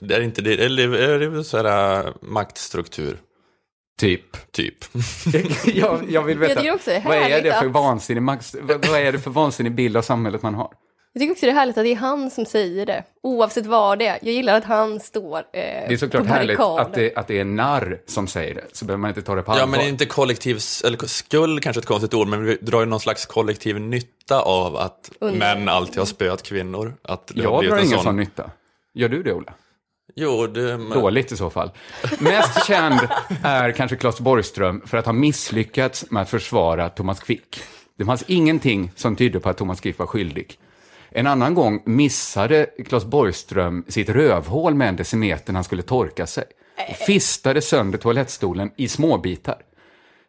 Det 0.00 0.14
är 0.14 0.20
inte 0.20 0.42
det, 0.42 0.64
eller 0.64 0.92
är 0.94 1.18
det 1.18 1.44
så 1.44 1.56
här 1.56 2.06
äh, 2.06 2.12
maktstruktur, 2.22 3.18
Typ. 3.98 4.52
typ. 4.52 4.74
jag, 5.66 6.10
jag 6.10 6.22
vill 6.22 6.40
Jag 6.40 6.48
veta, 6.48 6.60
är 6.60 7.04
vad 7.04 7.16
är 7.16 7.42
det 7.42 7.52
för 7.52 7.66
att- 7.66 7.72
vansinnig, 7.72 8.22
vad, 8.62 8.86
vad 8.86 9.00
är 9.00 9.12
det 9.12 9.18
för 9.18 9.30
vansinnig 9.30 9.74
bild 9.74 9.96
av 9.96 10.02
samhället 10.02 10.42
man 10.42 10.54
har? 10.54 10.72
Jag 11.16 11.20
tycker 11.20 11.32
också 11.32 11.46
det 11.46 11.52
är 11.52 11.54
härligt 11.54 11.78
att 11.78 11.84
det 11.84 11.92
är 11.92 11.96
han 11.96 12.30
som 12.30 12.46
säger 12.46 12.86
det, 12.86 13.04
oavsett 13.22 13.66
vad 13.66 13.98
det 13.98 14.06
är. 14.06 14.18
Jag 14.22 14.34
gillar 14.34 14.56
att 14.56 14.64
han 14.64 15.00
står 15.00 15.38
eh, 15.38 15.42
Det 15.52 15.92
är 15.92 15.96
såklart 15.96 16.22
på 16.22 16.28
härligt 16.28 16.60
att 16.60 16.94
det, 16.94 17.16
att 17.16 17.26
det 17.26 17.38
är 17.40 17.44
narr 17.44 18.00
som 18.06 18.26
säger 18.26 18.54
det, 18.54 18.64
så 18.72 18.84
behöver 18.84 19.00
man 19.00 19.08
inte 19.10 19.22
ta 19.22 19.34
det 19.34 19.42
på 19.42 19.52
allvar. 19.52 19.62
Ja, 19.62 19.66
men 19.66 19.80
är 19.80 19.88
inte 19.88 20.06
kollektiv, 20.06 20.58
eller 20.84 21.06
skuld 21.06 21.62
kanske 21.62 21.80
ett 21.80 21.86
konstigt 21.86 22.14
ord, 22.14 22.28
men 22.28 22.44
vi 22.44 22.56
drar 22.56 22.80
ju 22.80 22.86
någon 22.86 23.00
slags 23.00 23.26
kollektiv 23.26 23.80
nytta 23.80 24.40
av 24.40 24.76
att 24.76 25.10
Under- 25.18 25.38
män 25.38 25.68
alltid 25.68 25.98
har 25.98 26.06
spöat 26.06 26.42
kvinnor. 26.42 26.94
Att 27.02 27.26
det 27.26 27.42
Jag 27.42 27.64
drar 27.64 27.76
en 27.76 27.86
ingen 27.86 28.00
sån 28.00 28.16
nytta. 28.16 28.50
Gör 28.94 29.08
du 29.08 29.22
det, 29.22 29.32
Ola? 29.32 29.52
Jo, 30.14 30.46
det, 30.46 30.78
men, 30.78 30.90
Dåligt 31.00 31.32
i 31.32 31.36
så 31.36 31.50
fall. 31.50 31.70
Mest 32.18 32.66
känd 32.66 33.00
är 33.44 33.72
kanske 33.72 33.96
Claes 33.96 34.20
Borgström 34.20 34.82
för 34.86 34.98
att 34.98 35.06
ha 35.06 35.12
misslyckats 35.12 36.10
med 36.10 36.22
att 36.22 36.30
försvara 36.30 36.88
Thomas 36.88 37.20
Quick. 37.20 37.60
Det 37.98 38.04
fanns 38.04 38.24
ingenting 38.26 38.92
som 38.96 39.16
tydde 39.16 39.40
på 39.40 39.48
att 39.48 39.56
Thomas 39.56 39.80
Quick 39.80 39.98
var 39.98 40.06
skyldig. 40.06 40.58
En 41.18 41.26
annan 41.26 41.54
gång 41.54 41.82
missade 41.84 42.66
Claes 42.86 43.04
Borgström 43.04 43.84
sitt 43.88 44.08
rövhål 44.08 44.74
med 44.74 44.88
en 44.88 44.96
decimeter 44.96 45.52
när 45.52 45.56
han 45.56 45.64
skulle 45.64 45.82
torka 45.82 46.26
sig. 46.26 46.44
Och 46.88 46.96
fistade 46.96 47.62
sönder 47.62 47.98
toalettstolen 47.98 48.70
i 48.76 48.88
småbitar. 48.88 49.62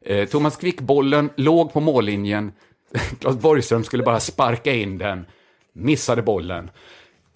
Eh, 0.05 0.27
Thomas 0.27 0.57
Quick-bollen 0.57 1.29
låg 1.35 1.73
på 1.73 1.79
mållinjen. 1.79 2.51
Claes 3.19 3.37
Borgström 3.37 3.83
skulle 3.83 4.03
bara 4.03 4.19
sparka 4.19 4.73
in 4.73 4.97
den. 4.97 5.25
Missade 5.73 6.21
bollen. 6.21 6.69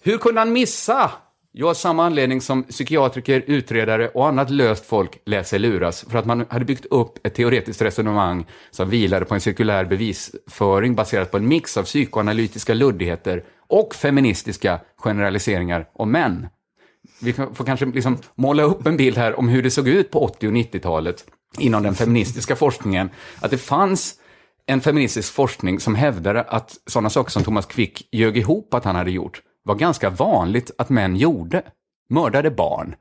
Hur 0.02 0.18
kunde 0.18 0.40
han 0.40 0.52
missa? 0.52 1.10
Jag 1.54 1.68
av 1.68 1.74
samma 1.74 2.06
anledning 2.06 2.40
som 2.40 2.62
psykiatriker, 2.62 3.44
utredare 3.46 4.08
och 4.08 4.28
annat 4.28 4.50
löst 4.50 4.86
folk 4.86 5.18
lät 5.26 5.48
sig 5.48 5.58
luras 5.58 6.04
för 6.08 6.18
att 6.18 6.26
man 6.26 6.46
hade 6.50 6.64
byggt 6.64 6.86
upp 6.86 7.26
ett 7.26 7.34
teoretiskt 7.34 7.82
resonemang 7.82 8.46
som 8.70 8.90
vilade 8.90 9.24
på 9.24 9.34
en 9.34 9.40
cirkulär 9.40 9.84
bevisföring 9.84 10.94
baserat 10.94 11.30
på 11.30 11.36
en 11.36 11.48
mix 11.48 11.76
av 11.76 11.82
psykoanalytiska 11.82 12.74
luddigheter 12.74 13.44
och 13.68 13.94
feministiska 13.94 14.80
generaliseringar 14.96 15.88
om 15.92 16.10
män. 16.10 16.46
Vi 17.20 17.32
får 17.32 17.64
kanske 17.64 17.86
liksom 17.86 18.18
måla 18.34 18.62
upp 18.62 18.86
en 18.86 18.96
bild 18.96 19.18
här 19.18 19.38
om 19.38 19.48
hur 19.48 19.62
det 19.62 19.70
såg 19.70 19.88
ut 19.88 20.10
på 20.10 20.24
80 20.24 20.48
och 20.48 20.52
90-talet 20.52 21.24
inom 21.58 21.82
den 21.82 21.94
feministiska 21.94 22.56
forskningen. 22.56 23.10
Att 23.40 23.50
det 23.50 23.58
fanns 23.58 24.14
en 24.66 24.80
feministisk 24.80 25.32
forskning 25.32 25.80
som 25.80 25.94
hävdade 25.94 26.42
att 26.42 26.76
sådana 26.86 27.10
saker 27.10 27.30
som 27.30 27.44
Thomas 27.44 27.66
Quick 27.66 28.08
ljög 28.12 28.36
ihop 28.36 28.74
att 28.74 28.84
han 28.84 28.96
hade 28.96 29.10
gjort 29.10 29.42
var 29.64 29.74
ganska 29.74 30.10
vanligt 30.10 30.70
att 30.78 30.88
män 30.88 31.16
gjorde. 31.16 31.62
Mördade 32.08 32.50
barn. 32.50 32.94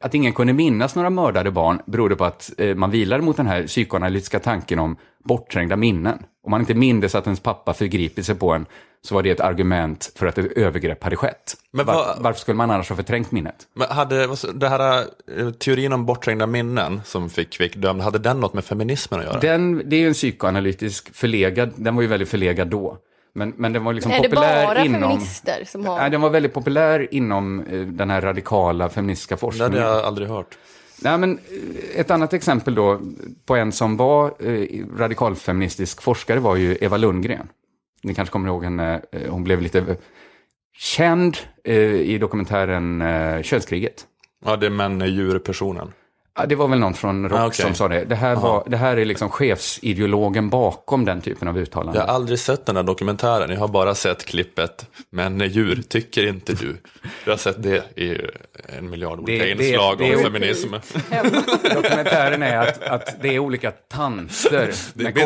Att 0.00 0.14
ingen 0.14 0.32
kunde 0.32 0.52
minnas 0.52 0.94
några 0.94 1.10
mördade 1.10 1.50
barn 1.50 1.80
berodde 1.86 2.16
på 2.16 2.24
att 2.24 2.52
eh, 2.58 2.74
man 2.74 2.90
vilade 2.90 3.22
mot 3.22 3.36
den 3.36 3.46
här 3.46 3.66
psykoanalytiska 3.66 4.40
tanken 4.40 4.78
om 4.78 4.96
bortträngda 5.24 5.76
minnen. 5.76 6.18
Om 6.44 6.50
man 6.50 6.60
inte 6.60 6.74
mindes 6.74 7.14
att 7.14 7.26
ens 7.26 7.40
pappa 7.40 7.74
förgripit 7.74 8.26
sig 8.26 8.34
på 8.34 8.52
en 8.52 8.66
så 9.02 9.14
var 9.14 9.22
det 9.22 9.30
ett 9.30 9.40
argument 9.40 10.12
för 10.16 10.26
att 10.26 10.38
ett 10.38 10.52
övergrepp 10.52 11.04
hade 11.04 11.16
skett. 11.16 11.54
Men 11.70 11.86
Var, 11.86 12.16
varför 12.20 12.40
skulle 12.40 12.56
man 12.56 12.70
annars 12.70 12.88
ha 12.88 12.96
förträngt 12.96 13.30
minnet? 13.30 13.54
men 13.74 13.88
hade, 13.88 14.28
det 14.54 14.68
här 14.68 15.04
eh, 15.38 15.50
teorin 15.50 15.92
om 15.92 16.06
bortträngda 16.06 16.46
minnen 16.46 17.00
som 17.04 17.30
fick 17.30 17.50
Quick 17.50 17.76
dömd, 17.76 18.02
hade 18.02 18.18
den 18.18 18.40
något 18.40 18.54
med 18.54 18.64
feminismen 18.64 19.20
att 19.20 19.26
göra? 19.26 19.40
Den, 19.40 19.82
det 19.90 19.96
är 19.96 20.00
ju 20.00 20.06
en 20.06 20.12
psykoanalytisk 20.12 21.14
förlegad, 21.14 21.70
den 21.76 21.94
var 21.94 22.02
ju 22.02 22.08
väldigt 22.08 22.28
förlegad 22.28 22.68
då. 22.68 22.98
Men, 23.36 23.52
men 23.56 23.72
den 23.72 23.84
var 23.84 23.92
liksom 23.92 24.12
är 24.12 24.22
det 24.22 24.28
populär 24.28 24.66
bara 24.66 24.84
inom... 24.84 25.00
feminister 25.02 25.64
som 25.64 25.86
har... 25.86 25.98
Nej, 25.98 26.10
den 26.10 26.20
var 26.20 26.30
väldigt 26.30 26.54
populär 26.54 27.14
inom 27.14 27.60
eh, 27.60 27.80
den 27.80 28.10
här 28.10 28.20
radikala 28.20 28.88
feministiska 28.88 29.34
Det 29.34 29.38
forskningen. 29.38 29.72
hade 29.72 29.84
jag 29.84 30.04
aldrig 30.04 30.28
hört. 30.28 30.58
Nej, 31.02 31.18
men 31.18 31.38
eh, 31.38 32.00
ett 32.00 32.10
annat 32.10 32.32
exempel 32.32 32.74
då 32.74 33.00
på 33.46 33.56
en 33.56 33.72
som 33.72 33.96
var 33.96 34.34
eh, 34.38 34.86
radikalfeministisk 34.98 36.02
forskare 36.02 36.40
var 36.40 36.56
ju 36.56 36.76
Eva 36.80 36.96
Lundgren. 36.96 37.48
Ni 38.02 38.14
kanske 38.14 38.32
kommer 38.32 38.48
ihåg 38.48 38.64
henne, 38.64 39.00
hon 39.28 39.44
blev 39.44 39.62
lite 39.62 39.96
känd 40.76 41.36
eh, 41.64 41.74
i 41.94 42.18
dokumentären 42.18 43.02
eh, 43.02 43.42
Könskriget. 43.42 44.06
Ja, 44.44 44.56
det 44.56 44.66
är 44.66 44.70
män 44.70 45.02
är 45.02 45.06
djurpersonen. 45.06 45.92
Det 46.48 46.54
var 46.54 46.68
väl 46.68 46.78
någon 46.78 46.94
från 46.94 47.28
Rock 47.28 47.40
Ah, 47.40 47.46
okej. 47.46 47.64
som 47.64 47.74
sa 47.74 47.88
det. 47.88 48.04
Det 48.04 48.14
här, 48.14 48.34
var, 48.36 48.64
det 48.66 48.76
här 48.76 48.96
är 48.96 49.04
liksom 49.04 49.30
chefsideologen 49.30 50.50
bakom 50.50 51.04
den 51.04 51.20
typen 51.20 51.48
av 51.48 51.58
uttalanden. 51.58 52.00
Jag 52.00 52.06
har 52.06 52.14
aldrig 52.14 52.38
sett 52.38 52.66
den 52.66 52.76
här 52.76 52.82
dokumentären, 52.82 53.50
jag 53.50 53.58
har 53.58 53.68
bara 53.68 53.94
sett 53.94 54.24
klippet. 54.24 54.86
Men 55.10 55.38
djur 55.40 55.82
tycker 55.88 56.26
inte 56.26 56.52
du. 56.52 56.76
Jag 57.24 57.32
har 57.32 57.36
sett 57.38 57.62
det 57.62 57.98
i 58.00 58.18
en 58.78 58.90
miljard 58.90 59.18
olika 59.20 59.44
Det- 59.44 59.54
det- 59.54 59.68
inslag 59.68 59.98
det 59.98 60.04
är 60.04 60.12
om 60.14 60.18
ju- 60.18 60.24
feminism. 60.24 60.74
Dokumentären 61.74 62.42
är 62.42 62.58
att, 62.58 62.82
att 62.82 63.22
det 63.22 63.28
är 63.34 63.38
olika 63.38 63.70
tanter. 63.70 64.70
Det 64.94 65.04
är 65.04 65.12
kort- 65.12 65.22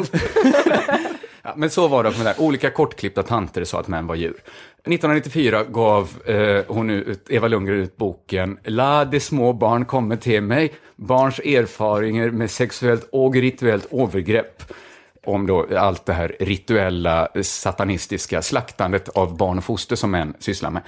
Ja, 1.42 1.52
men 1.56 1.70
så 1.70 1.88
var 1.88 2.04
det 2.04 2.18
med 2.18 2.26
det. 2.26 2.34
Olika 2.38 2.70
kortklippta 2.70 3.22
tanter 3.22 3.64
sa 3.64 3.80
att 3.80 3.88
män 3.88 4.06
var 4.06 4.14
djur. 4.14 4.42
1994 4.84 5.64
gav 5.64 6.22
eh, 6.26 6.64
hon 6.68 6.90
ut, 6.90 7.30
Eva 7.30 7.48
Lundgren 7.48 7.78
ut 7.78 7.96
boken 7.96 8.58
La 8.64 9.04
de 9.04 9.20
små 9.20 9.52
barn 9.52 9.84
kommer 9.84 10.16
till 10.16 10.42
mig, 10.42 10.72
barns 10.96 11.38
erfarenheter 11.38 12.30
med 12.30 12.50
sexuellt 12.50 13.08
och 13.12 13.34
rituellt 13.34 13.92
övergrepp. 13.92 14.72
Om 15.26 15.46
då 15.46 15.66
allt 15.78 16.06
det 16.06 16.12
här 16.12 16.36
rituella, 16.40 17.28
satanistiska 17.42 18.42
slaktandet 18.42 19.08
av 19.08 19.36
barn 19.36 19.58
och 19.58 19.64
foster 19.64 19.96
som 19.96 20.10
män 20.10 20.34
sysslar 20.38 20.70
med. 20.70 20.82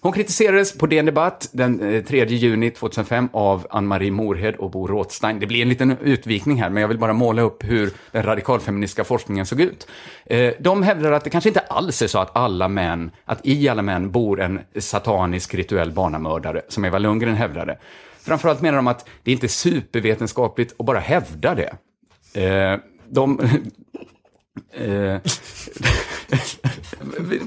Hon 0.00 0.12
kritiserades 0.12 0.78
på 0.78 0.86
DN 0.86 1.06
Debatt 1.06 1.48
den 1.52 1.94
eh, 1.94 2.04
3 2.04 2.26
juni 2.26 2.70
2005 2.70 3.28
av 3.32 3.66
Ann-Marie 3.70 4.10
Morhed 4.10 4.56
och 4.56 4.70
Bo 4.70 4.86
Rothstein. 4.86 5.40
Det 5.40 5.46
blir 5.46 5.62
en 5.62 5.68
liten 5.68 5.96
utvikning 5.98 6.62
här, 6.62 6.70
men 6.70 6.80
jag 6.80 6.88
vill 6.88 6.98
bara 6.98 7.12
måla 7.12 7.42
upp 7.42 7.64
hur 7.64 7.90
den 8.12 8.22
radikalfeministiska 8.22 9.04
forskningen 9.04 9.46
såg 9.46 9.60
ut. 9.60 9.88
Eh, 10.26 10.52
de 10.60 10.82
hävdar 10.82 11.12
att 11.12 11.24
det 11.24 11.30
kanske 11.30 11.50
inte 11.50 11.60
alls 11.60 12.02
är 12.02 12.06
så 12.06 12.18
att 12.18 12.36
alla 12.36 12.68
män, 12.68 13.10
att 13.24 13.46
i 13.46 13.68
alla 13.68 13.82
män 13.82 14.10
bor 14.10 14.40
en 14.40 14.60
satanisk 14.78 15.54
rituell 15.54 15.92
barnamördare, 15.92 16.62
som 16.68 16.84
Eva 16.84 16.98
Lundgren 16.98 17.34
hävdade. 17.34 17.78
Framförallt 18.20 18.60
menar 18.60 18.76
de 18.76 18.86
att 18.86 19.08
det 19.22 19.32
inte 19.32 19.46
är 19.46 19.48
supervetenskapligt 19.48 20.74
att 20.78 20.86
bara 20.86 20.98
hävda 20.98 21.54
det. 21.54 21.76
Eh, 22.44 22.78
de... 23.08 23.40
Eh, 24.72 25.16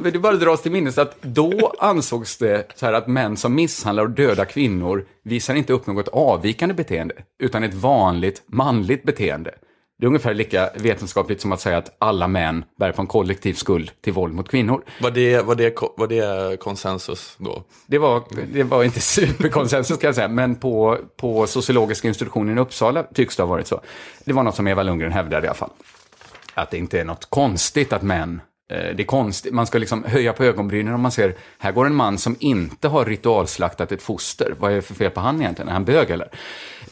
det 0.03 0.19
bara 0.19 0.35
dras 0.35 0.61
till 0.61 0.71
minnes 0.71 0.97
att 0.97 1.21
då 1.21 1.73
ansågs 1.79 2.37
det 2.37 2.71
så 2.75 2.85
här 2.85 2.93
att 2.93 3.07
män 3.07 3.37
som 3.37 3.55
misshandlar 3.55 4.03
och 4.03 4.09
dödar 4.09 4.45
kvinnor 4.45 5.05
visar 5.23 5.55
inte 5.55 5.73
upp 5.73 5.87
något 5.87 6.07
avvikande 6.07 6.73
beteende, 6.75 7.15
utan 7.39 7.63
ett 7.63 7.73
vanligt 7.73 8.43
manligt 8.47 9.03
beteende. 9.03 9.51
Det 9.99 10.05
är 10.05 10.07
ungefär 10.07 10.33
lika 10.33 10.69
vetenskapligt 10.75 11.41
som 11.41 11.51
att 11.51 11.61
säga 11.61 11.77
att 11.77 11.95
alla 11.99 12.27
män 12.27 12.65
bär 12.79 12.91
på 12.91 13.01
en 13.01 13.07
kollektiv 13.07 13.53
skuld 13.53 13.91
till 14.01 14.13
våld 14.13 14.33
mot 14.33 14.49
kvinnor. 14.49 14.83
Var 15.01 15.11
det, 15.11 15.41
var, 15.41 15.55
det, 15.55 15.81
var 15.97 16.07
det 16.07 16.59
konsensus 16.59 17.35
då? 17.37 17.63
Det 17.87 17.97
var, 17.97 18.23
det 18.53 18.63
var 18.63 18.83
inte 18.83 18.99
superkonsensus 19.01 19.97
kan 19.97 20.07
jag 20.07 20.15
säga, 20.15 20.27
men 20.27 20.55
på, 20.55 20.97
på 21.17 21.47
sociologiska 21.47 22.07
institutionen 22.07 22.57
i 22.57 22.61
Uppsala 22.61 23.03
tycks 23.03 23.35
det 23.35 23.43
ha 23.43 23.47
varit 23.47 23.67
så. 23.67 23.81
Det 24.25 24.33
var 24.33 24.43
något 24.43 24.55
som 24.55 24.67
Eva 24.67 24.83
Lundgren 24.83 25.11
hävdade 25.11 25.45
i 25.45 25.47
alla 25.47 25.57
fall. 25.57 25.69
Att 26.59 26.71
det 26.71 26.77
inte 26.77 26.99
är 26.99 27.05
något 27.05 27.29
konstigt 27.29 27.93
att 27.93 28.01
män, 28.01 28.41
eh, 28.71 28.95
det 28.95 29.03
är 29.03 29.05
konstigt, 29.05 29.53
man 29.53 29.67
ska 29.67 29.77
liksom 29.77 30.03
höja 30.03 30.33
på 30.33 30.43
ögonbrynen 30.43 30.93
om 30.93 31.01
man 31.01 31.11
ser, 31.11 31.35
här 31.59 31.71
går 31.71 31.85
en 31.85 31.95
man 31.95 32.17
som 32.17 32.35
inte 32.39 32.87
har 32.87 33.05
ritualslaktat 33.05 33.91
ett 33.91 34.01
foster. 34.01 34.55
Vad 34.59 34.71
är 34.71 34.75
det 34.75 34.81
för 34.81 34.93
fel 34.93 35.11
på 35.11 35.19
han 35.19 35.41
egentligen? 35.41 35.69
Är 35.69 35.73
han 35.73 35.85
bög 35.85 36.09
eller? 36.09 36.29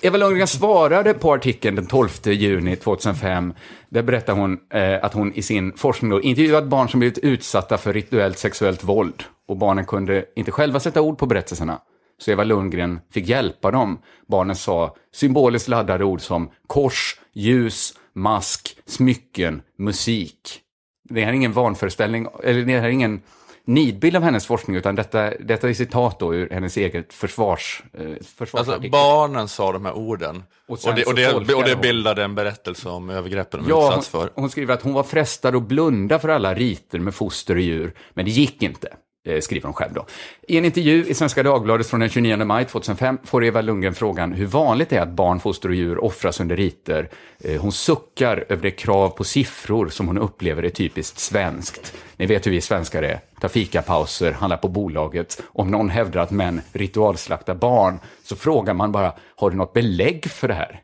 Eva 0.02 0.18
Lundgren 0.18 0.48
svarade 0.48 1.14
på 1.14 1.34
artikeln 1.34 1.76
den 1.76 1.88
12 1.88 2.10
juni 2.24 2.76
2005. 2.76 3.54
Där 3.90 4.02
berättar 4.02 4.34
hon 4.34 4.58
eh, 4.74 5.06
att 5.06 5.14
hon 5.14 5.34
i 5.34 5.42
sin 5.42 5.74
forskning 5.78 6.12
då 6.12 6.22
intervjuat 6.22 6.66
barn 6.66 6.90
som 6.90 7.00
blivit 7.00 7.18
utsatta 7.18 7.78
för 7.78 7.94
rituellt 7.94 8.38
sexuellt 8.38 8.84
våld. 8.84 9.24
Och 9.48 9.58
barnen 9.58 9.86
kunde 9.86 10.26
inte 10.36 10.52
själva 10.52 10.80
sätta 10.80 11.02
ord 11.02 11.18
på 11.18 11.26
berättelserna. 11.26 11.82
Så 12.20 12.32
Eva 12.32 12.44
Lundgren 12.44 13.00
fick 13.14 13.28
hjälpa 13.28 13.72
dem. 13.72 14.00
Barnen 14.28 14.56
sa 14.56 14.96
symboliskt 15.14 15.68
laddade 15.68 16.04
ord 16.04 16.22
som 16.22 16.52
kors, 16.68 17.20
ljus, 17.34 17.94
mask, 18.18 18.78
smycken, 18.86 19.62
musik. 19.78 20.60
Det 21.10 21.22
här 21.22 21.30
är 21.30 21.34
ingen 21.34 21.54
vanföreställning, 21.54 22.28
eller 22.44 22.62
det 22.66 22.80
här 22.80 22.88
är 22.88 22.92
ingen 22.92 23.22
nidbild 23.66 24.16
av 24.16 24.24
hennes 24.24 24.46
forskning, 24.46 24.76
utan 24.76 24.96
detta, 24.96 25.30
detta 25.40 25.70
är 25.70 25.74
citat 25.74 26.20
då 26.20 26.36
ur 26.36 26.50
hennes 26.50 26.78
eget 26.78 27.14
försvars, 27.14 27.84
eh, 27.94 28.12
Alltså, 28.54 28.80
barnen 28.92 29.48
sa 29.48 29.72
de 29.72 29.86
här 29.86 29.94
orden. 29.94 30.44
Och 30.68 30.80
Och, 30.88 30.96
det, 30.96 31.06
och, 31.06 31.16
det, 31.16 31.34
och 31.34 31.64
det 31.64 31.74
hon. 31.74 31.82
bildade 31.82 32.24
en 32.24 32.36
berättelse 32.36 32.90
om 32.90 33.10
övergreppen 33.10 33.64
de 33.64 33.70
Ja, 33.70 33.88
utsatts 33.90 34.14
hon, 34.14 34.22
för. 34.22 34.32
hon 34.36 34.50
skriver 34.50 34.74
att 34.74 34.82
hon 34.82 34.94
var 34.94 35.04
frestad 35.04 35.56
att 35.56 35.64
blunda 35.64 36.20
för 36.20 36.30
alla 36.30 36.54
riter 36.54 37.00
med 37.00 37.16
foster 37.16 37.56
och 37.56 37.62
djur, 37.62 37.94
men 38.14 38.26
det 38.26 38.32
gick 38.32 38.64
inte, 38.64 38.94
Eh, 39.28 39.40
skriver 39.40 39.66
hon 39.66 39.74
själv 39.74 39.94
då. 39.94 40.06
I 40.48 40.58
en 40.58 40.66
intervju 40.66 41.06
i 41.06 41.14
Svenska 41.14 41.44
Dagbladet 41.44 41.88
från 41.88 42.00
den 42.00 42.10
29 42.10 42.46
maj 42.46 42.66
2005 42.66 43.18
får 43.24 43.46
Eva 43.46 43.62
Lundgren 43.62 43.94
frågan 43.94 44.34
hur 44.34 44.46
vanligt 44.46 44.90
det 44.90 44.96
är 44.96 45.02
att 45.02 45.10
barn, 45.10 45.40
foster 45.40 45.70
och 45.70 45.76
djur 45.76 46.04
offras 46.04 46.40
under 46.40 46.56
riter. 46.56 47.10
Eh, 47.40 47.62
hon 47.62 47.72
suckar 47.72 48.46
över 48.50 48.64
det 48.64 48.72
krav 48.72 49.10
på 49.10 49.24
siffror 49.24 49.90
som 49.90 50.08
hon 50.08 50.18
upplever 50.18 50.64
är 50.64 50.70
typiskt 50.70 51.20
svenskt. 51.20 51.94
Ni 52.18 52.26
vet 52.26 52.48
hur 52.48 52.52
vi 52.52 52.62
svenskar 52.62 53.04
är. 53.04 53.20
Ta 53.42 53.50
fikapauser, 53.50 54.32
handla 54.32 54.58
på 54.58 54.68
bolaget. 54.68 55.44
Om 55.46 55.72
någon 55.72 55.90
hävdar 55.90 56.22
att 56.22 56.32
män 56.32 56.62
ritualslaktar 56.74 57.56
barn 57.56 58.00
så 58.24 58.36
frågar 58.36 58.74
man 58.74 58.92
bara, 58.92 59.14
har 59.36 59.50
du 59.50 59.58
något 59.58 59.74
belägg 59.74 60.26
för 60.26 60.48
det 60.48 60.54
här? 60.54 60.82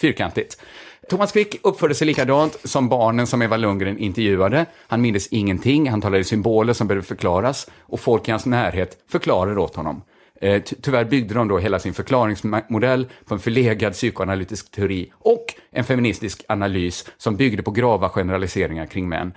Fyrkantigt. 0.00 0.60
Thomas 1.08 1.32
Quick 1.32 1.60
uppförde 1.62 1.94
sig 1.94 2.06
likadant 2.06 2.56
som 2.64 2.88
barnen 2.88 3.26
som 3.26 3.42
Eva 3.42 3.56
Lundgren 3.56 3.98
intervjuade. 3.98 4.66
Han 4.86 5.00
mindes 5.00 5.26
ingenting, 5.26 5.90
han 5.90 6.00
talade 6.00 6.20
i 6.20 6.24
symboler 6.24 6.72
som 6.72 6.88
behövde 6.88 7.08
förklaras 7.08 7.70
och 7.80 8.00
folk 8.00 8.28
i 8.28 8.30
hans 8.30 8.46
närhet 8.46 8.98
förklarade 9.10 9.60
åt 9.60 9.76
honom. 9.76 10.02
Eh, 10.40 10.62
Tyvärr 10.82 11.04
byggde 11.04 11.34
de 11.34 11.48
då 11.48 11.58
hela 11.58 11.78
sin 11.78 11.94
förklaringsmodell 11.94 13.08
på 13.24 13.34
en 13.34 13.40
förlegad 13.40 13.92
psykoanalytisk 13.92 14.70
teori 14.70 15.12
och 15.18 15.44
en 15.70 15.84
feministisk 15.84 16.44
analys 16.48 17.06
som 17.16 17.36
byggde 17.36 17.62
på 17.62 17.70
grava 17.70 18.08
generaliseringar 18.08 18.86
kring 18.86 19.08
män. 19.08 19.32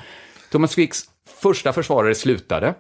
Thomas 0.52 0.76
Quicks 0.76 1.04
första 1.42 1.74
försvarare 1.74 2.16
slutade, 2.16 2.74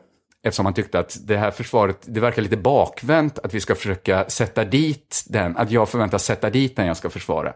eftersom 0.43 0.65
han 0.65 0.73
tyckte 0.73 1.00
att 1.00 1.17
det 1.28 1.38
här 1.38 1.52
försvaret, 1.52 1.97
det 2.06 2.19
verkar 2.19 2.41
lite 2.41 2.58
bakvänt 2.58 3.39
att 3.39 3.54
vi 3.54 3.60
ska 3.60 3.76
försöka 3.76 4.26
sätta 4.30 4.65
dit 4.65 5.26
den, 5.28 5.58
att 5.58 5.71
jag 5.71 5.89
förväntas 5.89 6.26
sätta 6.26 6.50
dit 6.50 6.76
den 6.76 6.88
jag 6.88 6.97
ska 6.97 7.10
försvara. 7.10 7.54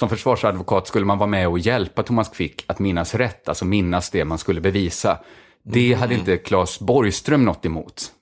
Som 0.00 0.08
försvarsadvokat 0.08 0.86
skulle 0.86 1.04
man 1.04 1.18
vara 1.18 1.26
med 1.30 1.48
och 1.48 1.58
hjälpa 1.58 2.02
Thomas 2.02 2.28
Quick 2.28 2.64
att 2.66 2.78
minnas 2.78 3.14
rätt, 3.14 3.48
alltså 3.48 3.64
minnas 3.64 4.10
det 4.10 4.24
man 4.24 4.38
skulle 4.38 4.60
bevisa. 4.60 5.18
Det 5.62 5.94
hade 5.94 6.14
inte 6.14 6.36
Claes 6.36 6.80
Borgström 6.80 7.44
något 7.44 7.66
emot. 7.66 8.12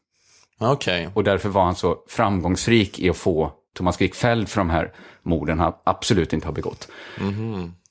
Okej. 0.61 1.09
Och 1.15 1.25
därför 1.25 1.49
var 1.49 1.65
han 1.65 1.75
så 1.75 1.97
framgångsrik 2.09 2.99
i 2.99 3.11
att 3.11 3.17
få 3.17 3.53
Thomas 3.77 3.97
Quick 3.97 4.15
fälld 4.15 4.49
för 4.49 4.61
de 4.61 4.71
här 4.71 4.93
morden 5.23 5.61
han 5.61 5.73
absolut 5.85 6.33
inte 6.33 6.47
har 6.47 6.53
begått. 6.53 6.89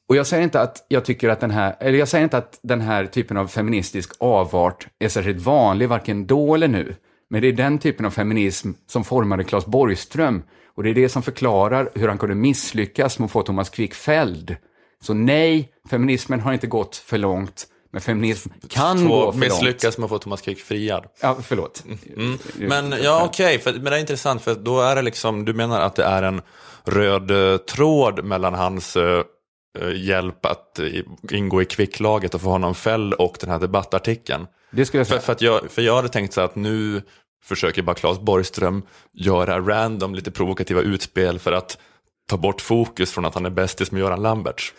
Och 0.10 0.16
jag 0.16 0.28
säger 0.28 0.44
inte 0.44 0.62
att 0.62 0.86
jag 0.88 1.06
tycker 1.06 1.30
att 1.30 1.40
den 1.40 1.52
här, 1.52 1.76
eller 1.80 2.00
jag 2.00 2.08
säger 2.08 2.24
inte 2.24 2.38
att 2.38 2.60
den 2.64 2.82
här 2.82 3.06
typen 3.06 3.38
av 3.38 3.48
feministisk 3.48 4.12
avart 4.20 4.88
är 5.00 5.10
särskilt 5.10 5.42
vanlig, 5.42 5.90
varken 5.90 6.28
då 6.28 6.56
eller 6.56 6.68
nu. 6.68 6.96
Men 7.30 7.42
det 7.42 7.48
är 7.48 7.54
den 7.54 7.78
typen 7.78 8.06
av 8.06 8.12
feminism 8.12 8.72
som 8.88 9.04
formade 9.04 9.44
Claes 9.44 9.66
Borgström. 9.66 10.44
Och 10.78 10.84
det 10.84 10.90
är 10.90 10.94
det 10.94 11.10
som 11.10 11.24
förklarar 11.24 11.90
hur 11.96 12.08
han 12.08 12.18
kunde 12.18 12.36
misslyckas 12.36 13.20
med 13.20 13.26
att 13.26 13.32
få 13.32 13.42
Thomas 13.42 13.70
Quick 13.70 13.94
fälld. 13.94 14.56
Så 15.04 15.14
nej, 15.14 15.72
feminismen 15.90 16.40
har 16.40 16.54
inte 16.54 16.68
gått 16.68 16.96
för 16.96 17.18
långt, 17.18 17.68
men 17.92 18.02
feminism 18.02 18.50
kan 18.70 19.08
gå 19.08 19.32
för 19.32 19.40
misslyckas 19.40 19.98
med 19.98 20.06
att 20.06 20.10
få 20.10 20.20
Thomas 20.20 20.42
Quick 20.42 20.60
friad. 20.60 21.04
långt. 21.04 21.18
Ja, 21.22 21.38
förlåt. 21.44 21.84
Men 22.58 22.94
ja, 23.04 23.26
okej, 23.26 23.60
för 23.60 23.74
men 23.74 23.84
det 23.84 23.96
är 23.96 24.00
intressant 24.00 24.42
för 24.42 24.56
då 24.56 24.82
är 24.82 24.96
det 24.96 25.02
liksom, 25.02 25.46
du 25.46 25.54
menar 25.54 25.82
att 25.82 25.96
det 25.96 26.04
är 26.04 26.24
en 26.24 26.42
röd 26.84 27.32
eh, 27.32 27.58
tråd 27.58 28.24
mellan 28.26 28.54
hans 28.54 28.96
eh, 28.96 29.24
hjälp 29.96 30.46
att 30.46 30.80
ingå 31.32 31.62
i 31.62 31.66
kvicklaget 31.66 32.34
och 32.36 32.42
få 32.42 32.50
honom 32.50 32.76
fälld 32.76 33.14
och 33.14 33.38
den 33.40 33.50
här 33.50 33.60
debattartikeln. 33.60 34.48
Det 34.72 34.86
skulle 34.86 35.00
jag 35.00 35.08
För, 35.08 35.14
säga. 35.16 35.22
för, 35.22 35.32
att 35.34 35.42
jag, 35.42 35.72
för 35.72 35.82
jag 35.82 35.96
hade 35.96 36.10
tänkt 36.10 36.34
så 36.34 36.42
att 36.42 36.56
nu 36.56 37.02
försöker 37.44 37.82
bara 37.82 37.96
Claes 37.96 38.20
Borgström 38.20 38.82
göra 39.14 39.60
random, 39.60 40.16
lite 40.16 40.32
provokativa 40.32 40.82
utspel 40.82 41.40
för 41.40 41.52
att 41.52 41.78
ta 42.30 42.38
bort 42.38 42.62
fokus 42.62 43.12
från 43.12 43.26
att 43.26 43.34
han 43.34 43.46
är 43.46 43.50
bästis 43.50 43.92
med 43.92 44.00
Göran 44.00 44.22
Lamberts. 44.22 44.74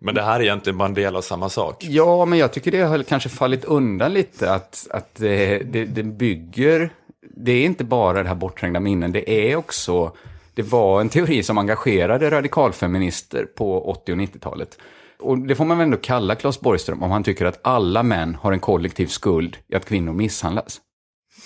Men 0.00 0.14
det 0.14 0.22
här 0.22 0.40
är 0.40 0.44
egentligen 0.44 0.78
bara 0.78 0.88
en 0.88 0.94
del 0.94 1.16
av 1.16 1.22
samma 1.22 1.48
sak. 1.48 1.84
Ja, 1.88 2.24
men 2.24 2.38
jag 2.38 2.52
tycker 2.52 2.70
det 2.70 2.80
har 2.80 3.02
kanske 3.02 3.28
fallit 3.28 3.64
undan 3.64 4.12
lite 4.12 4.52
att, 4.52 4.86
att 4.90 5.14
det, 5.14 5.58
det, 5.58 5.84
det 5.84 6.02
bygger, 6.02 6.90
det 7.36 7.52
är 7.52 7.64
inte 7.64 7.84
bara 7.84 8.22
det 8.22 8.28
här 8.28 8.36
bortträngda 8.36 8.80
minnen, 8.80 9.12
det 9.12 9.50
är 9.50 9.56
också, 9.56 10.12
det 10.54 10.62
var 10.62 11.00
en 11.00 11.08
teori 11.08 11.42
som 11.42 11.58
engagerade 11.58 12.30
radikalfeminister 12.30 13.44
på 13.44 13.90
80 13.90 14.12
och 14.12 14.18
90-talet. 14.18 14.78
Och 15.18 15.38
det 15.38 15.54
får 15.54 15.64
man 15.64 15.78
väl 15.78 15.84
ändå 15.84 15.96
kalla 15.96 16.34
Claes 16.34 16.60
Borgström 16.60 17.02
om 17.02 17.10
han 17.10 17.22
tycker 17.22 17.44
att 17.46 17.60
alla 17.62 18.02
män 18.02 18.34
har 18.34 18.52
en 18.52 18.60
kollektiv 18.60 19.06
skuld 19.06 19.56
i 19.68 19.74
att 19.74 19.84
kvinnor 19.84 20.12
misshandlas. 20.12 20.80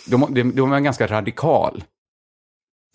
Då 0.07 0.17
är 0.17 0.67
man 0.67 0.85
ganska 0.85 1.07
radikal. 1.07 1.85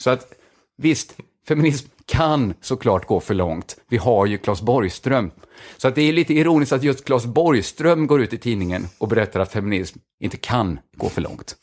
Så 0.04 0.10
att 0.10 0.34
visst, 0.78 1.16
feminism 1.48 1.88
kan 2.06 2.54
såklart 2.62 3.06
gå 3.06 3.20
för 3.20 3.34
långt. 3.34 3.78
Vi 3.90 3.98
har 3.98 4.26
ju 4.26 4.38
Claes 4.38 4.62
Borgström. 4.62 5.32
Så 5.78 5.88
att 5.88 5.96
det 5.96 6.02
är 6.02 6.14
lite 6.14 6.34
ironiskt 6.34 6.72
att 6.72 6.84
just 6.84 7.06
Claes 7.06 7.26
Borgström 7.26 8.08
går 8.08 8.22
ut 8.22 8.34
i 8.34 8.38
tidningen 8.38 8.88
och 8.98 9.08
berättar 9.08 9.40
att 9.40 9.52
feminism 9.52 10.00
inte 10.20 10.38
kan 10.38 10.80
gå 10.98 11.10
för 11.10 11.22
långt. 11.22 11.56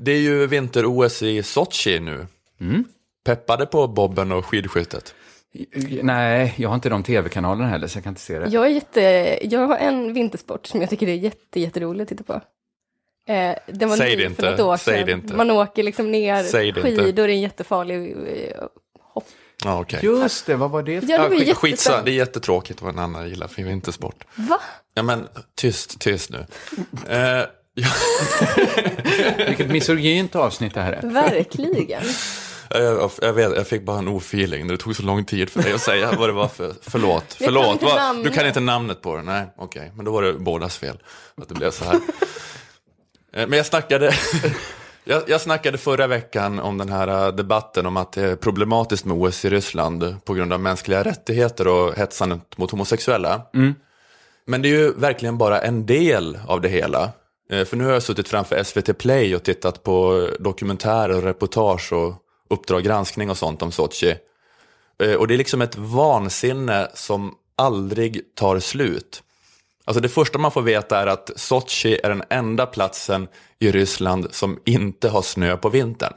Det 0.00 0.12
är 0.12 0.20
ju 0.20 0.46
vinter-OS 0.46 1.22
i 1.22 1.42
Sochi 1.42 2.00
nu. 2.00 2.26
Peppade 3.24 3.66
på 3.66 3.88
bobben 3.88 4.32
och 4.32 4.46
skidskyttet. 4.46 5.14
Nej, 6.02 6.54
jag 6.56 6.68
har 6.68 6.74
inte 6.74 6.88
de 6.88 7.02
tv-kanalerna 7.02 7.68
heller, 7.68 7.86
så 7.86 7.96
jag 7.96 8.04
kan 8.04 8.10
inte 8.10 8.20
se 8.20 8.38
det. 8.38 8.48
Jag, 8.48 8.64
är 8.66 8.70
jätte, 8.70 9.00
jag 9.42 9.66
har 9.66 9.76
en 9.76 10.12
vintersport 10.12 10.66
som 10.66 10.80
jag 10.80 10.90
tycker 10.90 11.08
är 11.08 11.14
jätte, 11.14 11.60
jätterolig 11.60 12.02
att 12.02 12.08
titta 12.08 12.24
på. 12.24 12.32
Eh, 13.32 13.54
den 13.66 13.88
var 13.88 13.96
Säg 13.96 14.16
det 14.16 14.22
för 14.22 14.30
inte, 14.30 14.50
något 14.50 14.60
år 14.60 14.76
säg 14.76 15.04
det 15.04 15.12
inte. 15.12 15.34
Man 15.34 15.50
åker 15.50 15.82
liksom 15.82 16.10
ner 16.10 16.42
Säg 16.42 16.72
det 16.72 16.80
inte. 16.90 17.02
skidor 17.02 17.28
i 17.28 17.32
en 17.32 17.40
jättefarlig 17.40 18.12
eh, 18.12 18.62
hopp. 19.12 19.24
Ja, 19.64 19.80
okej. 19.80 20.00
Just 20.02 20.46
det, 20.46 20.56
vad 20.56 20.70
var 20.70 20.82
det? 20.82 21.00
för- 21.00 21.08
Ja, 21.10 21.16
det 21.16 21.22
var 21.22 21.30
jättespännande. 21.30 21.54
Skitsa, 21.54 22.02
det 22.02 22.10
är 22.10 22.14
jättetråkigt 22.14 22.82
vad 22.82 22.92
en 22.92 22.98
annan 22.98 23.28
gillar 23.28 23.46
för 23.48 23.62
vintersport. 23.62 24.24
Va? 24.34 24.60
Ja 24.94 25.02
men 25.02 25.28
tyst, 25.54 26.00
tyst 26.00 26.30
nu. 26.30 26.46
Eh, 27.08 27.18
ja, 27.74 27.88
Vilket 29.46 29.70
misogynt 29.70 30.36
avsnitt 30.36 30.74
det 30.74 30.80
här 30.80 30.92
är. 30.92 31.02
Verkligen. 31.10 32.02
Jag, 32.70 33.10
jag, 33.22 33.32
vet, 33.32 33.56
jag 33.56 33.66
fick 33.66 33.82
bara 33.84 33.98
en 33.98 34.08
ofeeling. 34.08 34.68
Det 34.68 34.76
tog 34.76 34.96
så 34.96 35.02
lång 35.02 35.24
tid 35.24 35.50
för 35.50 35.62
dig 35.62 35.72
att 35.72 35.80
säga 35.80 36.12
vad 36.18 36.28
det 36.28 36.32
var 36.32 36.48
för, 36.48 36.74
förlåt. 36.82 37.38
Kan 37.38 37.44
förlåt. 37.46 37.82
Vad- 37.82 37.96
namnet. 37.96 38.24
du 38.24 38.30
kan 38.30 38.46
inte 38.46 38.60
namnet 38.60 39.02
på 39.02 39.16
det? 39.16 39.22
Nej, 39.22 39.46
okej. 39.56 39.92
Men 39.96 40.04
då 40.04 40.12
var 40.12 40.22
det 40.22 40.32
bådas 40.32 40.76
fel 40.78 40.98
att 41.42 41.48
det 41.48 41.54
blev 41.54 41.70
så 41.70 41.84
här. 41.84 41.94
Eh, 41.94 43.46
Men 43.48 43.52
jag 43.52 43.66
snackade, 43.66 44.14
jag, 45.04 45.22
jag 45.26 45.40
snackade 45.40 45.78
förra 45.78 46.06
veckan 46.06 46.58
om 46.60 46.78
den 46.78 46.88
här 46.88 47.08
eh, 47.26 47.34
debatten 47.34 47.86
om 47.86 47.96
att 47.96 48.12
det 48.12 48.22
är 48.22 48.36
problematiskt 48.36 49.04
med 49.04 49.16
OS 49.16 49.44
i 49.44 49.50
Ryssland 49.50 50.16
på 50.24 50.34
grund 50.34 50.52
av 50.52 50.60
mänskliga 50.60 51.02
rättigheter 51.04 51.68
och 51.68 51.94
hetsandet 51.96 52.58
mot 52.58 52.70
homosexuella. 52.70 53.42
Men 54.46 54.62
det 54.62 54.68
är 54.68 54.70
ju 54.78 54.92
verkligen 54.92 55.38
bara 55.38 55.60
en 55.60 55.86
del 55.86 56.38
av 56.46 56.60
det 56.60 56.68
hela. 56.68 57.10
Eh, 57.52 57.64
För 57.64 57.76
nu 57.76 57.84
har 57.84 57.92
jag 57.92 58.02
suttit 58.02 58.28
framför 58.28 58.62
SVT 58.62 58.98
Play 58.98 59.36
och 59.36 59.42
tittat 59.42 59.82
på 59.82 60.28
dokumentärer 60.40 61.16
och 61.16 61.22
reportage 61.22 61.92
och 61.92 62.14
Uppdrag 62.48 62.82
granskning 62.84 63.30
och 63.30 63.38
sånt 63.38 63.62
om 63.62 63.72
Sochi. 63.72 64.14
Eh, 65.02 65.12
Och 65.14 65.28
det 65.28 65.34
är 65.34 65.38
liksom 65.38 65.62
ett 65.62 65.76
vansinne 65.76 66.88
som 66.94 67.34
aldrig 67.56 68.34
tar 68.34 68.58
slut. 68.58 69.22
Alltså 69.84 70.00
det 70.00 70.08
första 70.08 70.38
man 70.38 70.50
får 70.50 70.62
veta 70.62 71.00
är 71.00 71.06
att 71.06 71.30
Sochi 71.36 71.98
är 72.02 72.08
den 72.08 72.22
enda 72.30 72.66
platsen 72.66 73.28
i 73.58 73.70
Ryssland 73.72 74.26
som 74.30 74.60
inte 74.64 75.08
har 75.08 75.22
snö 75.22 75.56
på 75.56 75.68
vintern. 75.68 76.12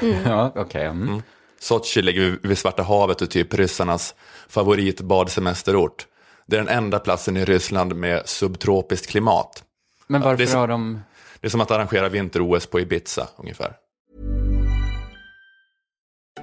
Ja, 0.24 0.52
okej. 0.56 0.84
mm. 0.86 1.22
Sochi 1.60 2.02
ligger 2.02 2.38
vid- 2.42 2.58
Svarta 2.58 2.82
havet 2.82 3.22
och 3.22 3.30
typ 3.30 3.54
ryssarnas 3.54 4.14
favoritbadsemesterort. 4.48 6.06
Det 6.46 6.56
är 6.56 6.60
den 6.60 6.68
enda 6.76 6.98
platsen 6.98 7.36
i 7.36 7.44
Ryssland 7.44 7.94
med 7.96 8.28
subtropiskt 8.28 9.06
klimat. 9.06 9.64
Men 10.06 10.20
varför 10.20 10.44
det 10.46 10.52
är 10.52 10.56
har 10.56 10.68
de... 10.68 11.00
Det 11.40 11.46
är 11.46 11.50
som 11.50 11.60
att 11.60 11.70
arrangera 11.70 12.08
vinter-OS 12.08 12.66
på 12.66 12.80
Ibiza 12.80 13.28
ungefär. 13.36 13.72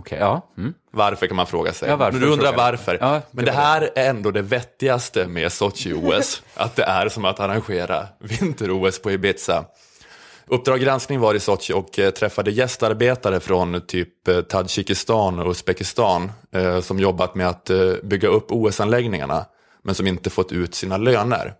Okej, 0.00 0.18
ja. 0.20 0.52
Mm. 0.58 0.74
Varför 0.90 1.26
kan 1.26 1.36
man 1.36 1.46
fråga 1.46 1.72
sig. 1.72 1.88
Ja, 1.88 1.96
varför 1.96 2.18
du 2.18 2.26
undrar 2.26 2.56
varför. 2.56 2.98
Ja, 3.00 3.12
det 3.12 3.22
Men 3.30 3.44
det 3.44 3.52
här 3.52 3.90
är 3.94 4.10
ändå 4.10 4.30
det 4.30 4.42
vettigaste 4.42 5.26
med 5.26 5.52
Sochi-OS. 5.52 6.42
att 6.54 6.76
det 6.76 6.82
är 6.82 7.08
som 7.08 7.24
att 7.24 7.40
arrangera 7.40 8.06
vinter-OS 8.18 9.02
på 9.02 9.10
Ibiza. 9.10 9.64
Uppdrag 10.46 10.80
granskning 10.80 11.20
var 11.20 11.34
i 11.34 11.40
Sochi 11.40 11.72
och 11.72 11.98
eh, 11.98 12.10
träffade 12.10 12.50
gästarbetare 12.50 13.40
från 13.40 13.86
typ 13.86 14.28
eh, 14.28 14.40
Tadzjikistan 14.40 15.38
och 15.38 15.50
Uzbekistan 15.50 16.32
eh, 16.52 16.80
som 16.80 16.98
jobbat 16.98 17.34
med 17.34 17.48
att 17.48 17.70
bygga 18.02 18.28
upp 18.28 18.52
OS-anläggningarna 18.52 19.46
men 19.82 19.94
som 19.94 20.06
inte 20.06 20.30
fått 20.30 20.52
ut 20.52 20.74
sina 20.74 20.96
löner. 20.96 21.54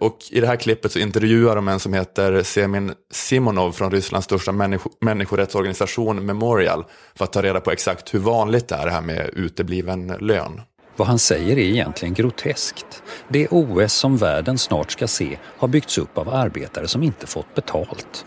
Och 0.00 0.18
i 0.30 0.40
det 0.40 0.46
här 0.46 0.56
klippet 0.56 0.92
så 0.92 0.98
intervjuar 0.98 1.56
de 1.56 1.68
en 1.68 1.80
som 1.80 1.94
heter 1.94 2.42
Semin 2.42 2.92
Simonov 3.10 3.72
från 3.72 3.90
Rysslands 3.90 4.24
största 4.24 4.52
människo- 4.52 4.90
människorättsorganisation 5.00 6.26
Memorial 6.26 6.84
för 7.14 7.24
att 7.24 7.32
ta 7.32 7.42
reda 7.42 7.60
på 7.60 7.70
exakt 7.70 8.14
hur 8.14 8.18
vanligt 8.18 8.68
det 8.68 8.74
är 8.74 8.84
det 8.84 8.90
här 8.90 9.00
med 9.00 9.30
utebliven 9.32 10.06
lön. 10.06 10.60
Vad 10.96 11.08
han 11.08 11.18
säger 11.18 11.58
är 11.58 11.62
egentligen 11.62 12.14
groteskt. 12.14 13.02
Det 13.28 13.48
OS 13.50 13.92
som 13.92 14.16
världen 14.16 14.58
snart 14.58 14.90
ska 14.90 15.08
se 15.08 15.38
har 15.58 15.68
byggts 15.68 15.98
upp 15.98 16.18
av 16.18 16.28
arbetare 16.28 16.88
som 16.88 17.02
inte 17.02 17.26
fått 17.26 17.54
betalt. 17.54 18.26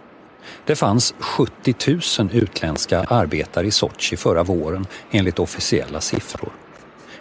Det 0.65 0.75
fanns 0.75 1.13
70 1.19 1.75
000 2.19 2.29
utländska 2.33 2.99
arbetare 2.99 3.67
i 3.67 3.71
Sochi 3.71 4.17
förra 4.17 4.43
våren 4.43 4.88
enligt 5.12 5.39
officiella 5.39 6.01
siffror. 6.01 6.51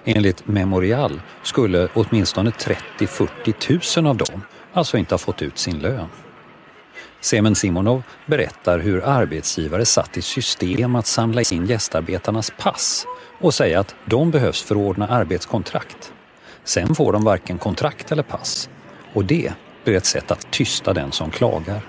Enligt 0.04 0.46
Memorial 0.46 1.20
skulle 1.42 1.88
åtminstone 1.94 2.50
30-40 2.50 4.00
000 4.00 4.06
av 4.06 4.16
dem 4.16 4.42
alltså 4.72 4.98
inte 4.98 5.14
ha 5.14 5.18
fått 5.18 5.42
ut 5.42 5.58
sin 5.58 5.78
lön. 5.78 6.08
Semen 7.20 7.54
Simonov 7.54 8.02
berättar 8.26 8.78
hur 8.78 9.04
arbetsgivare 9.04 9.84
satt 9.84 10.16
i 10.16 10.22
system 10.22 10.96
att 10.96 11.06
samla 11.06 11.42
in 11.52 11.66
gästarbetarnas 11.66 12.52
pass 12.58 13.06
och 13.40 13.54
säga 13.54 13.80
att 13.80 13.94
de 14.04 14.30
behövs 14.30 14.62
förordna 14.62 15.08
arbetskontrakt. 15.08 16.12
Sen 16.64 16.94
får 16.94 17.12
de 17.12 17.24
varken 17.24 17.58
kontrakt 17.58 18.12
eller 18.12 18.22
pass. 18.22 18.70
Och 19.14 19.24
det 19.24 19.52
blir 19.84 19.96
ett 19.96 20.06
sätt 20.06 20.30
att 20.30 20.50
tysta 20.50 20.92
den 20.92 21.12
som 21.12 21.30
klagar. 21.30 21.80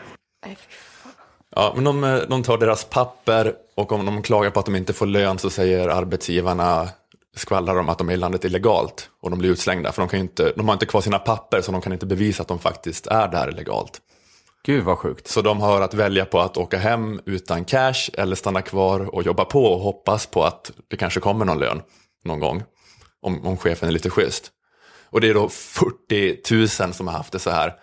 Ja, 1.55 1.71
men 1.75 1.83
de, 1.83 2.03
eh, 2.03 2.17
de 2.29 2.43
tar 2.43 2.57
deras 2.57 2.85
papper 2.85 3.53
och 3.75 3.91
om 3.91 4.05
de 4.05 4.21
klagar 4.21 4.49
på 4.49 4.59
att 4.59 4.65
de 4.65 4.75
inte 4.75 4.93
får 4.93 5.05
lön 5.05 5.39
så 5.39 5.49
säger 5.49 5.87
arbetsgivarna 5.87 6.89
skvallrar 7.35 7.79
om 7.79 7.89
att 7.89 7.97
de 7.97 8.09
är 8.09 8.13
i 8.13 8.17
landet 8.17 8.45
illegalt 8.45 9.09
och 9.21 9.29
de 9.29 9.39
blir 9.39 9.49
utslängda 9.49 9.91
för 9.91 10.01
de, 10.01 10.09
kan 10.09 10.19
inte, 10.19 10.53
de 10.55 10.67
har 10.67 10.73
inte 10.73 10.85
kvar 10.85 11.01
sina 11.01 11.19
papper 11.19 11.61
så 11.61 11.71
de 11.71 11.81
kan 11.81 11.93
inte 11.93 12.05
bevisa 12.05 12.41
att 12.41 12.47
de 12.47 12.59
faktiskt 12.59 13.07
är 13.07 13.27
där 13.27 13.49
illegalt. 13.49 14.01
Gud 14.65 14.83
vad 14.83 14.97
sjukt. 14.97 15.27
Så 15.27 15.41
de 15.41 15.61
har 15.61 15.81
att 15.81 15.93
välja 15.93 16.25
på 16.25 16.39
att 16.39 16.57
åka 16.57 16.77
hem 16.77 17.19
utan 17.25 17.65
cash 17.65 18.09
eller 18.13 18.35
stanna 18.35 18.61
kvar 18.61 19.15
och 19.15 19.23
jobba 19.23 19.45
på 19.45 19.65
och 19.65 19.79
hoppas 19.79 20.25
på 20.25 20.43
att 20.43 20.71
det 20.87 20.97
kanske 20.97 21.19
kommer 21.19 21.45
någon 21.45 21.59
lön 21.59 21.81
någon 22.25 22.39
gång. 22.39 22.63
Om, 23.21 23.45
om 23.45 23.57
chefen 23.57 23.89
är 23.89 23.93
lite 23.93 24.09
schysst. 24.09 24.51
Och 25.09 25.21
det 25.21 25.29
är 25.29 25.33
då 25.33 25.49
40 25.49 26.83
000 26.83 26.93
som 26.93 27.07
har 27.07 27.13
haft 27.13 27.31
det 27.31 27.39
så 27.39 27.49
här. 27.49 27.73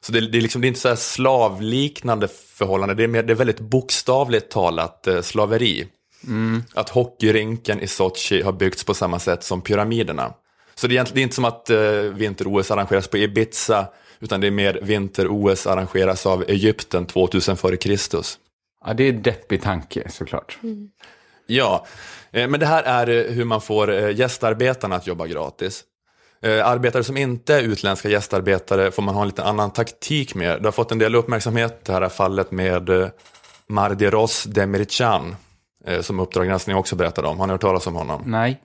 Så 0.00 0.12
det, 0.12 0.20
det, 0.20 0.38
är, 0.38 0.42
liksom, 0.42 0.60
det 0.60 0.66
är 0.66 0.68
inte 0.68 0.80
så 0.80 0.88
här 0.88 0.96
slavliknande 0.96 2.28
förhållande, 2.28 2.94
det 2.94 3.04
är, 3.04 3.08
mer, 3.08 3.22
det 3.22 3.32
är 3.32 3.34
väldigt 3.34 3.60
bokstavligt 3.60 4.50
talat 4.50 5.06
eh, 5.06 5.22
slaveri. 5.22 5.88
Mm. 6.26 6.62
Att 6.74 6.88
hockeyrinken 6.88 7.80
i 7.80 7.86
Sochi 7.86 8.42
har 8.42 8.52
byggts 8.52 8.84
på 8.84 8.94
samma 8.94 9.18
sätt 9.18 9.44
som 9.44 9.62
pyramiderna. 9.62 10.34
Så 10.74 10.86
det 10.86 10.96
är, 10.96 11.08
det 11.12 11.20
är 11.20 11.22
inte 11.22 11.34
som 11.34 11.44
att 11.44 11.70
eh, 11.70 11.78
vinter-OS 12.14 12.70
arrangeras 12.70 13.08
på 13.08 13.18
Ibiza, 13.18 13.86
utan 14.20 14.40
det 14.40 14.46
är 14.46 14.50
mer 14.50 14.80
vinter-OS 14.82 15.66
arrangeras 15.66 16.26
av 16.26 16.44
Egypten 16.48 17.06
2000 17.06 17.54
f.Kr. 17.54 17.96
Ja, 18.84 18.94
det 18.94 19.04
är 19.04 19.08
en 19.08 19.22
deppig 19.22 19.62
tanke 19.62 20.10
såklart. 20.10 20.58
Mm. 20.62 20.90
Ja, 21.50 21.86
eh, 22.30 22.48
men 22.48 22.60
det 22.60 22.66
här 22.66 22.82
är 22.82 23.08
eh, 23.08 23.32
hur 23.32 23.44
man 23.44 23.60
får 23.60 23.90
eh, 23.90 24.16
gästarbetarna 24.16 24.96
att 24.96 25.06
jobba 25.06 25.26
gratis. 25.26 25.84
Arbetare 26.64 27.04
som 27.04 27.16
inte 27.16 27.54
är 27.54 27.62
utländska 27.62 28.08
gästarbetare 28.08 28.90
får 28.90 29.02
man 29.02 29.14
ha 29.14 29.22
en 29.22 29.28
lite 29.28 29.44
annan 29.44 29.70
taktik 29.70 30.34
med. 30.34 30.62
Det 30.62 30.66
har 30.66 30.72
fått 30.72 30.92
en 30.92 30.98
del 30.98 31.14
uppmärksamhet, 31.14 31.84
det 31.84 31.92
här 31.92 32.08
fallet 32.08 32.50
med 32.50 33.10
Mardiros 33.66 34.44
Demircan, 34.44 35.36
som 36.00 36.20
Uppdrag 36.20 36.46
granskning 36.46 36.76
också 36.76 36.96
berättade 36.96 37.28
om. 37.28 37.40
Har 37.40 37.46
ni 37.46 37.52
hört 37.52 37.60
talas 37.60 37.86
om 37.86 37.94
honom? 37.94 38.22
Nej. 38.26 38.60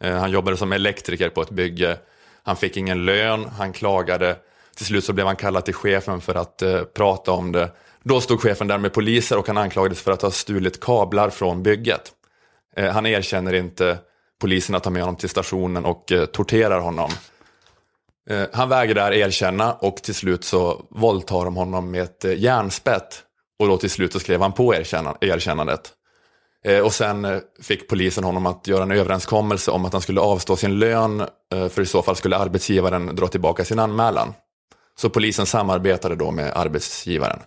Han 0.00 0.30
jobbade 0.30 0.56
som 0.56 0.72
elektriker 0.72 1.28
på 1.28 1.42
ett 1.42 1.50
bygge. 1.50 1.98
Han 2.42 2.56
fick 2.56 2.76
ingen 2.76 3.04
lön, 3.04 3.44
han 3.58 3.72
klagade. 3.72 4.36
Till 4.76 4.86
slut 4.86 5.04
så 5.04 5.12
blev 5.12 5.26
han 5.26 5.36
kallad 5.36 5.64
till 5.64 5.74
chefen 5.74 6.20
för 6.20 6.34
att 6.34 6.62
prata 6.94 7.32
om 7.32 7.52
det. 7.52 7.70
Då 8.02 8.20
stod 8.20 8.40
chefen 8.40 8.66
där 8.66 8.78
med 8.78 8.92
poliser 8.92 9.38
och 9.38 9.46
han 9.46 9.58
anklagades 9.58 10.00
för 10.00 10.12
att 10.12 10.22
ha 10.22 10.30
stulit 10.30 10.80
kablar 10.80 11.30
från 11.30 11.62
bygget. 11.62 12.12
Eh, 12.76 12.92
han 12.92 13.06
erkänner 13.06 13.52
inte, 13.52 13.98
poliserna 14.40 14.80
tar 14.80 14.90
med 14.90 15.02
honom 15.02 15.16
till 15.16 15.28
stationen 15.28 15.84
och 15.84 16.12
eh, 16.12 16.24
torterar 16.24 16.80
honom. 16.80 17.10
Eh, 18.30 18.42
han 18.52 18.68
vägrar 18.68 19.12
erkänna 19.12 19.72
och 19.72 19.96
till 19.96 20.14
slut 20.14 20.44
så 20.44 20.86
våldtar 20.90 21.44
de 21.44 21.56
honom 21.56 21.90
med 21.90 22.02
ett 22.02 22.24
eh, 22.24 22.38
järnspett. 22.38 23.22
Och 23.58 23.68
då 23.68 23.76
till 23.76 23.90
slut 23.90 24.12
så 24.12 24.20
skrev 24.20 24.40
han 24.40 24.52
på 24.52 24.74
erkänna, 24.74 25.16
erkännandet. 25.20 25.92
Eh, 26.64 26.80
och 26.80 26.94
sen 26.94 27.24
eh, 27.24 27.38
fick 27.62 27.88
polisen 27.88 28.24
honom 28.24 28.46
att 28.46 28.66
göra 28.66 28.82
en 28.82 28.90
överenskommelse 28.90 29.70
om 29.70 29.84
att 29.84 29.92
han 29.92 30.02
skulle 30.02 30.20
avstå 30.20 30.56
sin 30.56 30.78
lön, 30.78 31.20
eh, 31.54 31.68
för 31.68 31.82
i 31.82 31.86
så 31.86 32.02
fall 32.02 32.16
skulle 32.16 32.36
arbetsgivaren 32.36 33.16
dra 33.16 33.26
tillbaka 33.26 33.64
sin 33.64 33.78
anmälan. 33.78 34.34
Så 34.96 35.10
polisen 35.10 35.46
samarbetade 35.46 36.16
då 36.16 36.30
med 36.30 36.52
arbetsgivaren. 36.56 37.40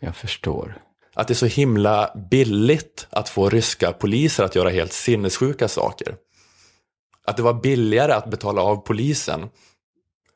Jag 0.00 0.16
förstår. 0.16 0.78
Att 1.14 1.28
det 1.28 1.32
är 1.32 1.36
så 1.36 1.46
himla 1.46 2.10
billigt 2.30 3.06
att 3.10 3.28
få 3.28 3.48
ryska 3.48 3.92
poliser 3.92 4.44
att 4.44 4.54
göra 4.54 4.70
helt 4.70 4.92
sinnessjuka 4.92 5.68
saker. 5.68 6.14
Att 7.26 7.36
det 7.36 7.42
var 7.42 7.54
billigare 7.54 8.12
att 8.12 8.30
betala 8.30 8.62
av 8.62 8.76
polisen 8.76 9.48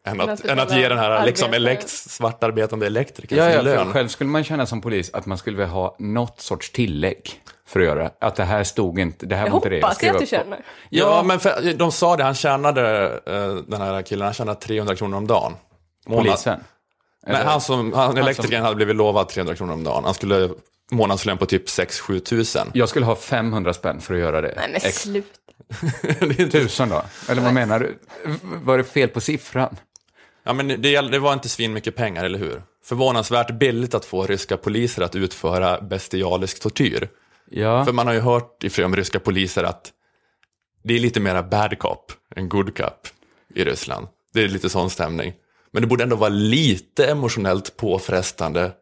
än 0.07 0.21
att, 0.21 0.45
än 0.45 0.59
att 0.59 0.77
ge 0.77 0.89
den 0.89 0.99
här 0.99 1.27
liksom, 1.27 1.53
elekt, 1.53 1.89
svartarbetande 1.89 2.87
elektrikern 2.87 3.39
ja, 3.39 3.45
sin 3.45 3.55
ja, 3.55 3.63
lön. 3.63 3.93
Själv 3.93 4.09
skulle 4.09 4.31
man 4.31 4.45
känna 4.45 4.67
som 4.67 4.81
polis 4.81 5.11
att 5.13 5.27
man 5.27 5.39
skulle 5.39 5.57
vilja 5.57 5.73
ha 5.73 5.97
något 5.99 6.41
sorts 6.41 6.73
tillägg 6.73 7.43
för 7.71 7.81
att 7.81 7.87
göra. 7.87 8.11
Att 8.21 8.37
det 8.37 8.45
här 8.45 8.65
stod 8.65 8.99
inte, 8.99 9.27
det 9.27 9.37
här 9.37 9.45
Jag 9.45 9.51
var 9.51 9.59
inte 9.59 9.69
det 9.69 9.77
hoppas 9.77 9.97
skrev 9.97 10.09
jag 10.09 10.15
att 10.17 10.21
du 10.21 10.27
känner. 10.27 10.65
Ja, 10.89 11.23
men 11.23 11.41
för, 11.41 11.75
de 11.75 11.93
sa 11.93 12.17
det, 12.17 12.25
han 12.25 12.35
tjänade, 12.35 13.07
eh, 13.27 13.55
den 13.55 13.81
här 13.81 14.03
killen, 14.03 14.25
han 14.25 14.35
tjänade 14.35 14.61
300 14.61 14.97
kronor 14.97 15.17
om 15.17 15.27
dagen. 15.27 15.53
Månad. 16.07 16.25
Polisen. 16.25 16.61
Nej, 17.27 17.37
Eller- 17.37 17.45
han 17.51 17.61
som, 17.61 17.93
han, 17.93 18.17
elektrikern 18.19 18.63
hade 18.63 18.77
blivit 18.77 18.97
lovad 18.97 19.29
300 19.29 19.55
kronor 19.55 19.73
om 19.73 19.85
dagen. 19.85 20.05
Han 20.05 20.15
skulle 20.15 20.51
månadslön 20.91 21.39
på 21.39 21.47
typ 21.47 21.67
6-7 21.69 22.19
tusen. 22.21 22.71
Jag 22.75 22.89
skulle 22.89 23.07
ha 23.07 23.17
500 23.17 23.73
spänn 23.73 24.01
för 24.01 24.15
att 24.15 24.21
göra 24.21 24.41
det. 24.41 24.53
Nej 24.57 24.69
men 24.69 24.77
Ex- 24.77 25.03
sluta. 25.03 25.29
Tusen 26.51 26.89
då? 26.89 27.03
Eller 27.29 27.43
vad 27.43 27.55
menar 27.55 27.79
du? 27.79 27.99
Var 28.43 28.79
det 28.79 28.85
fel 28.85 29.09
på 29.09 29.21
siffran? 29.21 29.77
Ja, 30.45 30.53
men 30.53 30.69
det, 30.69 31.01
det 31.01 31.19
var 31.19 31.33
inte 31.33 31.49
svin 31.49 31.73
mycket 31.73 31.97
pengar, 31.97 32.25
eller 32.25 32.39
hur? 32.39 32.63
Förvånansvärt 32.85 33.51
billigt 33.51 33.95
att 33.95 34.05
få 34.05 34.27
ryska 34.27 34.57
poliser 34.57 35.03
att 35.03 35.17
utföra 35.17 35.81
bestialisk 35.81 36.63
tortyr. 36.63 37.09
Ja. 37.51 37.85
För 37.85 37.93
man 37.93 38.07
har 38.07 38.15
ju 38.15 38.21
hört 38.21 38.65
ifrån 38.65 38.85
om 38.85 38.97
ryska 38.97 39.21
poliser 39.21 39.65
att 39.65 39.93
det 40.85 40.95
är 40.95 40.99
lite 40.99 41.21
mera 41.21 41.43
bad 41.43 41.79
cop 41.79 42.13
än 42.37 42.49
good 42.49 42.77
cop 42.77 43.09
i 43.55 43.65
Ryssland. 43.65 44.07
Det 44.35 44.43
är 44.43 44.49
lite 44.49 44.69
sån 44.69 44.91
stämning. 44.91 45.33
Men 45.73 45.83
det 45.83 45.89
borde 45.89 46.03
ändå 46.03 46.17
vara 46.17 46.29
lite 46.29 47.07
emotionellt 47.07 47.77
påfrestande 47.77 48.73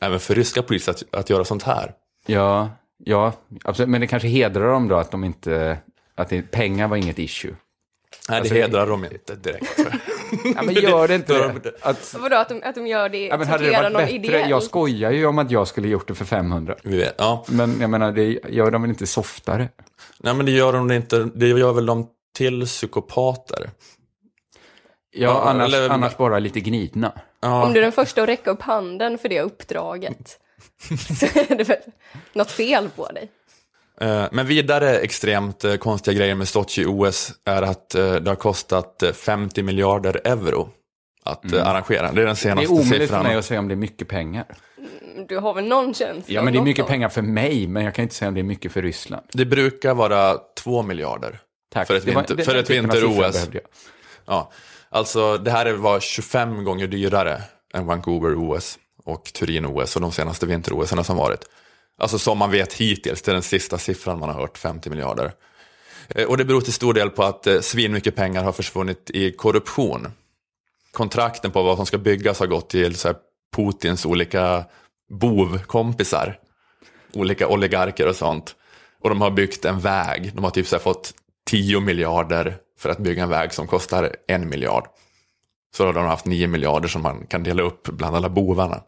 även 0.00 0.20
för 0.20 0.34
ryska 0.34 0.62
poliser 0.62 0.92
att, 0.92 1.14
att 1.14 1.30
göra 1.30 1.44
sånt 1.44 1.62
här. 1.62 1.92
Ja, 2.26 2.70
ja, 2.98 3.32
absolut. 3.64 3.88
Men 3.88 4.00
det 4.00 4.06
kanske 4.06 4.28
hedrar 4.28 4.72
dem 4.72 4.88
då 4.88 4.96
att 4.96 5.10
de 5.10 5.24
inte, 5.24 5.78
att 6.14 6.28
det, 6.28 6.42
pengar 6.42 6.88
var 6.88 6.96
inget 6.96 7.18
issue. 7.18 7.56
Nej, 8.28 8.38
Alltså, 8.38 8.54
det 8.54 8.60
hedrar 8.60 8.86
dem 8.86 9.04
inte 9.04 9.34
direkt. 9.34 9.80
Ja, 10.56 10.62
men 10.62 10.74
gör 10.74 11.08
det 11.08 11.14
inte 11.14 11.32
det? 11.32 11.72
Att, 11.82 12.14
Vadå 12.20 12.36
att 12.36 12.48
de, 12.48 12.62
att 12.64 12.74
de 12.74 12.86
gör 12.86 13.08
det, 13.08 13.26
ja, 13.26 13.36
men 13.38 13.48
hade 13.48 13.64
det 13.64 13.70
varit 13.70 13.92
någon 13.92 14.02
bättre? 14.02 14.14
ideellt? 14.14 14.50
Jag 14.50 14.62
skojar 14.62 15.10
ju 15.10 15.26
om 15.26 15.38
att 15.38 15.50
jag 15.50 15.68
skulle 15.68 15.88
gjort 15.88 16.08
det 16.08 16.14
för 16.14 16.24
500. 16.24 16.74
Vi 16.82 16.96
vet, 16.96 17.14
ja. 17.18 17.44
Men 17.48 17.80
jag 17.80 17.90
menar, 17.90 18.12
det 18.12 18.24
gör 18.48 18.70
de 18.70 18.82
väl 18.82 18.90
inte 18.90 19.06
softare? 19.06 19.68
Nej, 20.18 20.34
men 20.34 20.46
det 20.46 20.52
gör 20.52 20.72
de 20.72 20.90
inte. 20.92 21.28
Det 21.34 21.46
gör 21.48 21.72
väl 21.72 21.86
de 21.86 22.06
till 22.36 22.66
psykopater. 22.66 23.70
Ja, 25.16 25.20
Ja, 25.28 25.42
annars, 25.50 25.74
eller- 25.74 25.88
annars 25.90 26.16
bara 26.16 26.38
lite 26.38 26.60
gnidna. 26.60 27.12
Ja, 27.40 27.64
Om 27.66 27.72
du 27.72 27.78
är 27.78 27.82
den 27.82 27.92
första 27.92 28.22
att 28.22 28.28
räcka 28.28 28.50
upp 28.50 28.62
handen 28.62 29.18
för 29.18 29.28
det 29.28 29.40
uppdraget 29.40 30.38
så 31.20 31.26
är 31.38 31.56
det 31.56 31.64
väl 31.64 31.78
något 32.32 32.50
fel 32.50 32.88
på 32.96 33.06
dig. 33.08 33.30
Eh, 34.00 34.24
Men 34.32 34.46
vidare 34.46 34.98
extremt 34.98 35.64
eh, 35.64 35.74
konstiga 35.76 36.16
grejer 36.18 36.34
med 36.34 36.46
Sochi-OS 36.48 37.32
är 37.44 37.62
att 37.62 37.94
eh, 37.94 38.14
det 38.14 38.30
har 38.30 38.34
kostat 38.36 39.02
eh, 39.02 39.12
50 39.12 39.62
miljarder 39.62 40.20
euro 40.24 40.68
att 41.24 41.52
eh, 41.52 41.66
arrangera. 41.66 42.12
Det 42.12 42.22
är 42.22 42.26
den 42.26 42.26
Mm. 42.26 42.26
Det 42.26 42.30
är 42.30 42.34
senaste 42.34 42.68
omöjligt 42.72 42.90
för 42.92 42.98
siffran. 43.06 43.22
mig 43.26 43.36
att 43.36 43.44
säga 43.44 43.60
om 43.60 43.68
det 43.68 43.74
är 43.74 43.76
mycket 43.76 44.08
pengar. 44.08 44.44
Du 45.28 45.38
har 45.38 45.54
väl 45.54 45.64
någon 45.64 45.94
känsla? 45.94 46.34
Ja, 46.34 46.42
men 46.42 46.52
det 46.52 46.58
är 46.58 46.62
mycket 46.62 46.86
pengar 46.86 47.08
för 47.08 47.22
mig, 47.22 47.66
men 47.66 47.84
jag 47.84 47.94
kan 47.94 48.02
inte 48.02 48.14
säga 48.14 48.28
om 48.28 48.34
det 48.34 48.40
är 48.40 48.42
mycket 48.42 48.72
för 48.72 48.82
Ryssland. 48.82 49.22
Det 49.32 49.44
brukar 49.44 49.94
vara 49.94 50.38
2 50.58 50.82
miljarder 50.82 51.40
Tack. 51.72 51.86
för 51.86 51.94
ett, 51.96 52.04
Det 52.04 52.10
var- 52.12 52.20
vinter, 52.22 52.34
den- 52.34 52.44
för 52.44 52.54
ett 52.54 52.70
vinter-OS. 52.70 53.48
Ja, 54.26 54.50
alltså 54.90 55.38
det 55.38 55.50
här 55.50 55.72
var 55.72 56.00
25 56.00 56.64
gånger 56.64 56.86
dyrare 56.86 57.42
än 57.74 57.86
Vancouver-OS 57.86 58.78
och 59.04 59.24
Turin-OS 59.32 59.96
och 59.96 60.02
de 60.02 60.12
senaste 60.12 60.46
vinter-OS 60.46 61.06
som 61.06 61.16
varit. 61.16 61.40
Alltså 61.98 62.18
som 62.18 62.38
man 62.38 62.50
vet 62.50 62.72
hittills, 62.72 63.22
det 63.22 63.30
är 63.30 63.34
den 63.34 63.42
sista 63.42 63.78
siffran 63.78 64.18
man 64.18 64.28
har 64.28 64.40
hört, 64.40 64.58
50 64.58 64.90
miljarder. 64.90 65.32
Eh, 66.08 66.28
och 66.28 66.36
det 66.36 66.44
beror 66.44 66.60
till 66.60 66.72
stor 66.72 66.94
del 66.94 67.10
på 67.10 67.24
att 67.24 67.46
eh, 67.46 67.60
svinmycket 67.60 68.16
pengar 68.16 68.44
har 68.44 68.52
försvunnit 68.52 69.10
i 69.10 69.32
korruption. 69.32 70.08
Kontrakten 70.92 71.50
på 71.50 71.62
vad 71.62 71.76
som 71.76 71.86
ska 71.86 71.98
byggas 71.98 72.40
har 72.40 72.46
gått 72.46 72.70
till 72.70 72.96
så 72.96 73.08
här, 73.08 73.16
Putins 73.56 74.06
olika 74.06 74.64
bovkompisar. 75.10 76.38
Olika 77.14 77.48
oligarker 77.48 78.08
och 78.08 78.16
sånt. 78.16 78.56
Och 79.00 79.08
de 79.08 79.20
har 79.20 79.30
byggt 79.30 79.64
en 79.64 79.80
väg. 79.80 80.34
De 80.34 80.44
har 80.44 80.50
typ 80.50 80.66
så 80.66 80.76
här, 80.76 80.82
fått 80.82 81.14
10 81.46 81.80
miljarder 81.80 82.56
för 82.78 82.90
att 82.90 82.98
bygga 82.98 83.22
en 83.22 83.28
väg 83.28 83.52
som 83.52 83.66
kostar 83.66 84.16
en 84.26 84.48
miljard. 84.48 84.88
Så 85.76 85.86
har 85.86 85.92
de 85.92 86.06
haft 86.06 86.26
9 86.26 86.46
miljarder 86.46 86.88
som 86.88 87.02
man 87.02 87.26
kan 87.26 87.42
dela 87.42 87.62
upp 87.62 87.88
bland 87.88 88.16
alla 88.16 88.28
bovarna. 88.28 88.80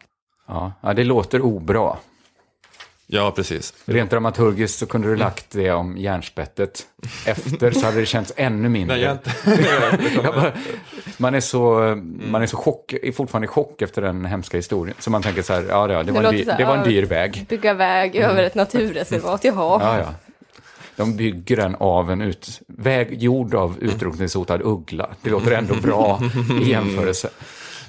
Ja, 0.49 0.93
det 0.97 1.05
låter 1.05 1.41
obra. 1.41 1.97
Ja, 3.09 3.33
precis. 3.37 3.75
Rent 3.85 4.11
dramaturgiskt 4.11 4.79
så 4.79 4.87
kunde 4.87 5.09
du 5.09 5.17
lagt 5.17 5.51
det 5.51 5.71
om 5.71 5.99
järnspettet. 5.99 6.87
Efter 7.27 7.71
så 7.71 7.87
hade 7.87 8.01
det 8.01 8.07
känts 8.07 8.33
ännu 8.37 8.69
mindre. 8.69 8.97
Nej, 8.97 9.05
jag 9.05 9.13
inte. 9.13 9.33
Jag 10.23 10.35
bara, 10.35 10.53
man 11.17 11.35
är 11.35 11.41
så, 11.41 11.95
man 12.31 12.43
är 12.43 12.47
så 12.47 12.57
chock, 12.57 12.93
är 12.93 13.13
fortfarande 13.13 13.45
i 13.45 13.49
chock 13.49 13.83
efter 13.83 14.03
den 14.03 14.25
hemska 14.25 14.57
historien. 14.57 14.97
Så 14.99 15.11
man 15.11 15.23
tänker 15.23 15.43
så 15.43 15.53
här, 15.53 15.65
ja, 15.69 15.93
ja 15.93 16.03
det, 16.03 16.13
var 16.13 16.23
en, 16.23 16.37
dyr, 16.37 16.47
här, 16.47 16.59
det 16.59 16.65
var 16.65 16.77
en 16.77 16.85
dyr 16.85 17.03
väg. 17.03 17.47
Bygga 17.49 17.75
väg 17.75 18.17
över 18.17 18.43
ett 18.43 18.55
naturreservat, 18.55 19.45
jaha. 19.45 19.81
Ja, 19.83 19.99
ja. 19.99 20.15
De 20.97 21.17
bygger 21.17 21.57
den 21.57 21.75
av 21.75 22.11
en 22.11 22.23
ut, 22.23 22.61
väg 22.67 23.23
gjord 23.23 23.55
av 23.55 23.77
utrotningshotad 23.81 24.61
uggla. 24.65 25.09
Det 25.23 25.31
låter 25.31 25.51
ändå 25.51 25.75
bra 25.75 26.21
i 26.63 26.71
jämförelse. 26.71 27.29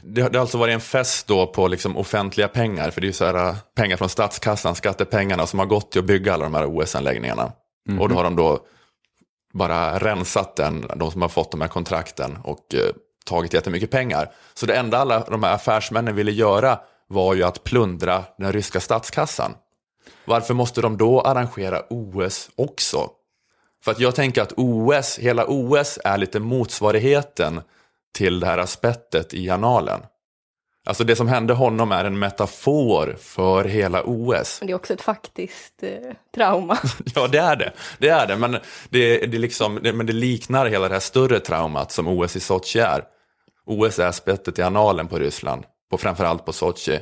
Det, 0.02 0.22
har- 0.22 0.36
alltså 0.38 0.58
varit 0.58 0.74
en 0.74 0.82
fest 0.82 1.28
då 1.28 1.48
på 1.48 1.68
liksom 1.68 1.98
offentliga 1.98 2.48
pengar, 2.48 2.92
för 2.92 3.02
det 3.02 3.06
är 3.06 3.10
ju 3.10 3.14
så 3.14 3.26
här 3.26 3.50
äh, 3.50 3.56
pengar 3.76 3.98
från 3.98 4.10
statskassan, 4.10 4.76
skattepengarna 4.76 5.48
som 5.48 5.60
har 5.60 5.66
gått 5.66 5.92
till 5.92 6.00
att 6.00 6.06
bygga 6.06 6.34
alla 6.34 6.44
de 6.44 6.54
här 6.54 6.66
OS-anläggningarna. 6.66 7.52
Och 8.00 8.10
då 8.10 8.16
har 8.16 8.24
de 8.24 8.36
då 8.36 8.60
bara 9.54 10.00
rensat 10.00 10.56
den, 10.56 10.86
de 10.96 11.12
som 11.12 11.22
har 11.22 11.30
fått 11.30 11.52
de 11.52 11.62
här 11.62 11.68
kontrakten 11.68 12.38
och 12.44 12.74
eh, 12.76 12.80
tagit 13.26 13.54
jättemycket 13.54 13.92
pengar. 13.92 14.32
Så 14.54 14.66
det 14.66 14.76
enda 14.76 14.98
alla 14.98 15.20
de 15.20 15.44
här 15.44 15.54
affärsmännen 15.54 16.16
ville 16.16 16.32
göra 16.32 16.80
var 17.08 17.34
ju 17.36 17.44
att 17.44 17.64
plundra 17.64 18.24
den 18.38 18.54
ryska 18.54 18.80
statskassan. 18.80 19.52
Varför 20.26 20.54
måste 20.54 20.82
de 20.82 20.98
då 20.98 21.22
arrangera 21.22 21.82
OS 21.90 22.50
också? 22.56 23.10
För 23.84 23.92
att 23.92 24.00
jag 24.00 24.16
tänker 24.16 24.42
att 24.42 24.54
OS, 24.58 25.18
hela 25.20 25.46
OS 25.48 26.00
är 26.04 26.18
lite 26.18 26.40
motsvarigheten 26.40 27.62
till 28.14 28.40
det 28.40 28.48
här 28.48 28.58
aspektet 28.58 29.34
i 29.34 29.50
analen. 29.50 30.02
Alltså 30.88 31.04
det 31.04 31.16
som 31.16 31.28
hände 31.28 31.54
honom 31.54 31.92
är 31.92 32.06
en 32.06 32.20
metafor 32.20 33.16
för 33.20 33.66
hela 33.66 34.04
OS. 34.06 34.58
Men 34.62 34.68
det 34.68 34.74
är 34.74 34.76
också 34.76 34.94
ett 34.94 35.02
faktiskt 35.02 35.84
eh, 35.84 36.14
trauma. 36.36 36.78
Ja, 37.16 37.28
det 37.28 37.38
är 37.38 37.56
det. 37.56 37.74
Det 37.98 38.10
är 38.10 38.28
det, 38.28 38.36
men 38.36 38.58
det, 38.90 39.18
det, 39.18 39.38
liksom, 39.38 39.80
det, 39.84 39.94
men 39.94 40.06
det 40.06 40.14
liknar 40.14 40.66
hela 40.66 40.88
det 40.88 40.96
här 40.96 41.00
större 41.00 41.40
traumat 41.40 41.92
som 41.92 42.08
OS 42.08 42.36
i 42.36 42.40
Sochi 42.40 42.80
är. 42.80 43.04
OS 43.66 44.00
är 44.00 44.12
spettet 44.12 44.60
i 44.60 44.62
analen 44.62 45.08
på 45.08 45.20
Ryssland, 45.20 45.64
på 45.92 45.98
framförallt 45.98 46.46
på 46.46 46.54
Sochi. 46.54 47.00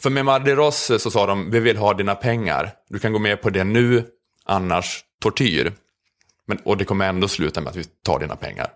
För 0.00 0.10
med 0.10 0.24
Mardiros 0.24 0.90
så 0.98 1.10
sa 1.10 1.26
de, 1.26 1.50
vi 1.50 1.60
vill 1.60 1.76
ha 1.76 1.94
dina 1.94 2.14
pengar. 2.14 2.72
Du 2.88 2.98
kan 2.98 3.12
gå 3.12 3.18
med 3.18 3.42
på 3.42 3.50
det 3.50 3.64
nu, 3.64 4.04
annars 4.44 5.04
tortyr. 5.22 5.72
Men, 6.46 6.58
och 6.64 6.76
det 6.76 6.84
kommer 6.84 7.08
ändå 7.08 7.28
sluta 7.28 7.60
med 7.60 7.70
att 7.70 7.76
vi 7.76 7.84
tar 7.84 8.18
dina 8.18 8.36
pengar. 8.36 8.70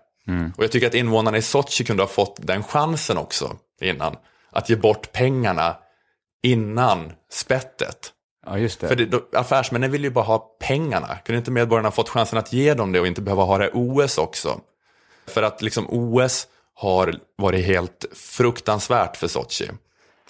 Och 0.57 0.63
jag 0.63 0.71
tycker 0.71 0.87
att 0.87 0.93
invånarna 0.93 1.37
i 1.37 1.41
Sochi 1.41 1.83
kunde 1.83 2.03
ha 2.03 2.07
fått 2.07 2.35
den 2.41 2.63
chansen 2.63 3.17
också 3.17 3.57
innan. 3.81 4.15
Att 4.51 4.69
ge 4.69 4.75
bort 4.75 5.11
pengarna 5.11 5.77
innan 6.43 7.11
spettet. 7.31 8.13
Ja, 8.45 8.57
just 8.57 8.79
det. 8.79 8.87
För 8.87 8.95
det, 8.95 9.05
då, 9.05 9.21
affärsmännen 9.33 9.91
vill 9.91 10.03
ju 10.03 10.09
bara 10.09 10.25
ha 10.25 10.55
pengarna. 10.59 11.17
Kunde 11.25 11.37
inte 11.37 11.51
medborgarna 11.51 11.91
fått 11.91 12.09
chansen 12.09 12.39
att 12.39 12.53
ge 12.53 12.73
dem 12.73 12.91
det 12.91 12.99
och 12.99 13.07
inte 13.07 13.21
behöva 13.21 13.43
ha 13.43 13.57
det 13.57 13.69
OS 13.73 14.17
också? 14.17 14.61
För 15.27 15.43
att 15.43 15.61
liksom 15.61 15.87
OS 15.89 16.47
har 16.75 17.15
varit 17.37 17.65
helt 17.65 18.05
fruktansvärt 18.13 19.17
för 19.17 19.27
Sochi. 19.27 19.69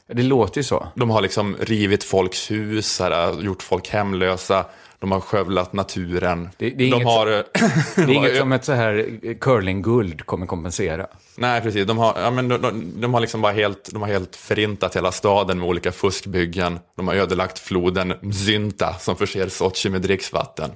Det 0.07 0.23
låter 0.23 0.59
ju 0.59 0.63
så. 0.63 0.87
De 0.95 1.09
har 1.09 1.21
liksom 1.21 1.55
rivit 1.59 2.03
folks 2.03 2.51
hus, 2.51 2.99
här, 2.99 3.41
gjort 3.41 3.63
folk 3.63 3.89
hemlösa, 3.89 4.65
de 5.03 5.11
har 5.11 5.19
skövlat 5.19 5.73
naturen. 5.73 6.49
Det- 6.57 6.69
det 6.69 6.73
är 6.75 6.77
de 6.77 6.85
inget 6.95 7.07
har, 7.07 7.25
Det 7.95 8.01
är 8.01 8.09
inget 8.09 8.37
som 8.37 8.51
ett 8.51 8.65
så 8.65 8.71
här 8.73 9.07
curlingguld 9.41 10.25
kommer 10.25 10.45
kompensera. 10.45 11.07
Nej, 11.37 11.61
precis. 11.61 11.87
De 11.87 11.97
har, 11.97 12.17
ja, 12.21 12.31
men 12.31 12.47
de, 12.47 12.61
de, 12.61 13.01
de 13.01 13.13
har 13.13 13.21
liksom 13.21 13.41
bara 13.41 13.51
helt, 13.53 13.89
de 13.93 14.01
har 14.01 14.09
helt 14.09 14.35
förintat 14.35 14.95
hela 14.95 15.11
staden 15.11 15.59
med 15.59 15.67
olika 15.69 15.91
fuskbyggen. 15.91 16.79
De 16.97 17.07
har 17.07 17.15
ödelagt 17.15 17.59
floden 17.59 18.13
Mzynta 18.21 18.93
som 18.93 19.15
förser 19.15 19.47
Sochi 19.49 19.89
med 19.89 20.01
dricksvatten. 20.01 20.71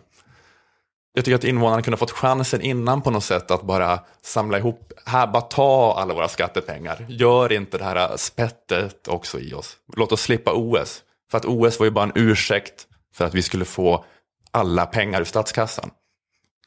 Jag 1.14 1.26
tycker 1.26 1.36
att 1.36 1.44
invånarna 1.44 1.82
kunde 1.82 1.96
ha 1.96 2.00
fått 2.00 2.12
chansen 2.12 2.62
innan 2.62 3.02
på 3.02 3.12
något 3.12 3.24
sätt 3.24 3.52
att 3.52 3.64
bara 3.64 4.00
samla 4.22 4.58
ihop, 4.58 4.94
här, 5.06 5.28
bara 5.28 5.42
ta 5.42 5.96
alla 5.98 6.14
våra 6.14 6.28
skattepengar. 6.28 7.06
Gör 7.10 7.54
inte 7.54 7.78
det 7.78 7.84
här 7.84 8.18
spettet 8.18 9.08
också 9.08 9.40
i 9.40 9.54
oss. 9.54 9.78
Låt 9.96 10.12
oss 10.12 10.22
slippa 10.22 10.52
OS. 10.54 11.02
För 11.32 11.38
att 11.38 11.46
OS 11.46 11.80
var 11.80 11.86
ju 11.86 11.92
bara 11.92 12.04
en 12.06 12.12
ursäkt 12.16 12.88
för 13.16 13.26
att 13.26 13.34
vi 13.34 13.42
skulle 13.42 13.66
få 13.66 14.06
alla 14.52 14.86
pengar 14.86 15.22
ur 15.22 15.26
statskassan. 15.26 15.92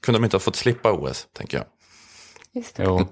Kunde 0.02 0.18
de 0.18 0.24
inte 0.24 0.36
ha 0.36 0.40
fått 0.40 0.56
slippa 0.56 0.92
OS, 0.92 1.28
tänker 1.32 1.56
jag. 1.56 1.66
Just 2.52 2.76
det. 2.76 2.82
Jo. 2.82 3.06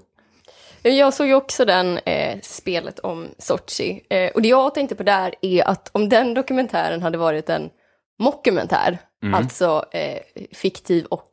Jag 0.82 1.14
såg 1.14 1.26
ju 1.26 1.34
också 1.34 1.64
den 1.64 1.98
eh, 1.98 2.40
spelet 2.42 2.98
om 2.98 3.28
Sochi. 3.38 4.06
Eh, 4.10 4.30
och 4.30 4.42
det 4.42 4.48
jag 4.48 4.74
tänkte 4.74 4.94
på 4.94 5.02
där 5.02 5.34
är 5.42 5.68
att 5.68 5.90
om 5.92 6.08
den 6.08 6.34
dokumentären 6.34 7.02
hade 7.02 7.18
varit 7.18 7.48
en 7.48 7.70
mockumentär, 8.18 8.98
alltså 9.34 9.84
eh, 9.92 10.22
fiktiv 10.52 11.04
och 11.04 11.30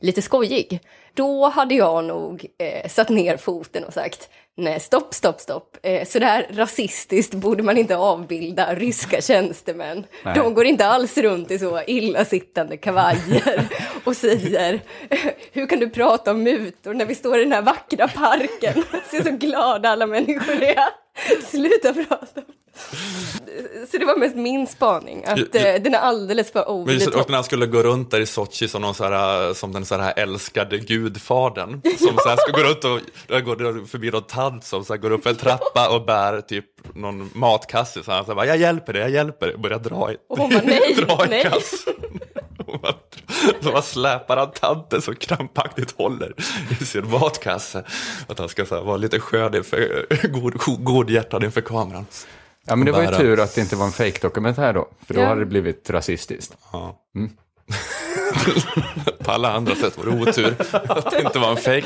lite 0.00 0.22
skojig, 0.22 0.80
då 1.14 1.48
hade 1.48 1.74
jag 1.74 2.04
nog 2.04 2.46
eh, 2.58 2.88
satt 2.88 3.08
ner 3.08 3.36
foten 3.36 3.84
och 3.84 3.92
sagt 3.92 4.28
nej, 4.56 4.80
stopp, 4.80 5.14
stopp, 5.14 5.40
stopp. 5.40 5.76
Eh, 5.82 6.06
så 6.08 6.18
där 6.18 6.46
rasistiskt 6.50 7.34
borde 7.34 7.62
man 7.62 7.78
inte 7.78 7.96
avbilda 7.96 8.74
ryska 8.74 9.20
tjänstemän. 9.20 10.04
Nej. 10.22 10.34
De 10.34 10.54
går 10.54 10.64
inte 10.64 10.86
alls 10.86 11.18
runt 11.18 11.50
i 11.50 11.58
så 11.58 11.80
illasittande 11.86 12.76
kavajer 12.76 13.68
och 14.04 14.16
säger 14.16 14.80
hur 15.52 15.66
kan 15.66 15.78
du 15.80 15.90
prata 15.90 16.30
om 16.30 16.42
mutor 16.42 16.94
när 16.94 17.06
vi 17.06 17.14
står 17.14 17.38
i 17.38 17.42
den 17.42 17.52
här 17.52 17.62
vackra 17.62 18.08
parken? 18.08 18.82
Ser 19.10 19.22
så 19.22 19.30
glada 19.30 19.88
alla 19.88 20.06
människor 20.06 20.62
är. 20.62 21.06
Sluta 21.50 21.92
prata. 21.94 22.40
Så 23.90 23.98
det 23.98 24.04
var 24.04 24.16
mest 24.16 24.36
min 24.36 24.66
spaning, 24.66 25.24
att 25.24 25.38
Ja, 25.38 25.44
ja. 25.52 25.60
eh, 25.66 25.82
den 25.82 25.94
är 25.94 25.98
alldeles 25.98 26.52
för 26.52 26.70
over 26.70 26.92
just, 26.92 27.06
och 27.06 27.28
när 27.30 27.34
han 27.34 27.44
skulle 27.44 27.66
gå 27.66 27.82
runt 27.82 28.10
där 28.10 28.20
i 28.20 28.26
Sochi 28.26 28.68
som, 28.68 28.82
någon 28.82 28.94
så 28.94 29.04
här, 29.04 29.54
som 29.54 29.72
den 29.72 29.84
så 29.86 29.94
här 29.96 30.12
älskade 30.16 30.78
gudfadern. 30.78 31.80
Som 31.98 32.16
så 32.18 32.28
här 32.28 32.36
ska 32.36 32.52
gå 32.52 32.68
runt 32.68 32.84
och 32.84 33.00
går 33.44 33.86
förbi 33.86 34.10
någon 34.10 34.22
tant 34.50 34.64
som 34.64 34.84
så 34.84 34.92
här 34.92 35.00
går 35.00 35.10
upp 35.10 35.26
en 35.26 35.36
trappa 35.36 35.88
och 35.88 36.04
bär 36.06 36.40
typ 36.40 36.64
någon 36.94 37.30
matkasse. 37.34 38.02
Så 38.02 38.12
han 38.12 38.24
så 38.24 38.34
bara, 38.34 38.46
jag 38.46 38.56
hjälper 38.56 38.92
dig, 38.92 39.02
jag 39.02 39.10
hjälper 39.10 39.46
dig. 39.46 39.54
Och 39.54 39.60
börjar 39.60 39.78
dra 39.78 40.12
i, 40.12 40.16
Och 40.28 40.38
hon 40.38 40.50
bara, 40.50 40.62
nej, 40.64 40.94
dra 41.06 41.24
i 41.26 41.28
nej. 41.28 41.42
kassen. 41.42 41.94
Så 43.62 43.70
bara 43.72 43.82
släpar 43.82 44.36
han 44.36 44.50
tanten 44.50 45.02
så 45.02 45.14
krampaktigt 45.14 45.94
håller 45.98 46.32
i 46.80 46.84
sin 46.84 47.10
matkasse. 47.10 47.84
Att 48.26 48.38
han 48.38 48.48
ska 48.48 48.66
så 48.66 48.74
här, 48.74 48.82
vara 48.82 48.96
lite 48.96 49.20
skön 49.20 49.54
inför, 49.54 50.06
god, 50.28 50.54
godhjärtad 50.84 51.44
inför 51.44 51.60
kameran. 51.60 52.06
Ja, 52.66 52.76
men 52.76 52.86
det 52.86 52.92
var 52.92 53.02
ju 53.02 53.08
tur 53.08 53.40
att 53.40 53.54
det 53.54 53.60
inte 53.60 53.76
var 53.76 53.86
en 53.86 53.92
fake-dokumentär 53.92 54.72
då, 54.72 54.88
för 55.06 55.14
då 55.14 55.20
Ja. 55.20 55.26
hade 55.26 55.40
det 55.40 55.46
blivit 55.46 55.90
rasistiskt. 55.90 56.56
Ja. 56.72 56.96
På 59.18 59.32
alla 59.32 59.52
andra 59.52 59.74
sätt 59.74 59.98
var 59.98 60.04
det 60.04 60.10
otur 60.30 60.54
att 60.72 61.10
det 61.10 61.20
inte 61.22 61.38
var 61.38 61.50
en 61.50 61.56
fake 61.56 61.84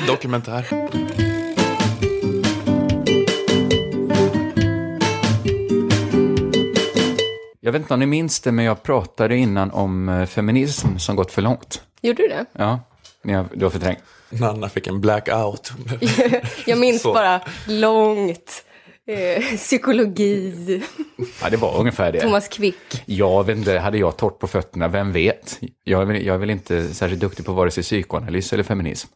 Jag 7.71 7.73
vet 7.73 7.81
inte 7.81 7.93
om 7.93 7.99
ni 7.99 8.05
minns 8.05 8.39
det, 8.39 8.51
men 8.51 8.65
jag 8.65 8.83
pratade 8.83 9.37
innan 9.37 9.71
om 9.71 10.09
eh, 10.09 10.25
feminism 10.25 10.97
som 10.97 11.15
gått 11.15 11.31
för 11.31 11.41
långt. 11.41 11.81
Gjorde 12.01 12.21
du 12.23 12.27
det? 12.27 12.45
Ja, 12.53 12.79
ni 13.23 13.33
har, 13.33 13.45
du 13.53 13.65
har 13.65 13.69
förträngt. 13.69 13.99
Nanna 14.29 14.69
fick 14.69 14.87
en 14.87 15.01
blackout. 15.01 15.71
Jag 16.65 16.79
minns 16.79 17.01
Så. 17.03 17.13
bara 17.13 17.41
långt. 17.67 18.63
Eh, 19.07 19.43
psykologi, 19.57 20.81
Ja, 21.41 21.49
det 21.49 21.57
var 21.57 21.79
ungefär 21.79 22.11
det. 22.11 22.21
Thomas 22.21 22.47
Quick. 22.47 23.03
Jag 23.05 23.45
vet 23.45 23.57
inte, 23.57 23.79
hade 23.79 23.97
jag 23.97 24.17
torrt 24.17 24.39
på 24.39 24.47
fötterna, 24.47 24.87
vem 24.87 25.11
vet? 25.11 25.59
Jag 25.83 26.01
är, 26.01 26.05
väl, 26.05 26.25
jag 26.25 26.33
är 26.33 26.39
väl 26.39 26.49
inte 26.49 26.93
särskilt 26.93 27.21
duktig 27.21 27.45
på 27.45 27.53
vare 27.53 27.71
sig 27.71 27.83
psykoanalys 27.83 28.53
eller 28.53 28.63
feminism. 28.63 29.07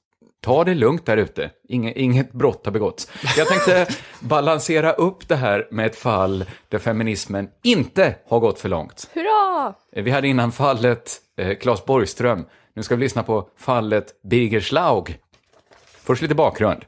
Ta 0.45 0.63
det 0.63 0.75
lugnt 0.75 1.05
där 1.05 1.17
ute, 1.17 1.51
inget, 1.67 1.97
inget 1.97 2.31
brott 2.31 2.65
har 2.65 2.71
begåtts. 2.71 3.11
Jag 3.37 3.47
tänkte 3.47 3.87
balansera 4.19 4.91
upp 4.91 5.27
det 5.27 5.35
här 5.35 5.67
med 5.71 5.85
ett 5.85 5.95
fall 5.95 6.45
där 6.69 6.79
feminismen 6.79 7.49
inte 7.63 8.15
har 8.27 8.39
gått 8.39 8.59
för 8.59 8.69
långt. 8.69 9.09
Hurra! 9.13 9.73
Vi 9.95 10.11
hade 10.11 10.27
innan 10.27 10.51
fallet 10.51 11.17
eh, 11.37 11.57
Claes 11.57 11.85
Borgström. 11.85 12.45
Nu 12.75 12.83
ska 12.83 12.95
vi 12.95 13.01
lyssna 13.01 13.23
på 13.23 13.49
fallet 13.57 14.05
Birger 14.23 14.61
Schlaug. 14.61 15.17
Först 16.03 16.21
lite 16.21 16.35
bakgrund. 16.35 16.85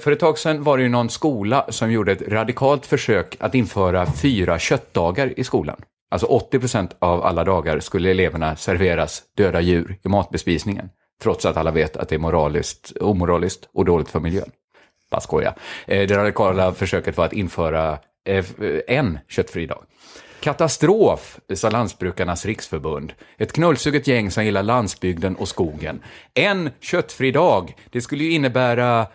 För 0.00 0.12
ett 0.12 0.20
tag 0.20 0.38
sedan 0.38 0.62
var 0.62 0.76
det 0.76 0.82
ju 0.82 0.88
någon 0.88 1.10
skola 1.10 1.66
som 1.68 1.92
gjorde 1.92 2.12
ett 2.12 2.28
radikalt 2.28 2.86
försök 2.86 3.36
att 3.40 3.54
införa 3.54 4.06
fyra 4.06 4.58
köttdagar 4.58 5.38
i 5.38 5.44
skolan. 5.44 5.80
Alltså 6.10 6.26
80% 6.52 6.90
av 6.98 7.24
alla 7.24 7.44
dagar 7.44 7.80
skulle 7.80 8.10
eleverna 8.10 8.56
serveras 8.56 9.22
döda 9.36 9.60
djur 9.60 9.98
i 10.04 10.08
matbespisningen. 10.08 10.88
Trots 11.22 11.46
att 11.46 11.56
alla 11.56 11.70
vet 11.70 11.96
att 11.96 12.08
det 12.08 12.14
är 12.14 12.18
moraliskt, 12.18 12.92
omoraliskt 13.00 13.68
och 13.72 13.84
dåligt 13.84 14.08
för 14.08 14.20
miljön. 14.20 14.50
Bara 15.10 15.20
skoja. 15.20 15.54
Eh, 15.86 16.06
det 16.08 16.16
radikala 16.16 16.72
försöket 16.72 17.16
var 17.16 17.24
att 17.24 17.32
införa 17.32 17.98
eh, 18.24 18.44
en 18.86 19.18
köttfri 19.28 19.66
dag. 19.66 19.84
Katastrof, 20.40 21.40
sa 21.54 21.70
Lantbrukarnas 21.70 22.46
riksförbund. 22.46 23.12
Ett 23.38 23.52
knullsuget 23.52 24.06
gäng 24.06 24.30
som 24.30 24.44
gillar 24.44 24.62
landsbygden 24.62 25.36
och 25.36 25.48
skogen. 25.48 26.02
En 26.34 26.70
köttfri 26.80 27.30
dag, 27.30 27.74
det 27.90 28.00
skulle 28.00 28.24
ju 28.24 28.30
innebära 28.30 29.06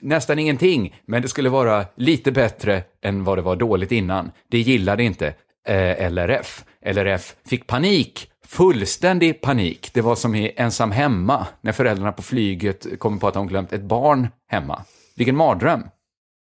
nästan 0.00 0.38
ingenting, 0.38 1.00
men 1.06 1.22
det 1.22 1.28
skulle 1.28 1.48
vara 1.48 1.84
lite 1.94 2.32
bättre 2.32 2.82
än 3.02 3.24
vad 3.24 3.38
det 3.38 3.42
var 3.42 3.56
dåligt 3.56 3.92
innan. 3.92 4.30
Det 4.50 4.58
gillade 4.58 5.02
inte 5.02 5.34
eh, 5.68 6.10
LRF. 6.12 6.64
LRF 6.86 7.34
fick 7.48 7.66
panik, 7.66 8.30
fullständig 8.48 9.40
panik. 9.40 9.90
Det 9.92 10.00
var 10.00 10.16
som 10.16 10.34
i 10.34 10.52
Ensam 10.56 10.90
hemma, 10.90 11.46
när 11.60 11.72
föräldrarna 11.72 12.12
på 12.12 12.22
flyget 12.22 12.98
kommer 12.98 13.18
på 13.18 13.28
att 13.28 13.34
de 13.34 13.46
glömt 13.46 13.72
ett 13.72 13.82
barn 13.82 14.28
hemma. 14.50 14.82
Vilken 15.16 15.36
mardröm! 15.36 15.82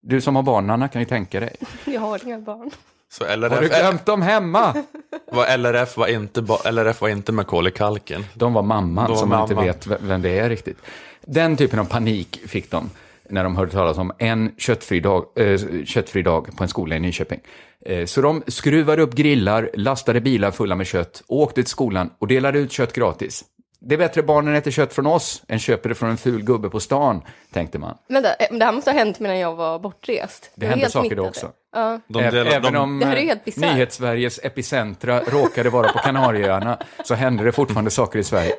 Du 0.02 0.20
som 0.20 0.36
har 0.36 0.42
barn, 0.42 0.70
Anna, 0.70 0.88
kan 0.88 1.02
ju 1.02 1.06
tänka 1.06 1.40
dig. 1.40 1.56
Jag 1.84 2.00
har 2.00 2.26
inga 2.26 2.38
barn. 2.38 2.70
Så 3.12 3.24
Har 3.24 3.30
du 3.30 3.36
LRF, 3.36 3.80
glömt 3.80 4.06
dem 4.06 4.22
hemma? 4.22 4.74
var 5.32 5.56
LRF, 5.56 5.96
var 5.96 6.06
inte, 6.06 6.40
LRF 6.70 7.00
var 7.00 7.08
inte 7.08 7.32
Macaulay 7.32 7.72
Culkin. 7.72 8.24
De 8.34 8.52
var 8.52 8.62
mamman 8.62 9.10
var 9.10 9.16
som 9.16 9.28
man 9.28 9.42
inte 9.42 9.54
mamman. 9.54 9.66
vet 9.66 9.86
vem 10.02 10.22
det 10.22 10.38
är 10.38 10.48
riktigt. 10.48 10.78
Den 11.20 11.56
typen 11.56 11.78
av 11.78 11.84
panik 11.84 12.40
fick 12.46 12.70
de 12.70 12.90
när 13.30 13.44
de 13.44 13.56
hörde 13.56 13.70
talas 13.72 13.98
om 13.98 14.12
en 14.18 14.52
köttfri 14.58 15.00
dag, 15.00 15.24
eh, 15.38 15.60
köttfri 15.84 16.22
dag 16.22 16.56
på 16.56 16.62
en 16.64 16.68
skola 16.68 16.96
i 16.96 17.00
Nyköping. 17.00 17.40
Eh, 17.86 18.04
så 18.06 18.20
de 18.20 18.42
skruvade 18.46 19.02
upp 19.02 19.14
grillar, 19.14 19.70
lastade 19.74 20.20
bilar 20.20 20.50
fulla 20.50 20.74
med 20.74 20.86
kött, 20.86 21.22
åkte 21.28 21.54
till 21.62 21.70
skolan 21.70 22.10
och 22.18 22.26
delade 22.26 22.58
ut 22.58 22.72
kött 22.72 22.92
gratis. 22.92 23.44
Det 23.80 23.94
är 23.94 23.98
bättre 23.98 24.22
barnen 24.22 24.54
äter 24.54 24.70
kött 24.70 24.92
från 24.94 25.06
oss 25.06 25.42
än 25.48 25.58
köper 25.58 25.88
det 25.88 25.94
från 25.94 26.10
en 26.10 26.16
ful 26.16 26.42
gubbe 26.42 26.70
på 26.70 26.80
stan, 26.80 27.22
tänkte 27.52 27.78
man. 27.78 27.96
Vänta, 28.08 28.34
eh, 28.34 28.46
det 28.58 28.64
här 28.64 28.72
måste 28.72 28.90
ha 28.90 28.98
hänt 28.98 29.20
medan 29.20 29.38
jag 29.38 29.54
var 29.56 29.78
bortrest. 29.78 30.50
Det 30.54 30.66
var 30.66 30.70
hände 30.70 30.90
saker 30.90 31.16
då 31.16 31.26
också. 31.26 31.50
Ja. 31.72 32.00
De 32.08 32.22
delar- 32.22 32.46
Även 32.52 32.72
de- 32.72 32.78
om 32.78 32.98
Det 33.00 33.62
eh. 33.62 33.74
Nyhetssveriges 33.74 34.40
epicentra 34.42 35.20
råkade 35.20 35.70
vara 35.70 35.88
på 35.92 35.98
Kanarieöarna 35.98 36.78
så 37.04 37.14
hände 37.14 37.44
det 37.44 37.52
fortfarande 37.52 37.90
saker 37.90 38.18
i 38.18 38.24
Sverige. 38.24 38.52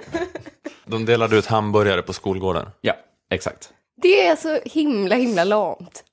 De 0.85 1.05
delade 1.05 1.37
ut 1.37 1.45
hamburgare 1.45 2.01
på 2.01 2.13
skolgården. 2.13 2.65
Ja, 2.81 2.93
exakt. 3.31 3.69
Det 4.01 4.27
är 4.27 4.35
så 4.35 4.59
himla, 4.65 5.15
himla 5.15 5.43
lamt. 5.43 6.03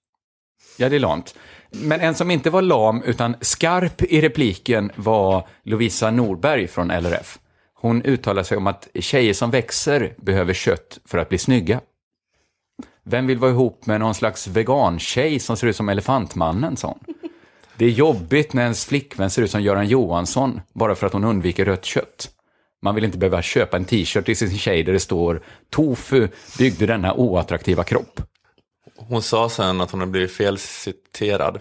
Ja, 0.77 0.89
det 0.89 0.97
är 0.97 1.01
lamt. 1.01 1.35
Men 1.71 2.01
en 2.01 2.15
som 2.15 2.31
inte 2.31 2.51
var 2.51 2.63
lam 2.63 3.03
utan 3.03 3.37
skarp 3.41 4.03
i 4.03 4.21
repliken 4.21 4.93
var 4.97 5.49
Lovisa 5.63 6.11
Norberg 6.11 6.69
från 6.69 6.91
LRF. 6.91 7.39
Hon 7.75 8.03
uttalar 8.03 8.43
sig 8.43 8.57
om 8.57 8.67
att 8.67 8.89
tjejer 8.95 9.35
som 9.35 9.51
växer 9.51 10.15
behöver 10.17 10.55
kött 10.55 10.99
för 11.05 11.19
att 11.19 11.29
bli 11.29 11.39
snygga. 11.39 11.81
Vem 13.03 13.27
vill 13.27 13.39
vara 13.39 13.51
ihop 13.51 13.87
med 13.87 14.01
någon 14.01 14.15
slags 14.15 14.47
vegantjej 14.47 15.39
som 15.39 15.57
ser 15.57 15.67
ut 15.67 15.77
som 15.77 15.89
Elefantmannen, 15.89 16.77
sa 16.77 16.89
hon. 16.89 17.15
Det 17.77 17.85
är 17.85 17.91
jobbigt 17.91 18.53
när 18.53 18.63
ens 18.63 18.87
flickvän 18.87 19.31
ser 19.31 19.43
ut 19.43 19.51
som 19.51 19.63
Göran 19.63 19.89
Johansson 19.89 20.61
bara 20.73 20.95
för 20.95 21.07
att 21.07 21.13
hon 21.13 21.25
undviker 21.25 21.65
rött 21.65 21.85
kött. 21.85 22.31
Man 22.85 22.95
vill 22.95 23.05
inte 23.05 23.19
behöva 23.19 23.43
köpa 23.43 23.77
en 23.77 23.85
t-shirt 23.85 24.25
till 24.25 24.37
sin 24.37 24.59
tjej 24.59 24.83
där 24.83 24.93
det 24.93 25.01
står 25.01 25.43
“Tofu 25.71 26.29
byggde 26.59 26.87
denna 26.87 27.15
oattraktiva 27.15 27.85
kropp”. 27.85 28.21
Hon 28.97 29.23
sa 29.23 29.49
sen 29.49 29.81
att 29.81 29.91
hon 29.91 30.01
hade 30.01 30.13
blivit 30.13 30.33
felciterad. 30.33 31.61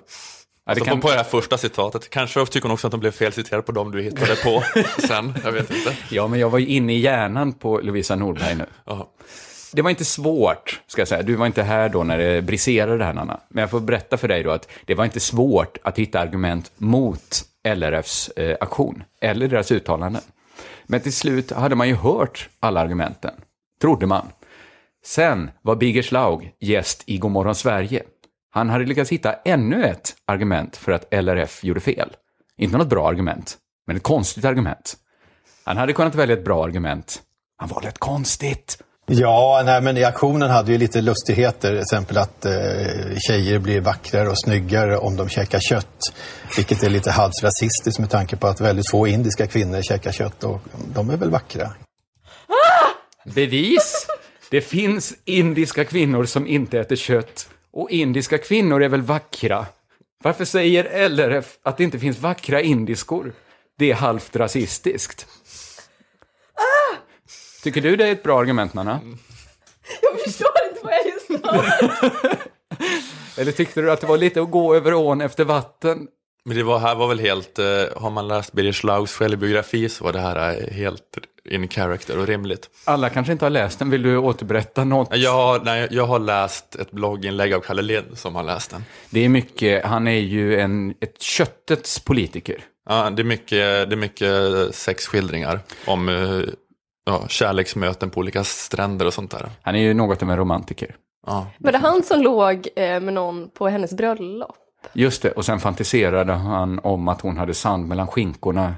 Ja, 0.66 0.72
Alltså 0.72 0.86
kan- 0.86 1.02
på, 1.02 1.10
det 1.10 1.16
här 1.16 1.24
första 1.24 1.58
citatet. 1.58 2.10
Kanske 2.10 2.46
tycker 2.46 2.62
hon 2.68 2.72
också 2.74 2.88
att 2.88 2.94
hon 2.94 3.00
blev 3.00 3.12
felciterad 3.12 3.66
på 3.66 3.72
dem 3.72 3.92
du 3.92 4.02
hittade 4.02 4.36
på 4.36 4.64
sen. 5.08 5.34
Jag 5.44 5.52
vet 5.52 5.72
inte. 5.72 5.98
Ja, 6.12 6.28
men 6.28 6.40
jag 6.40 6.50
var 6.50 6.60
ju 6.60 6.68
inne 6.68 6.94
i 6.94 7.00
hjärnan 7.00 7.54
på 7.54 7.80
Lovisa 7.80 8.16
Norberg 8.16 8.56
nu. 8.56 8.66
Det 9.74 9.82
var 9.82 9.90
inte 9.90 10.06
svårt, 10.06 10.82
ska 10.88 11.02
jag 11.02 11.08
säga. 11.08 11.22
Du 11.24 11.36
var 11.36 11.46
inte 11.46 11.64
här 11.64 11.90
då 11.90 12.04
när 12.04 12.18
det 12.18 12.42
briserade 12.42 12.98
det 12.98 13.06
här, 13.06 13.14
Nanna. 13.14 13.40
Men 13.50 13.62
jag 13.62 13.70
får 13.72 13.80
berätta 13.80 14.18
för 14.18 14.28
dig 14.28 14.44
då 14.44 14.52
att 14.52 14.70
det 14.86 14.96
var 14.96 15.06
inte 15.06 15.20
svårt 15.20 15.78
att 15.84 16.00
hitta 16.00 16.20
argument 16.20 16.72
mot 16.78 17.42
LRFs 17.76 18.30
eh, 18.30 18.58
aktion, 18.62 19.04
eller 19.22 19.48
deras 19.48 19.72
uttalanden. 19.72 20.22
Men 20.86 21.02
till 21.02 21.14
slut 21.14 21.52
hade 21.52 21.76
man 21.76 21.88
ju 21.88 21.96
hört 21.96 22.50
alla 22.60 22.80
argumenten, 22.80 23.34
trodde 23.82 24.06
man. 24.06 24.28
Sen 25.06 25.52
var 25.62 25.76
Birger 25.76 26.02
Schlaug 26.02 26.52
gäst 26.60 27.04
i 27.06 27.18
Godmorgon 27.18 27.56
Sverige. 27.56 28.04
Han 28.50 28.70
hade 28.70 28.86
lyckats 28.86 29.12
hitta 29.12 29.34
ännu 29.34 29.86
ett 29.86 30.16
argument 30.26 30.78
för 30.78 30.92
att 30.92 31.14
LRF 31.14 31.64
gjorde 31.64 31.80
fel. 31.80 32.10
Inte 32.58 32.78
något 32.78 32.90
bra 32.90 33.10
argument, 33.10 33.58
men 33.88 33.96
ett 33.96 34.04
konstigt 34.04 34.46
argument. 34.46 34.98
Han 35.66 35.78
hade 35.78 35.94
kunnat 35.94 36.16
välja 36.16 36.38
ett 36.38 36.46
bra 36.46 36.64
argument. 36.64 37.22
Han 37.58 37.70
valde 37.70 37.88
ett 37.88 38.00
konstigt. 38.00 38.84
Ja, 39.16 39.61
nej, 39.66 39.82
men 39.82 39.97
i 39.97 40.03
aktionen 40.03 40.49
hade 40.49 40.72
vi 40.72 40.78
lite 40.78 41.01
lustigheter. 41.01 41.70
Till 41.70 41.80
exempel 41.80 42.18
att 42.18 42.45
eh, 42.45 42.53
tjejer 43.28 43.59
blir 43.59 43.82
vackrare 43.82 44.30
och 44.30 44.39
snyggare 44.39 44.97
om 44.97 45.16
de 45.16 45.30
käkar 45.30 45.59
kött. 45.59 45.99
Vilket 46.55 46.84
är 46.84 46.89
lite 46.89 47.11
halvt 47.11 47.43
rasistiskt 47.43 47.99
med 47.99 48.09
tanke 48.09 48.36
på 48.36 48.47
att 48.47 48.61
väldigt 48.61 48.91
få 48.91 49.07
indiska 49.07 49.47
kvinnor 49.47 49.82
käkar 49.82 50.11
kött 50.11 50.43
och 50.43 50.61
de 50.93 51.09
är 51.09 51.18
väl 51.18 51.30
vackra. 51.30 51.70
Bevis! 53.36 54.07
Det 54.51 54.61
finns 54.61 55.14
indiska 55.26 55.86
kvinnor 55.86 56.26
som 56.26 56.47
inte 56.47 56.80
äter 56.80 56.95
kött. 56.95 57.49
Och 57.74 57.91
indiska 57.91 58.38
kvinnor 58.38 58.84
är 58.84 58.89
väl 58.89 59.01
vackra? 59.01 59.66
Varför 60.24 60.45
säger 60.45 61.09
LRF 61.09 61.57
att 61.64 61.78
det 61.78 61.84
inte 61.84 61.99
finns 61.99 62.20
vackra 62.20 62.61
indiskor? 62.61 63.34
Det 63.78 63.91
är 63.91 63.95
halvt 63.95 64.36
rasistiskt. 64.36 65.28
Tycker 67.64 67.82
du 67.82 67.95
det 67.95 68.07
är 68.07 68.11
ett 68.11 68.24
bra 68.24 68.39
argument, 68.39 68.74
Nanna? 68.74 68.99
Jag 70.01 70.22
förstår 70.22 70.51
inte 70.70 70.82
vad 70.84 70.93
jag 70.93 71.05
just 71.05 71.45
hörde. 71.45 72.38
Eller 73.38 73.51
tyckte 73.51 73.82
du 73.82 73.91
att 73.91 74.01
det 74.01 74.07
var 74.07 74.18
lite 74.18 74.41
att 74.41 74.51
gå 74.51 74.76
över 74.76 74.93
ån 74.93 75.22
efter 75.22 75.45
vatten? 75.45 76.07
Men 76.45 76.57
det 76.57 76.64
var, 76.64 76.80
här 76.80 76.95
var 76.95 77.07
väl 77.07 77.20
helt, 77.20 77.59
eh, 77.59 77.66
har 77.95 78.09
man 78.09 78.28
läst 78.28 78.53
Birger 78.53 78.72
Schlaugs 78.72 79.14
självbiografi 79.14 79.89
så 79.89 80.03
var 80.03 80.14
det 80.14 80.20
här 80.20 80.61
eh, 80.61 80.74
helt 80.74 81.18
in 81.49 81.68
character 81.68 82.20
och 82.20 82.28
rimligt. 82.28 82.70
Alla 82.84 83.09
kanske 83.09 83.34
inte 83.34 83.45
har 83.45 83.49
läst 83.49 83.80
den. 83.80 83.89
Vill 83.89 84.01
du 84.01 84.18
återberätta 84.18 84.84
något? 84.84 85.16
Jag 85.18 85.34
har, 85.34 85.59
nej, 85.59 85.88
jag 85.91 86.05
har 86.05 86.20
läst 86.20 86.76
ett 86.76 86.91
blogginlägg 86.91 87.53
av 87.53 87.59
Kalle 87.59 87.82
Lind 87.82 88.18
som 88.18 88.36
har 88.36 88.43
läst 88.43 88.72
den. 88.72 88.86
Det 89.09 89.26
är 89.26 89.30
mycket, 89.30 89.86
han 89.86 90.07
är 90.07 90.20
ju 90.20 90.59
en, 90.59 90.93
ett 90.99 91.22
köttets 91.22 91.99
politiker. 91.99 92.64
Ja, 92.89 93.09
det, 93.09 93.22
är 93.22 93.24
mycket, 93.24 93.89
det 93.89 93.95
är 93.95 93.95
mycket 93.95 94.32
sexskildringar 94.76 95.59
om 95.86 96.09
eh, 96.09 96.41
ja, 97.06 97.28
kärleksmöten 97.28 98.10
på 98.10 98.20
olika 98.20 98.43
stränder 98.43 99.06
och 99.06 99.14
sånt 99.14 99.32
där. 99.32 99.49
Han 99.62 99.76
är 99.76 99.80
ju 99.80 99.93
något 99.93 100.24
av 100.24 100.32
en 100.32 100.38
romantiker. 100.38 100.95
Ja. 101.28 101.47
Var 101.58 101.72
det 101.72 101.78
han 101.78 102.04
som 102.04 102.22
låg 102.22 102.68
eh, 102.76 102.99
med 102.99 103.14
någon 103.14 103.49
på 103.49 103.68
hennes 103.68 103.93
bröllop? 103.93 104.56
Just 104.93 105.22
det, 105.22 105.32
och 105.32 105.45
sen 105.45 105.60
fantiserade 105.60 106.34
han 106.34 106.80
om 106.80 107.08
att 107.08 107.22
hon 107.22 107.38
hade 107.38 107.54
sand 107.54 107.88
mellan 107.88 108.08
skinkorna 108.08 108.76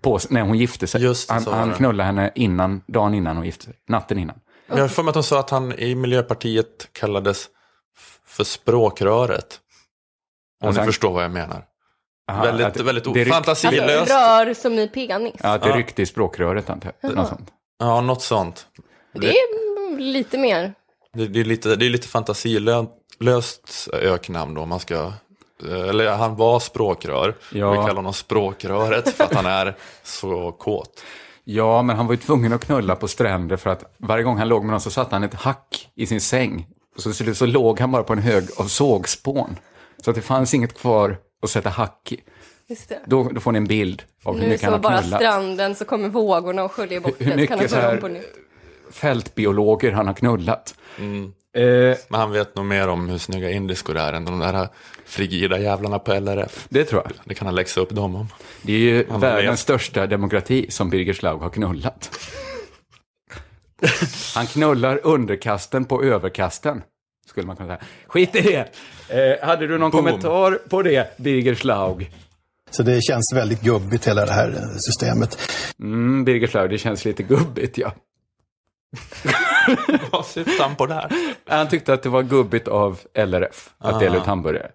på, 0.00 0.18
när 0.30 0.40
hon 0.42 0.58
gifte 0.58 0.86
sig. 0.86 1.02
Just 1.02 1.28
det, 1.28 1.34
han 1.34 1.44
han 1.46 1.72
knullade 1.72 2.06
henne 2.06 2.30
innan, 2.34 2.82
dagen 2.86 3.14
innan 3.14 3.36
hon 3.36 3.46
gifte 3.46 3.64
sig, 3.64 3.74
natten 3.88 4.18
innan. 4.18 4.36
Jag 4.66 4.76
har 4.76 4.88
för 4.88 5.02
mig 5.02 5.10
att 5.10 5.14
hon 5.14 5.24
sa 5.24 5.40
att 5.40 5.50
han 5.50 5.72
i 5.72 5.94
Miljöpartiet 5.94 6.88
kallades 6.92 7.46
för 8.26 8.44
språkröret. 8.44 9.60
Om 10.62 10.66
Alltså 10.68 10.78
ni 10.80 10.84
han- 10.84 10.86
förstår 10.92 11.12
vad 11.12 11.24
jag 11.24 11.30
menar. 11.30 11.64
Aha, 12.32 12.44
väldigt 12.44 12.66
att 12.66 12.80
väldigt 12.80 13.14
det 13.14 13.24
fantasilöst. 13.24 14.12
Alltså, 14.12 14.14
rör 14.14 14.54
som 14.54 14.78
i 14.78 14.88
penis. 14.88 15.34
Ja, 15.42 15.58
det 15.58 15.72
ryckte 15.72 16.02
i 16.02 16.06
språkröret 16.06 16.70
antar 16.70 16.92
jag. 17.00 17.14
Något 17.14 17.28
sånt. 17.28 17.50
Ja, 17.78 18.00
något 18.00 18.22
sånt. 18.22 18.66
Det 19.12 19.28
är 19.28 19.98
lite 19.98 20.38
mer. 20.38 20.74
Det, 21.12 21.26
det 21.26 21.40
är 21.40 21.44
lite, 21.44 21.76
det 21.76 21.86
är 21.86 21.90
lite 21.90 22.08
fantasilöst 22.08 23.88
öknamn 23.92 24.54
då. 24.54 24.62
om 24.62 24.68
Man 24.68 24.80
ska, 24.80 25.12
eller 25.68 26.10
han 26.10 26.36
var 26.36 26.60
språkrör. 26.60 27.34
Ja. 27.52 27.70
Vi 27.70 27.76
kallar 27.76 27.94
honom 27.94 28.12
språkröret 28.12 29.08
för 29.16 29.24
att 29.24 29.34
han 29.34 29.46
är 29.46 29.76
så 30.02 30.52
kåt. 30.52 31.02
Ja, 31.44 31.82
men 31.82 31.96
han 31.96 32.06
var 32.06 32.14
ju 32.14 32.20
tvungen 32.20 32.52
att 32.52 32.64
knulla 32.64 32.96
på 32.96 33.08
stränder 33.08 33.56
för 33.56 33.70
att 33.70 33.94
varje 33.98 34.24
gång 34.24 34.38
han 34.38 34.48
låg 34.48 34.64
med 34.64 34.70
någon 34.70 34.80
så 34.80 34.90
satte 34.90 35.14
han 35.14 35.24
ett 35.24 35.34
hack 35.34 35.88
i 35.94 36.06
sin 36.06 36.20
säng. 36.20 36.66
Och 36.96 37.02
så, 37.02 37.12
så, 37.12 37.34
så 37.34 37.46
låg 37.46 37.80
han 37.80 37.92
bara 37.92 38.02
på 38.02 38.12
en 38.12 38.18
hög 38.18 38.44
av 38.56 38.64
sågspån. 38.64 39.56
Så 40.04 40.10
att 40.10 40.16
det 40.16 40.22
fanns 40.22 40.54
inget 40.54 40.78
kvar 40.78 41.16
att 41.44 41.50
sätta 41.50 41.68
hack 41.70 42.12
i. 42.12 42.20
Just 42.66 42.88
det. 42.88 43.00
Då, 43.06 43.22
då 43.28 43.40
får 43.40 43.52
ni 43.52 43.56
en 43.56 43.64
bild 43.66 44.02
av 44.24 44.34
hur 44.34 44.42
Nu 44.42 44.48
mycket 44.48 44.62
han 44.64 44.70
så 44.70 44.74
har 44.74 44.82
bara 44.92 45.02
knullat. 45.02 45.20
stranden 45.20 45.74
så 45.74 45.84
kommer 45.84 46.08
vågorna 46.08 46.64
och 46.64 46.72
sköljer 46.72 47.00
bort 47.00 47.14
Hur 47.18 47.24
det. 47.36 47.46
Så 47.46 47.52
han 47.52 47.58
mycket 47.58 47.70
så 47.70 47.76
här- 47.76 47.92
om 47.94 48.00
på 48.00 48.08
nytt. 48.08 48.26
Fältbiologer 48.92 49.92
han 49.92 50.06
har 50.06 50.14
knullat. 50.14 50.74
Mm. 50.98 51.32
Eh, 51.56 51.96
Men 52.08 52.20
han 52.20 52.30
vet 52.32 52.56
nog 52.56 52.64
mer 52.66 52.88
om 52.88 53.08
hur 53.08 53.18
snygga 53.18 53.50
indiskor 53.50 53.96
är 53.96 54.12
än 54.12 54.24
de 54.24 54.38
där 54.38 54.68
frigida 55.06 55.58
jävlarna 55.58 55.98
på 55.98 56.12
LRF. 56.12 56.66
det 56.68 56.84
tror 56.84 57.02
jag. 57.04 57.12
Det 57.24 57.34
kan 57.34 57.46
han 57.46 57.54
läxa 57.54 57.80
upp 57.80 57.90
dem 57.90 58.14
om. 58.16 58.28
Det 58.62 58.72
är 58.72 58.78
ju 58.78 59.06
Han 59.10 59.20
världens 59.20 59.50
vet. 59.52 59.58
största 59.58 60.06
demokrati 60.06 60.66
som 60.70 60.90
Birger 60.90 61.12
Schlaug 61.12 61.38
har 61.40 61.50
knullat. 61.50 62.10
Han 64.34 64.46
knullar 64.46 65.00
underkasten 65.04 65.84
på 65.84 66.02
överkasten, 66.02 66.82
skulle 67.34 67.46
man 67.46 67.56
kunna 67.56 67.68
säga. 67.68 67.88
Skit 68.06 68.36
i 68.36 68.40
det! 68.40 68.68
Eh, 69.08 69.46
hade 69.46 69.66
du 69.66 69.78
någon 69.78 69.90
Boom. 69.90 70.04
kommentar 70.04 70.58
på 70.68 70.82
det, 70.82 71.18
Birger 71.18 71.54
Schlaug? 71.54 72.10
Så 72.70 72.82
det 72.82 73.00
känns 73.02 73.32
väldigt 73.34 73.60
gubbigt 73.60 74.08
hela 74.08 74.26
det 74.26 74.32
här 74.32 74.48
eh, 74.48 74.76
systemet. 74.76 75.38
Mm, 75.80 76.24
Birger 76.24 76.46
Schlaug, 76.46 76.70
det 76.70 76.78
känns 76.78 77.04
lite 77.04 77.22
gubbigt, 77.22 77.78
ja. 77.78 77.92
Vad 80.12 80.26
syftar 80.26 80.64
han 80.64 80.76
på 80.76 80.86
där? 80.86 81.12
Han 81.46 81.68
tyckte 81.68 81.92
att 81.92 82.02
det 82.02 82.08
var 82.08 82.22
gubbigt 82.22 82.68
av 82.68 83.00
LRF 83.14 83.70
att 83.78 84.00
dela 84.00 84.16
ut 84.16 84.26
hamburgare. 84.26 84.70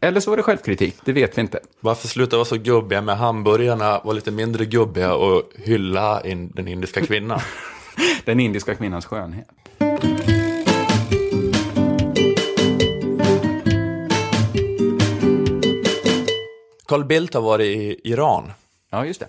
Eller 0.00 0.20
så 0.20 0.30
var 0.30 0.36
det 0.36 0.42
självkritik, 0.42 0.96
det 1.04 1.12
vet 1.12 1.38
vi 1.38 1.40
inte. 1.40 1.60
Varför 1.80 2.08
sluta 2.08 2.36
vara 2.36 2.44
så 2.44 2.56
gubbiga 2.56 3.00
med 3.00 3.16
hamburgarna, 3.16 4.00
vara 4.04 4.12
lite 4.14 4.30
mindre 4.30 4.64
gubbiga 4.64 5.14
och 5.14 5.42
hylla 5.56 6.22
in 6.24 6.52
den 6.54 6.68
indiska 6.68 7.06
kvinnan? 7.06 7.40
Den 8.24 8.40
indiska 8.40 8.74
kvinnans 8.74 9.06
skönhet. 9.06 9.48
Carl 16.88 17.04
Bildt 17.04 17.34
har 17.34 17.40
varit 17.40 17.66
i 17.66 18.00
Iran. 18.04 18.52
Ja, 18.90 19.06
just 19.06 19.20
det. 19.20 19.28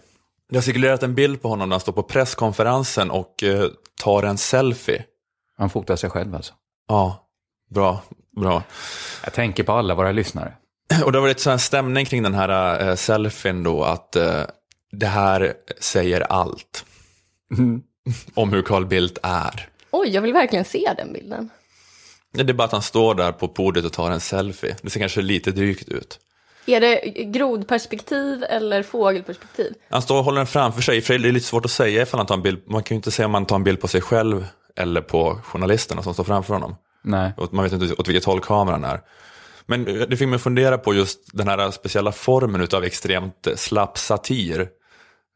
Det 0.49 0.55
har 0.57 0.61
cirkulerat 0.61 1.03
en 1.03 1.15
bild 1.15 1.41
på 1.41 1.47
honom 1.47 1.69
när 1.69 1.73
han 1.73 1.81
står 1.81 1.93
på 1.93 2.03
presskonferensen 2.03 3.11
och 3.11 3.43
eh, 3.43 3.69
tar 4.01 4.23
en 4.23 4.37
selfie. 4.37 5.03
Han 5.57 5.69
fotar 5.69 5.95
sig 5.95 6.09
själv 6.09 6.35
alltså. 6.35 6.53
Ja, 6.87 7.27
bra, 7.69 8.01
bra. 8.35 8.63
Jag 9.23 9.33
tänker 9.33 9.63
på 9.63 9.71
alla 9.71 9.95
våra 9.95 10.11
lyssnare. 10.11 10.53
Och 11.05 11.11
det 11.11 11.17
har 11.17 11.21
varit 11.21 11.45
här 11.45 11.57
stämning 11.57 12.05
kring 12.05 12.23
den 12.23 12.33
här 12.33 12.87
eh, 12.89 12.95
selfien 12.95 13.63
då, 13.63 13.83
att 13.83 14.15
eh, 14.15 14.41
det 14.91 15.07
här 15.07 15.53
säger 15.79 16.21
allt. 16.21 16.85
Om 18.33 18.53
hur 18.53 18.61
Carl 18.61 18.85
Bildt 18.85 19.17
är. 19.23 19.69
Oj, 19.91 20.09
jag 20.09 20.21
vill 20.21 20.33
verkligen 20.33 20.65
se 20.65 20.93
den 20.97 21.13
bilden. 21.13 21.49
Det 22.33 22.49
är 22.49 22.53
bara 22.53 22.63
att 22.63 22.71
han 22.71 22.81
står 22.81 23.15
där 23.15 23.31
på 23.31 23.47
podiet 23.47 23.85
och 23.85 23.93
tar 23.93 24.11
en 24.11 24.19
selfie. 24.19 24.75
Det 24.81 24.89
ser 24.89 24.99
kanske 24.99 25.21
lite 25.21 25.51
drygt 25.51 25.89
ut. 25.89 26.19
Är 26.65 26.81
det 26.81 26.99
grodperspektiv 27.23 28.43
eller 28.43 28.83
fågelperspektiv? 28.83 29.73
Han 29.89 30.01
står 30.01 30.17
och 30.17 30.23
håller 30.23 30.37
den 30.37 30.47
framför 30.47 30.81
sig, 30.81 31.01
för 31.01 31.17
det 31.17 31.29
är 31.29 31.31
lite 31.31 31.45
svårt 31.45 31.65
att 31.65 31.71
säga 31.71 32.01
ifall 32.01 32.17
han 32.19 32.27
tar 32.27 32.35
en 32.35 32.41
bild. 32.41 32.61
Man 32.65 32.83
kan 32.83 32.95
ju 32.95 32.97
inte 32.97 33.11
säga 33.11 33.25
om 33.25 33.31
man 33.31 33.45
tar 33.45 33.55
en 33.55 33.63
bild 33.63 33.81
på 33.81 33.87
sig 33.87 34.01
själv 34.01 34.45
eller 34.75 35.01
på 35.01 35.39
journalisterna 35.43 36.03
som 36.03 36.13
står 36.13 36.23
framför 36.23 36.53
honom. 36.53 36.75
Nej. 37.03 37.31
Och 37.37 37.53
Man 37.53 37.63
vet 37.63 37.73
inte 37.73 37.93
åt 37.93 38.07
vilket 38.07 38.25
håll 38.25 38.39
kameran 38.39 38.83
är. 38.83 39.01
Men 39.65 39.85
det 39.85 40.17
fick 40.17 40.27
mig 40.29 40.39
fundera 40.39 40.77
på 40.77 40.93
just 40.93 41.19
den 41.33 41.47
här 41.47 41.71
speciella 41.71 42.11
formen 42.11 42.67
av 42.73 42.83
extremt 42.83 43.47
slapp 43.55 43.97
satir. 43.97 44.67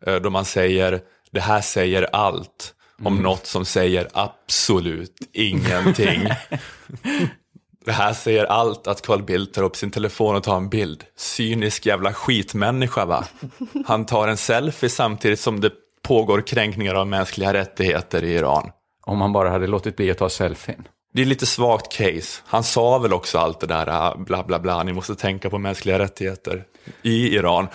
Eh, 0.06 0.16
Då 0.16 0.30
man 0.30 0.46
säger, 0.46 1.02
det 1.32 1.40
här 1.40 1.62
säger 1.62 2.08
allt. 2.16 2.74
Om 3.04 3.16
något 3.16 3.46
som 3.46 3.66
säger 3.66 4.08
absolut 4.14 5.18
ingenting. 5.34 6.28
det 7.86 7.92
här 7.92 8.14
säger 8.14 8.46
allt 8.46 8.88
att 8.88 9.02
Carl 9.02 9.24
Bildt 9.24 9.54
tar 9.54 9.64
upp 9.64 9.76
sin 9.76 9.92
telefon 9.92 10.36
och 10.36 10.44
tar 10.44 10.58
en 10.58 10.70
bild. 10.70 11.04
Cynisk 11.18 11.86
jävla 11.86 12.14
skitmänniska 12.14 13.06
va. 13.06 13.26
Han 13.86 14.06
tar 14.06 14.28
en 14.28 14.38
selfie 14.38 14.90
samtidigt 14.90 15.40
som 15.40 15.62
det 15.62 15.72
pågår 16.08 16.42
kränkningar 16.42 16.96
av 16.96 17.08
mänskliga 17.08 17.54
rättigheter 17.54 18.24
i 18.24 18.34
Iran. 18.34 18.72
Om 19.06 19.22
han 19.22 19.34
bara 19.34 19.50
hade 19.50 19.68
låtit 19.68 19.96
bli 19.96 20.12
att 20.12 20.18
ta 20.18 20.30
selfien. 20.30 20.88
Det 21.14 21.22
är 21.22 21.26
lite 21.26 21.46
svagt 21.46 21.92
case. 21.98 22.42
Han 22.46 22.64
sa 22.64 22.98
väl 22.98 23.14
också 23.14 23.38
allt 23.38 23.60
det 23.60 23.68
där 23.68 23.88
ah, 23.90 24.16
bla 24.18 24.44
bla 24.44 24.60
bla, 24.60 24.84
ni 24.84 24.94
måste 24.94 25.16
tänka 25.16 25.50
på 25.50 25.58
mänskliga 25.58 26.00
rättigheter 26.00 26.64
i 27.02 27.36
Iran. 27.36 27.68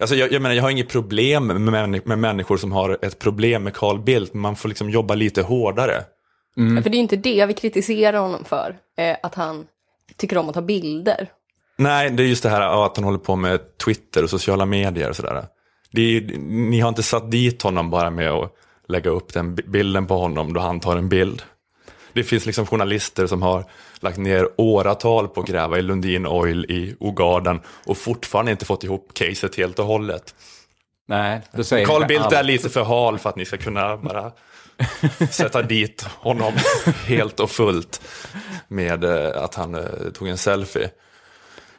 Alltså 0.00 0.16
jag, 0.16 0.32
jag 0.32 0.42
menar, 0.42 0.54
jag 0.54 0.62
har 0.62 0.70
inget 0.70 0.88
problem 0.88 1.46
med, 1.46 2.06
med 2.06 2.18
människor 2.18 2.56
som 2.56 2.72
har 2.72 2.98
ett 3.02 3.18
problem 3.18 3.62
med 3.62 3.74
Carl 3.74 4.02
Bildt, 4.02 4.34
men 4.34 4.40
man 4.40 4.56
får 4.56 4.68
liksom 4.68 4.90
jobba 4.90 5.14
lite 5.14 5.42
hårdare. 5.42 6.04
För 6.82 6.90
det 6.90 6.96
är 6.96 7.00
inte 7.00 7.16
det 7.16 7.46
vi 7.46 7.54
kritiserar 7.54 8.18
honom 8.18 8.44
för, 8.44 8.76
eh, 8.98 9.16
att 9.22 9.34
han 9.34 9.66
tycker 10.16 10.38
om 10.38 10.48
att 10.48 10.54
ta 10.54 10.62
bilder. 10.62 11.28
Nej, 11.76 12.10
det 12.10 12.22
är 12.22 12.26
just 12.26 12.42
det 12.42 12.48
här 12.48 12.60
ja, 12.62 12.86
att 12.86 12.96
han 12.96 13.04
håller 13.04 13.18
på 13.18 13.36
med 13.36 13.60
Twitter 13.84 14.22
och 14.22 14.30
sociala 14.30 14.66
medier 14.66 15.08
och 15.10 15.16
sådär. 15.16 15.44
Det 15.90 16.00
är, 16.02 16.06
ju- 16.06 16.38
ni 16.48 16.80
har 16.80 16.88
inte 16.88 17.02
satt 17.02 17.30
dit 17.30 17.62
honom 17.62 17.90
bara 17.90 18.10
med 18.10 18.30
att 18.30 18.52
lägga 18.88 19.10
upp 19.10 19.32
den 19.32 19.54
bi- 19.54 19.62
bilden 19.66 20.06
på 20.06 20.16
honom 20.16 20.52
då 20.52 20.60
han 20.60 20.80
tar 20.80 20.96
en 20.96 21.08
bild. 21.08 21.42
Det 22.12 22.24
finns 22.24 22.46
liksom 22.46 22.66
journalister 22.66 23.26
som 23.26 23.42
har 23.42 23.64
lagt 24.00 24.18
ner 24.18 24.48
åratal 24.56 25.28
på 25.28 25.40
att 25.40 25.46
gräva 25.46 25.78
i 25.78 25.82
Lundin 25.82 26.26
Oil 26.26 26.64
i 26.64 26.96
Ogaden 27.00 27.60
och 27.86 27.96
fortfarande 27.98 28.50
inte 28.52 28.64
fått 28.64 28.84
ihop 28.84 29.08
caset 29.14 29.56
helt 29.56 29.78
och 29.78 29.86
hållet. 29.86 30.34
Nej, 31.08 31.40
då 31.52 31.64
säger 31.64 31.86
Carl 31.86 32.06
Bildt 32.06 32.32
är 32.32 32.42
lite 32.42 32.68
för 32.68 32.82
hal 32.84 33.18
för 33.18 33.28
att 33.30 33.36
ni 33.36 33.44
ska 33.44 33.56
kunna 33.56 33.96
bara 33.96 34.32
sätta 35.30 35.62
dit 35.62 36.02
honom 36.02 36.52
helt 37.06 37.40
och 37.40 37.50
fullt 37.50 38.00
med 38.68 39.04
eh, 39.04 39.42
att 39.42 39.54
han 39.54 39.74
eh, 39.74 39.82
tog 40.14 40.28
en 40.28 40.38
selfie. 40.38 40.90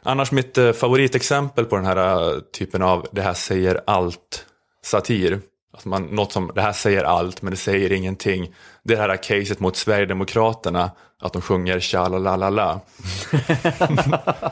Annars 0.02 0.32
mitt 0.32 0.58
eh, 0.58 0.72
favoritexempel 0.72 1.64
på 1.64 1.76
den 1.76 1.86
här 1.86 2.40
typen 2.40 2.82
av 2.82 3.06
det 3.12 3.22
här 3.22 3.34
säger 3.34 3.80
allt 3.86 4.46
satir. 4.84 5.40
Alltså 5.72 5.88
man, 5.88 6.06
något 6.06 6.32
som 6.32 6.50
det 6.54 6.62
här 6.62 6.72
säger 6.72 7.04
allt 7.04 7.42
men 7.42 7.50
det 7.50 7.56
säger 7.56 7.92
ingenting. 7.92 8.54
Det 8.82 8.94
är 8.94 9.08
det 9.08 9.12
här 9.12 9.22
caset 9.22 9.60
mot 9.60 9.76
Sverigedemokraterna 9.76 10.90
att 11.20 11.32
de 11.32 11.42
sjunger 11.42 11.80
tja 11.80 12.08
la 12.08 12.18
la 12.18 12.36
la 12.36 12.50
la. 12.50 12.80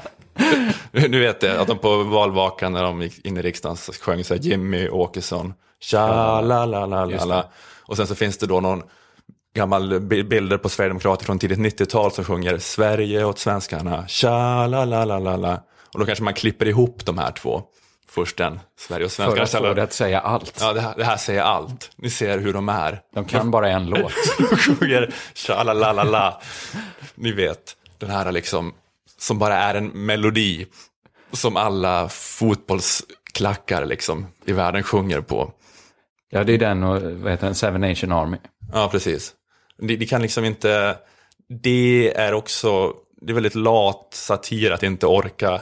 Nu 0.93 1.21
vet 1.21 1.43
jag 1.43 1.57
att 1.57 1.69
de 1.69 1.79
på 1.79 2.03
valvakan 2.03 2.73
när 2.73 2.83
de 2.83 3.03
gick 3.03 3.27
in 3.27 3.37
i 3.37 3.43
riksdagen 3.43 3.77
så 3.77 3.93
sjöng 3.93 4.25
så 4.25 4.35
här 4.35 4.41
Jimmy 4.41 4.89
Åkesson. 4.89 5.55
Tja 5.81 6.41
la 6.41 6.67
la 6.67 6.87
la 6.87 7.05
la 7.05 7.25
la. 7.25 7.45
Och 7.87 7.97
sen 7.97 8.07
så 8.07 8.15
finns 8.15 8.39
det 8.39 8.47
då 8.47 8.61
någon 8.61 8.83
gammal 9.57 10.01
bi- 10.01 10.23
bilder 10.25 10.59
på 10.59 10.69
Sverigedemokrater 10.69 11.25
från 11.27 11.39
tidigt 11.39 11.59
90-tal 11.59 12.13
som 12.13 12.25
sjunger 12.25 12.59
Sverige 12.59 13.25
åt 13.25 13.39
svenskarna. 13.39 14.09
Tja 14.09 14.67
la 14.67 14.85
la 14.85 15.05
la 15.05 15.19
la 15.19 15.37
la. 15.37 15.61
Och 15.93 16.01
då 16.01 16.07
kanske 16.07 16.25
man 16.25 16.35
klipper 16.35 16.69
ihop 16.69 17.05
de 17.07 17.19
här 17.19 17.33
två. 17.33 17.63
Först 18.09 18.37
den, 18.37 18.61
Sverige 18.79 19.05
och 19.05 19.11
För 19.13 19.27
att 19.27 19.31
svenskarna. 19.37 19.69
få 19.69 19.75
det 19.75 19.83
att 19.83 19.93
säga 19.93 20.21
allt. 20.21 20.59
Ja, 20.61 20.73
det 20.73 20.81
här, 20.81 20.95
det 20.97 21.05
här 21.05 21.17
säger 21.17 21.43
allt. 21.43 21.91
Ni 21.97 22.11
ser 22.11 22.39
hur 22.39 22.53
de 22.53 22.69
är. 22.69 23.01
De 23.15 23.25
kan 23.25 23.51
bara 23.51 23.69
en 23.71 23.87
låt. 23.87 24.13
De 24.51 24.57
sjunger 24.57 25.15
tja 25.35 25.63
la 25.63 25.73
la 25.73 25.93
la 25.93 26.03
la. 26.05 26.41
Ni 27.15 27.33
vet, 27.33 27.77
den 27.99 28.11
här 28.11 28.33
liksom, 28.33 28.73
som 29.19 29.39
bara 29.39 29.57
är 29.57 29.75
en 29.75 29.87
melodi. 29.89 30.67
Som 31.33 31.57
alla 31.57 32.09
fotbollsklackar 32.09 33.85
liksom 33.87 34.27
i 34.45 34.53
världen 34.53 34.83
sjunger 34.83 35.21
på. 35.21 35.53
Ja, 36.35 36.45
det 36.45 36.53
är 36.53 36.59
den 36.59 36.83
och 36.83 37.03
vad 37.03 37.33
heter 37.33 37.47
den? 37.47 37.55
Seven 37.55 37.81
Nation 37.81 38.13
Army. 38.13 38.37
Ja, 38.73 38.89
precis. 38.93 39.33
Det, 39.79 39.97
det 39.97 40.07
kan 40.07 40.23
liksom 40.23 40.45
inte, 40.45 40.97
det 41.63 42.13
är 42.17 42.35
också, 42.35 42.93
det 43.21 43.33
är 43.33 43.35
väldigt 43.35 43.55
lat 43.55 44.09
satir 44.13 44.71
att 44.71 44.83
inte 44.83 45.07
orka 45.07 45.61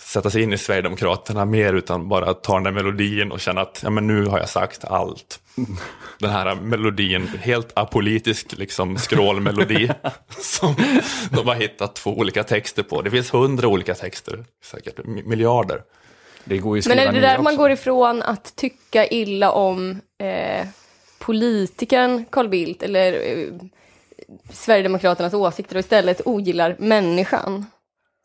sätta 0.00 0.30
sig 0.30 0.42
in 0.42 0.52
i 0.52 0.58
Sverigedemokraterna 0.58 1.44
mer 1.44 1.74
utan 1.74 2.08
bara 2.08 2.34
ta 2.34 2.54
den 2.54 2.62
där 2.62 2.70
melodin 2.70 3.32
och 3.32 3.40
känna 3.40 3.60
att 3.60 3.80
ja, 3.82 3.90
men 3.90 4.06
nu 4.06 4.26
har 4.26 4.38
jag 4.38 4.48
sagt 4.48 4.84
allt. 4.84 5.40
Den 6.20 6.30
här 6.30 6.54
melodin, 6.54 7.26
helt 7.40 7.78
apolitisk 7.78 8.58
liksom 8.58 8.98
skrålmelodi 8.98 9.90
som 10.40 10.74
de 11.30 11.46
har 11.48 11.54
hittat 11.54 11.94
två 11.96 12.18
olika 12.18 12.44
texter 12.44 12.82
på. 12.82 13.02
Det 13.02 13.10
finns 13.10 13.34
hundra 13.34 13.68
olika 13.68 13.94
texter, 13.94 14.44
säkert 14.64 14.98
mi- 14.98 15.26
miljarder. 15.26 15.82
Det 16.48 16.58
går 16.58 16.76
ju 16.76 16.82
Men 16.88 16.98
är 16.98 17.12
det 17.12 17.20
där 17.20 17.38
man 17.38 17.46
också. 17.46 17.56
går 17.56 17.70
ifrån 17.70 18.22
att 18.22 18.56
tycka 18.56 19.06
illa 19.06 19.52
om 19.52 20.00
eh, 20.18 20.66
politikern 21.18 22.24
Carl 22.30 22.48
Bildt 22.48 22.82
eller 22.82 23.12
eh, 23.12 23.48
Sverigedemokraternas 24.52 25.34
åsikter 25.34 25.76
och 25.76 25.80
istället 25.80 26.20
ogillar 26.24 26.76
människan? 26.78 27.66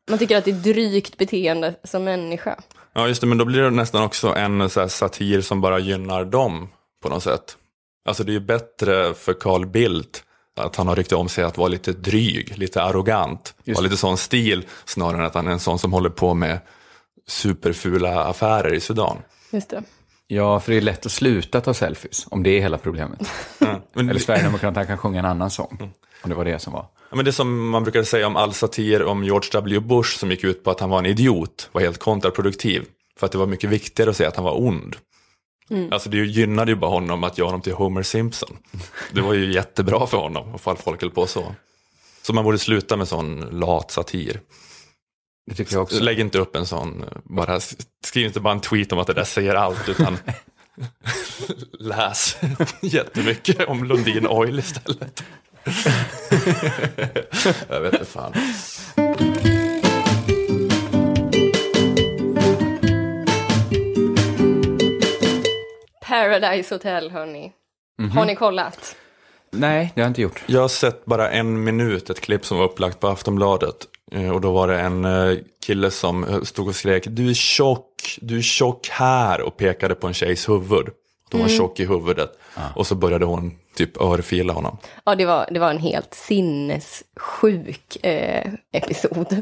Man 0.09 0.19
tycker 0.19 0.37
att 0.37 0.45
det 0.45 0.51
är 0.51 0.73
drygt 0.73 1.17
beteende 1.17 1.75
som 1.83 2.03
människa. 2.03 2.55
Ja, 2.93 3.07
just 3.07 3.21
det, 3.21 3.27
men 3.27 3.37
då 3.37 3.45
blir 3.45 3.61
det 3.61 3.69
nästan 3.69 4.03
också 4.03 4.27
en 4.35 4.69
så 4.69 4.79
här, 4.79 4.87
satir 4.87 5.41
som 5.41 5.61
bara 5.61 5.79
gynnar 5.79 6.25
dem 6.25 6.67
på 7.03 7.09
något 7.09 7.23
sätt. 7.23 7.57
Alltså 8.05 8.23
det 8.23 8.31
är 8.31 8.33
ju 8.33 8.39
bättre 8.39 9.13
för 9.13 9.33
Carl 9.33 9.65
Bildt 9.65 10.23
att 10.55 10.75
han 10.75 10.87
har 10.87 10.95
rykte 10.95 11.15
om 11.15 11.29
sig 11.29 11.43
att 11.43 11.57
vara 11.57 11.67
lite 11.67 11.93
dryg, 11.93 12.57
lite 12.57 12.83
arrogant, 12.83 13.55
ha 13.75 13.81
lite 13.81 13.97
sån 13.97 14.17
stil, 14.17 14.65
snarare 14.85 15.17
än 15.17 15.25
att 15.25 15.35
han 15.35 15.47
är 15.47 15.51
en 15.51 15.59
sån 15.59 15.79
som 15.79 15.93
håller 15.93 16.09
på 16.09 16.33
med 16.33 16.59
superfula 17.27 18.23
affärer 18.23 18.73
i 18.73 18.79
Sudan. 18.79 19.17
Just 19.51 19.69
det. 19.69 19.83
Ja, 20.27 20.59
för 20.59 20.71
det 20.71 20.77
är 20.77 20.81
lätt 20.81 21.05
att 21.05 21.11
sluta 21.11 21.61
ta 21.61 21.73
selfies, 21.73 22.27
om 22.29 22.43
det 22.43 22.49
är 22.49 22.61
hela 22.61 22.77
problemet. 22.77 23.19
Men, 23.93 24.09
Eller 24.09 24.19
Sverigedemokraterna 24.19 24.85
kan 24.85 24.97
sjunga 24.97 25.19
en 25.19 25.25
annan 25.25 25.49
sång, 25.51 25.93
om 26.23 26.29
det 26.29 26.35
var 26.35 26.45
det 26.45 26.59
som 26.59 26.73
var. 26.73 26.85
ja, 27.09 27.15
men 27.15 27.25
det 27.25 27.31
som 27.33 27.69
man 27.69 27.83
brukade 27.83 28.05
säga 28.05 28.27
om 28.27 28.35
all 28.35 28.53
satir 28.53 29.03
om 29.03 29.23
George 29.23 29.49
W. 29.53 29.79
Bush 29.79 30.17
som 30.17 30.31
gick 30.31 30.43
ut 30.43 30.63
på 30.63 30.71
att 30.71 30.79
han 30.79 30.89
var 30.89 30.99
en 30.99 31.05
idiot, 31.05 31.69
var 31.71 31.81
helt 31.81 31.99
kontraproduktiv. 31.99 32.85
För 33.19 33.25
att 33.25 33.31
det 33.31 33.37
var 33.37 33.45
mycket 33.47 33.69
viktigare 33.69 34.09
att 34.09 34.17
säga 34.17 34.29
att 34.29 34.35
han 34.35 34.45
var 34.45 34.61
ond. 34.61 34.95
Alltså 35.91 36.09
det 36.09 36.17
gynnade 36.17 36.71
ju 36.71 36.75
bara 36.75 36.91
honom 36.91 37.23
att 37.23 37.37
göra 37.37 37.47
honom 37.47 37.61
till 37.61 37.73
Homer 37.73 38.03
Simpson. 38.03 38.57
Det 39.11 39.21
var 39.21 39.33
ju 39.33 39.53
jättebra 39.53 40.07
för 40.07 40.17
honom, 40.17 40.55
ifall 40.55 40.77
folk 40.77 41.01
höll 41.01 41.11
på 41.11 41.27
så. 41.27 41.55
Så 42.21 42.33
man 42.33 42.43
borde 42.43 42.57
sluta 42.59 42.97
med 42.97 43.07
sån 43.07 43.39
lat 43.39 43.91
satir. 43.91 44.39
Det 45.45 45.55
tycker 45.55 45.73
jag 45.73 45.83
också. 45.83 45.99
Lägg 45.99 46.19
inte 46.19 46.39
upp 46.39 46.55
en 46.55 46.65
sån, 46.65 47.05
bara, 47.23 47.59
skriv 48.05 48.25
inte 48.25 48.39
bara 48.39 48.53
en 48.53 48.59
tweet 48.59 48.91
om 48.91 48.99
att 48.99 49.07
det 49.07 49.13
där 49.13 49.23
säger 49.23 49.55
allt, 49.55 49.89
utan 49.89 50.17
läs 51.79 52.37
jättemycket 52.81 53.67
om 53.67 53.83
Lundin 53.83 54.27
Oil 54.27 54.59
istället. 54.59 55.23
jag 57.69 57.81
vet 57.81 57.93
inte 57.93 58.05
fan. 58.05 58.33
Paradise 66.07 66.75
Hotel, 66.75 67.11
hörni. 67.11 67.51
Har 68.13 68.25
ni 68.25 68.35
kollat? 68.35 68.95
Nej, 69.51 69.91
det 69.95 70.01
har 70.01 70.05
jag 70.05 70.09
inte 70.09 70.21
gjort. 70.21 70.43
Jag 70.45 70.61
har 70.61 70.67
sett 70.67 71.05
bara 71.05 71.31
en 71.31 71.63
minut, 71.63 72.09
ett 72.09 72.21
klipp 72.21 72.45
som 72.45 72.57
var 72.57 72.65
upplagt 72.65 72.99
på 72.99 73.07
Aftonbladet. 73.07 73.87
Eh, 74.11 74.29
Och 74.29 74.41
då 74.41 74.51
var 74.51 74.67
det 74.67 74.79
en 74.79 75.05
eh, 75.05 75.37
kille 75.65 75.91
som 75.91 76.23
eh, 76.23 76.41
stod 76.41 76.67
och 76.67 76.75
skrek 76.75 77.03
du 77.07 77.29
är 77.29 77.33
tjock, 77.33 78.17
du 78.21 78.37
är 78.37 78.41
tjock 78.41 78.89
här 78.89 79.41
och 79.41 79.57
pekade 79.57 79.95
på 79.95 80.07
en 80.07 80.13
tjejs 80.13 80.49
huvud. 80.49 80.87
De 81.31 81.41
var 81.41 81.47
tjock 81.47 81.79
i 81.79 81.85
huvudet. 81.85 82.29
Och 82.75 82.87
så 82.87 82.95
började 82.95 83.25
hon 83.25 83.57
typ 83.75 84.01
örfila 84.01 84.53
honom. 84.53 84.77
Ja, 85.03 85.15
det 85.15 85.25
var, 85.25 85.47
det 85.51 85.59
var 85.59 85.69
en 85.69 85.77
helt 85.79 86.13
sinnessjuk 86.13 88.05
eh, 88.05 88.51
episod. 88.71 89.41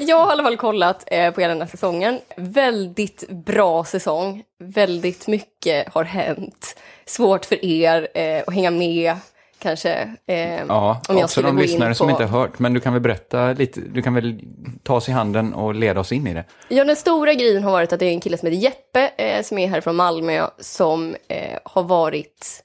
Jag 0.00 0.16
har 0.16 0.28
i 0.28 0.32
alla 0.32 0.42
fall 0.42 0.56
kollat 0.56 1.04
eh, 1.06 1.30
på 1.30 1.40
hela 1.40 1.52
den 1.54 1.62
här 1.62 1.68
säsongen. 1.68 2.20
Väldigt 2.36 3.28
bra 3.28 3.84
säsong. 3.84 4.42
Väldigt 4.58 5.26
mycket 5.26 5.88
har 5.94 6.04
hänt. 6.04 6.76
Svårt 7.06 7.44
för 7.44 7.64
er 7.64 8.08
eh, 8.14 8.42
att 8.46 8.54
hänga 8.54 8.70
med 8.70 9.16
kanske. 9.62 9.92
Eh, 10.26 10.36
Ja, 10.68 11.00
om 11.08 11.16
jag 11.16 11.24
också 11.24 11.42
de 11.42 11.58
lyssnare 11.58 11.94
som 11.94 12.06
på- 12.06 12.10
inte 12.10 12.24
har 12.24 12.40
hört. 12.40 12.58
Men 12.58 12.72
du 12.74 12.80
kan 12.80 12.92
väl 12.92 13.02
berätta 13.02 13.52
lite, 13.52 13.80
du 13.80 14.02
kan 14.02 14.14
väl 14.14 14.40
ta 14.82 14.94
oss 14.94 15.08
i 15.08 15.12
handen 15.12 15.54
och 15.54 15.74
leda 15.74 16.00
oss 16.00 16.12
in 16.12 16.26
i 16.26 16.34
det. 16.34 16.44
Ja, 16.68 16.84
den 16.84 16.96
stora 16.96 17.34
grejen 17.34 17.64
har 17.64 17.70
varit 17.72 17.92
att 17.92 18.00
det 18.00 18.06
är 18.06 18.10
en 18.10 18.20
kille 18.20 18.38
som 18.38 18.46
heter 18.48 18.62
Jeppe, 18.62 19.10
eh, 19.16 19.42
som 19.42 19.58
är 19.58 19.68
här 19.68 19.80
från 19.80 19.96
Malmö, 19.96 20.46
som 20.58 21.16
eh, 21.28 21.58
har 21.64 21.82
varit, 21.82 22.62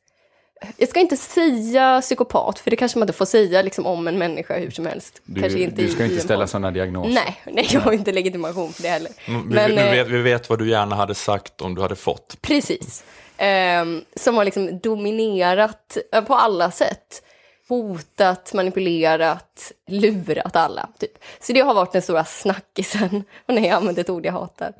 jag 0.77 0.89
ska 0.89 0.99
inte 0.99 1.17
säga 1.17 2.01
psykopat, 2.01 2.59
för 2.59 2.69
det 2.71 2.75
kanske 2.77 2.99
man 2.99 3.03
inte 3.05 3.17
får 3.17 3.25
säga 3.25 3.61
liksom, 3.61 3.85
om 3.85 4.07
en 4.07 4.17
människa 4.17 4.57
hur 4.57 4.71
som 4.71 4.85
helst. 4.85 5.21
Du, 5.23 5.41
kanske 5.41 5.59
inte 5.59 5.81
du 5.81 5.87
ska 5.89 6.03
inte 6.05 6.19
ställa 6.19 6.47
sådana 6.47 6.71
diagnoser. 6.71 7.13
Nej, 7.13 7.41
nej, 7.53 7.67
jag 7.71 7.81
har 7.81 7.91
inte 7.91 8.11
legitimation 8.11 8.73
för 8.73 8.83
det 8.83 8.89
heller. 8.89 9.11
Mm, 9.27 9.49
Vi, 9.49 9.55
Men, 9.55 9.71
vi, 9.71 9.77
eh, 9.77 9.91
vet, 9.91 10.07
vi 10.07 10.21
vet 10.21 10.49
vad 10.49 10.59
du 10.59 10.69
gärna 10.69 10.95
hade 10.95 11.15
sagt 11.15 11.61
om 11.61 11.75
du 11.75 11.81
hade 11.81 11.95
fått. 11.95 12.37
Precis. 12.41 13.03
Ehm, 13.37 14.03
som 14.15 14.37
har 14.37 14.45
liksom 14.45 14.79
dominerat 14.79 15.97
eh, 16.11 16.23
på 16.23 16.35
alla 16.35 16.71
sätt. 16.71 17.23
Hotat, 17.69 18.53
manipulerat, 18.53 19.71
lurat 19.87 20.55
alla. 20.55 20.89
Typ. 20.99 21.11
Så 21.41 21.53
det 21.53 21.59
har 21.59 21.73
varit 21.73 21.91
den 21.91 22.01
stora 22.01 22.25
snackisen. 22.25 23.23
Och 23.45 23.53
nej, 23.53 23.65
jag 23.65 23.73
använder 23.73 24.01
ett 24.01 24.09
ord 24.09 24.25
jag 24.25 24.33
hatar. 24.33 24.73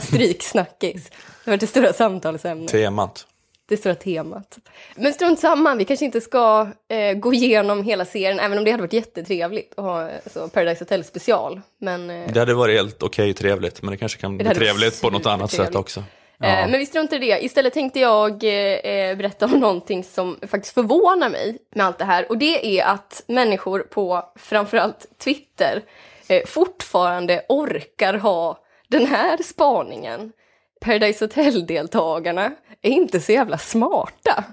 Stryk 0.00 0.42
snackis. 0.42 1.10
Det 1.10 1.16
har 1.44 1.52
varit 1.52 1.60
det 1.60 1.66
stora 1.66 1.92
samtalsämnet. 1.92 2.70
Temat. 2.70 3.26
Det 3.68 3.76
stora 3.76 3.94
temat. 3.94 4.58
Men 4.94 5.12
strunt 5.14 5.38
samma, 5.40 5.74
vi 5.74 5.84
kanske 5.84 6.04
inte 6.04 6.20
ska 6.20 6.68
eh, 6.88 7.12
gå 7.14 7.34
igenom 7.34 7.84
hela 7.84 8.04
serien, 8.04 8.40
även 8.40 8.58
om 8.58 8.64
det 8.64 8.70
hade 8.70 8.82
varit 8.82 8.92
jättetrevligt 8.92 9.72
att 9.76 9.84
ha 9.84 10.08
eh, 10.08 10.16
så 10.32 10.48
Paradise 10.48 10.84
Hotel 10.84 11.04
special. 11.04 11.60
Men, 11.78 12.10
eh, 12.10 12.32
Det 12.32 12.40
hade 12.40 12.54
varit 12.54 12.76
helt 12.76 13.02
okej 13.02 13.34
trevligt, 13.34 13.82
men 13.82 13.90
det 13.90 13.96
kanske 13.96 14.20
kan 14.20 14.38
Det 14.38 14.44
bli 14.44 14.54
trevligt 14.54 15.02
på 15.02 15.10
något 15.10 15.26
annat 15.26 15.50
sätt 15.50 15.66
supertrevligt. 15.66 16.17
Ja. 16.40 16.46
Eh, 16.48 16.68
Men 16.70 16.78
vi 16.78 16.86
struntar 16.86 17.16
i 17.16 17.18
det. 17.18 17.44
Istället 17.44 17.74
tänkte 17.74 18.00
jag 18.00 18.44
eh, 18.44 18.50
eh, 18.50 19.16
berätta 19.16 19.44
om 19.44 19.60
någonting 19.60 20.04
som 20.04 20.38
faktiskt 20.46 20.74
förvånar 20.74 21.28
mig 21.30 21.58
med 21.74 21.86
allt 21.86 21.98
det 21.98 22.04
här. 22.04 22.28
Och 22.30 22.38
det 22.38 22.78
är 22.80 22.86
att 22.86 23.22
människor 23.26 23.80
på 23.80 24.32
framförallt 24.36 25.06
Twitter 25.18 25.82
eh, 26.28 26.46
fortfarande 26.46 27.42
orkar 27.48 28.14
ha 28.14 28.58
den 28.88 29.06
här 29.06 29.42
spaningen. 29.42 30.32
Paradise 30.80 31.24
Hotel-deltagarna 31.24 32.50
är 32.82 32.90
inte 32.90 33.20
så 33.20 33.32
jävla 33.32 33.58
smarta. 33.58 34.44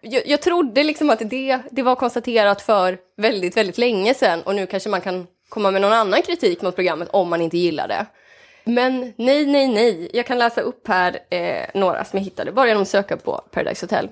Jag, 0.00 0.26
jag 0.26 0.42
trodde 0.42 0.84
liksom 0.84 1.10
att 1.10 1.18
det, 1.30 1.58
det 1.70 1.82
var 1.82 1.94
konstaterat 1.94 2.62
för 2.62 2.98
väldigt, 3.16 3.56
väldigt 3.56 3.78
länge 3.78 4.14
sedan 4.14 4.42
och 4.42 4.54
nu 4.54 4.66
kanske 4.66 4.88
man 4.88 5.00
kan 5.00 5.26
komma 5.48 5.70
med 5.70 5.80
någon 5.80 5.92
annan 5.92 6.22
kritik 6.22 6.62
mot 6.62 6.74
programmet 6.74 7.08
om 7.12 7.28
man 7.28 7.42
inte 7.42 7.58
gillar 7.58 7.88
det. 7.88 8.06
Men 8.68 9.14
nej, 9.16 9.46
nej, 9.46 9.68
nej. 9.68 10.10
Jag 10.12 10.26
kan 10.26 10.38
läsa 10.38 10.60
upp 10.60 10.88
här 10.88 11.18
eh, 11.30 11.66
några 11.74 12.04
som 12.04 12.18
jag 12.18 12.24
hittade 12.24 12.52
bara 12.52 12.68
genom 12.68 12.82
att 12.82 12.88
söka 12.88 13.16
på 13.16 13.44
Paradise 13.50 13.86
Hotel. 13.86 14.10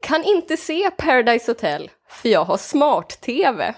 Kan 0.00 0.24
inte 0.24 0.56
se 0.56 0.90
Paradise 0.90 1.50
Hotel 1.50 1.90
för 2.08 2.28
jag 2.28 2.44
har 2.44 2.56
smart-tv. 2.56 3.74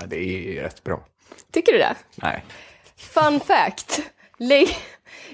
Ja, 0.00 0.06
det 0.06 0.16
är 0.16 0.62
rätt 0.62 0.84
bra. 0.84 1.04
Tycker 1.52 1.72
du 1.72 1.78
det? 1.78 1.94
Nej. 2.14 2.44
Fun 2.96 3.40
fact. 3.40 4.00
Lä 4.38 4.66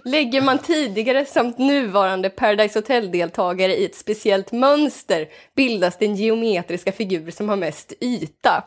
lägger 0.05 0.41
man 0.41 0.59
tidigare 0.59 1.27
samt 1.27 1.59
nuvarande 1.59 2.31
Paradise 2.31 2.79
Hotel-deltagare 2.79 3.77
i 3.77 3.85
ett 3.85 3.95
speciellt 3.95 4.53
mönster 4.53 5.29
bildas 5.57 5.99
den 5.99 6.17
geometriska 6.17 6.93
figur 6.93 7.31
som 7.31 7.49
har 7.49 7.57
mest 7.57 7.93
yta. 8.01 8.65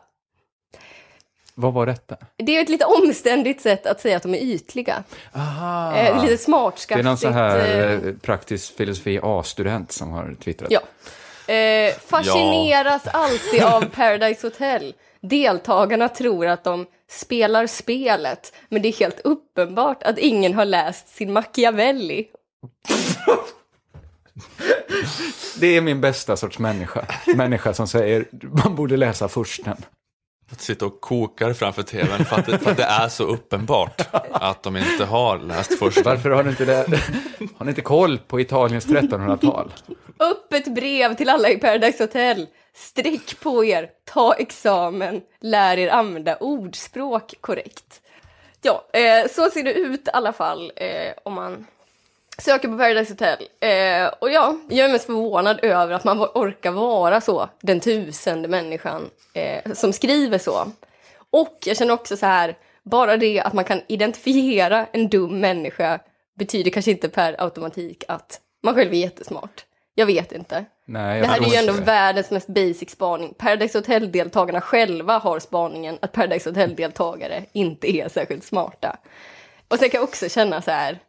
Vad 1.59 1.73
var 1.73 1.85
detta? 1.85 2.17
Det 2.37 2.57
är 2.57 2.61
ett 2.61 2.69
lite 2.69 2.85
omständigt 2.85 3.61
sätt 3.61 3.85
att 3.85 4.01
säga 4.01 4.17
att 4.17 4.23
de 4.23 4.33
är 4.33 4.39
ytliga. 4.39 5.03
Aha. 5.35 5.95
Eh, 5.95 6.21
lite 6.21 6.31
det 6.31 6.37
smartskaftigt. 6.37 7.05
är 7.05 7.09
någon 7.09 7.17
sån 7.17 7.33
här 7.33 7.59
eh, 7.59 7.91
eh, 7.91 8.13
praktisk 8.21 8.77
filosofi 8.77 9.19
A-student 9.23 9.91
som 9.91 10.11
har 10.11 10.35
twittrat. 10.43 10.71
Ja. 10.71 11.53
Eh, 11.53 11.93
fascineras 12.07 13.07
alltid 13.07 13.63
av 13.63 13.81
Paradise 13.95 14.47
Hotel. 14.47 14.93
Deltagarna 15.21 16.09
tror 16.09 16.47
att 16.47 16.63
de 16.63 16.85
spelar 17.09 17.67
spelet, 17.67 18.53
men 18.69 18.81
det 18.81 18.87
är 18.87 18.99
helt 18.99 19.19
uppenbart 19.23 20.03
att 20.03 20.17
ingen 20.17 20.53
har 20.53 20.65
läst 20.65 21.07
sin 21.07 21.33
Machiavelli. 21.33 22.27
Det 25.59 25.67
är 25.67 25.81
min 25.81 26.01
bästa 26.01 26.37
sorts 26.37 26.59
människa. 26.59 27.05
Människa 27.35 27.73
som 27.73 27.87
säger 27.87 28.25
man 28.63 28.75
borde 28.75 28.97
läsa 28.97 29.27
försten. 29.27 29.77
Att 30.51 30.61
sitta 30.61 30.85
och 30.85 31.01
kokar 31.01 31.53
framför 31.53 31.83
tvn 31.83 32.25
för 32.25 32.35
att, 32.35 32.45
det, 32.45 32.59
för 32.59 32.71
att 32.71 32.77
det 32.77 32.83
är 32.83 33.09
så 33.09 33.23
uppenbart 33.23 34.01
att 34.31 34.63
de 34.63 34.77
inte 34.77 35.05
har 35.05 35.39
läst 35.39 35.79
första. 35.79 36.03
Varför 36.03 36.29
har 36.29 36.43
ni 36.43 36.49
inte, 36.49 36.65
det? 36.65 36.85
Har 37.57 37.65
ni 37.65 37.69
inte 37.69 37.81
koll 37.81 38.17
på 38.17 38.39
Italiens 38.39 38.87
1300-tal? 38.87 39.73
Öppet 40.19 40.75
brev 40.75 41.15
till 41.15 41.29
alla 41.29 41.49
i 41.49 41.57
Paradise 41.57 42.03
Hotel. 42.03 42.47
Sträck 42.73 43.39
på 43.39 43.65
er, 43.65 43.89
ta 44.05 44.33
examen, 44.33 45.21
lär 45.41 45.77
er 45.77 45.89
använda 45.89 46.37
ordspråk 46.37 47.33
korrekt. 47.41 48.01
Ja, 48.61 48.85
eh, 48.93 49.29
så 49.31 49.49
ser 49.49 49.63
det 49.63 49.73
ut 49.73 50.07
i 50.07 50.11
alla 50.13 50.33
fall 50.33 50.71
eh, 50.75 51.13
om 51.25 51.33
man 51.33 51.65
söker 52.41 52.67
på 52.67 52.77
Paradise 52.77 53.13
Hotel. 53.13 53.37
Eh, 53.59 54.07
och 54.19 54.31
ja, 54.31 54.55
jag 54.69 54.89
är 54.89 54.91
mest 54.91 55.05
förvånad 55.05 55.59
över 55.63 55.93
att 55.93 56.03
man 56.03 56.19
orkar 56.19 56.71
vara 56.71 57.21
så, 57.21 57.49
den 57.61 57.79
tusende 57.79 58.47
människan 58.47 59.09
eh, 59.33 59.73
som 59.73 59.93
skriver 59.93 60.37
så. 60.37 60.71
Och 61.29 61.57
jag 61.65 61.77
känner 61.77 61.93
också 61.93 62.17
så 62.17 62.25
här, 62.25 62.55
bara 62.83 63.17
det 63.17 63.39
att 63.39 63.53
man 63.53 63.63
kan 63.65 63.81
identifiera 63.87 64.85
en 64.91 65.09
dum 65.09 65.39
människa 65.39 65.99
betyder 66.39 66.71
kanske 66.71 66.91
inte 66.91 67.09
per 67.09 67.35
automatik 67.43 68.03
att 68.07 68.39
man 68.63 68.75
själv 68.75 68.93
är 68.93 68.97
jättesmart. 68.97 69.65
Jag 69.95 70.05
vet 70.05 70.31
inte. 70.31 70.65
Nej, 70.85 71.17
jag 71.17 71.27
Det 71.27 71.31
här 71.31 71.41
är 71.41 71.49
ju 71.49 71.55
ändå 71.55 71.73
det. 71.73 71.81
världens 71.81 72.31
mest 72.31 72.47
basic 72.47 72.89
spaning. 72.89 73.33
Paradise 73.37 73.77
Hotel-deltagarna 73.77 74.61
själva 74.61 75.17
har 75.17 75.39
spaningen 75.39 75.97
att 76.01 76.11
Paradise 76.11 76.49
Hotel-deltagare 76.49 77.45
inte 77.53 77.91
är 77.97 78.09
särskilt 78.09 78.43
smarta. 78.43 78.97
Och 79.67 79.79
sen 79.79 79.89
kan 79.89 79.97
jag 79.97 80.03
också 80.03 80.29
känna 80.29 80.61
så 80.61 80.71
här, 80.71 80.99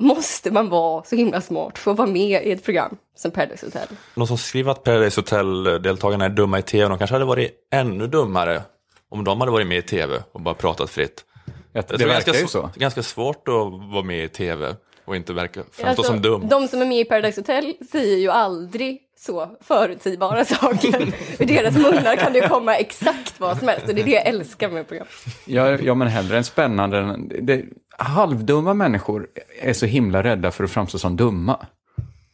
måste 0.00 0.50
man 0.50 0.68
vara 0.68 1.04
så 1.04 1.16
himla 1.16 1.40
smart 1.40 1.78
för 1.78 1.90
att 1.90 1.96
vara 1.96 2.08
med 2.08 2.46
i 2.46 2.50
ett 2.52 2.64
program 2.64 2.96
som 3.16 3.30
Paradise 3.30 3.66
Hotel? 3.66 3.88
De 4.14 4.26
som 4.26 4.38
skriver 4.38 4.70
att 4.72 4.84
Paradise 4.84 5.20
Hotel-deltagarna 5.20 6.24
är 6.24 6.28
dumma 6.28 6.58
i 6.58 6.62
tv, 6.62 6.88
de 6.88 6.98
kanske 6.98 7.14
hade 7.14 7.24
varit 7.24 7.68
ännu 7.72 8.06
dummare 8.06 8.62
om 9.08 9.24
de 9.24 9.40
hade 9.40 9.52
varit 9.52 9.66
med 9.66 9.78
i 9.78 9.82
tv 9.82 10.22
och 10.32 10.40
bara 10.40 10.54
pratat 10.54 10.90
fritt. 10.90 11.24
Ja, 11.72 11.82
Jag 11.88 11.98
det 11.98 12.04
verkar 12.06 12.14
ganska, 12.32 12.40
ju 12.42 12.46
så. 12.46 12.70
ganska 12.74 13.02
svårt 13.02 13.48
att 13.48 13.54
vara 13.92 14.02
med 14.02 14.24
i 14.24 14.28
tv 14.28 14.76
och 15.04 15.16
inte 15.16 15.32
verka 15.32 15.60
framstå 15.72 15.86
Alltså, 15.86 16.02
som 16.02 16.22
dum. 16.22 16.48
De 16.48 16.68
som 16.68 16.82
är 16.82 16.86
med 16.86 17.00
i 17.00 17.04
Paradise 17.04 17.40
Hotel 17.40 17.74
säger 17.92 18.16
ju 18.16 18.30
aldrig 18.30 19.00
så 19.20 19.56
förutsägbara 19.60 20.44
saker. 20.44 21.12
Ur 21.38 21.46
deras 21.46 21.74
munnar 21.74 22.16
kan 22.16 22.32
det 22.32 22.48
komma 22.48 22.76
exakt 22.76 23.40
vad 23.40 23.58
som 23.58 23.68
helst 23.68 23.88
och 23.88 23.94
det 23.94 24.00
är 24.00 24.04
det 24.04 24.10
jag 24.10 24.26
älskar 24.26 24.68
med 24.70 24.88
program. 24.88 25.06
Ja, 25.46 25.70
ja 25.70 25.94
men 25.94 26.08
hellre 26.08 26.36
en 26.36 26.44
spännande... 26.44 26.98
än- 26.98 27.32
Det, 27.42 27.64
halvdumma 27.98 28.74
människor 28.74 29.26
är 29.62 29.72
så 29.72 29.86
himla 29.86 30.22
rädda 30.22 30.50
för 30.50 30.64
att 30.64 30.70
framstå 30.70 30.98
som 30.98 31.16
dumma. 31.16 31.66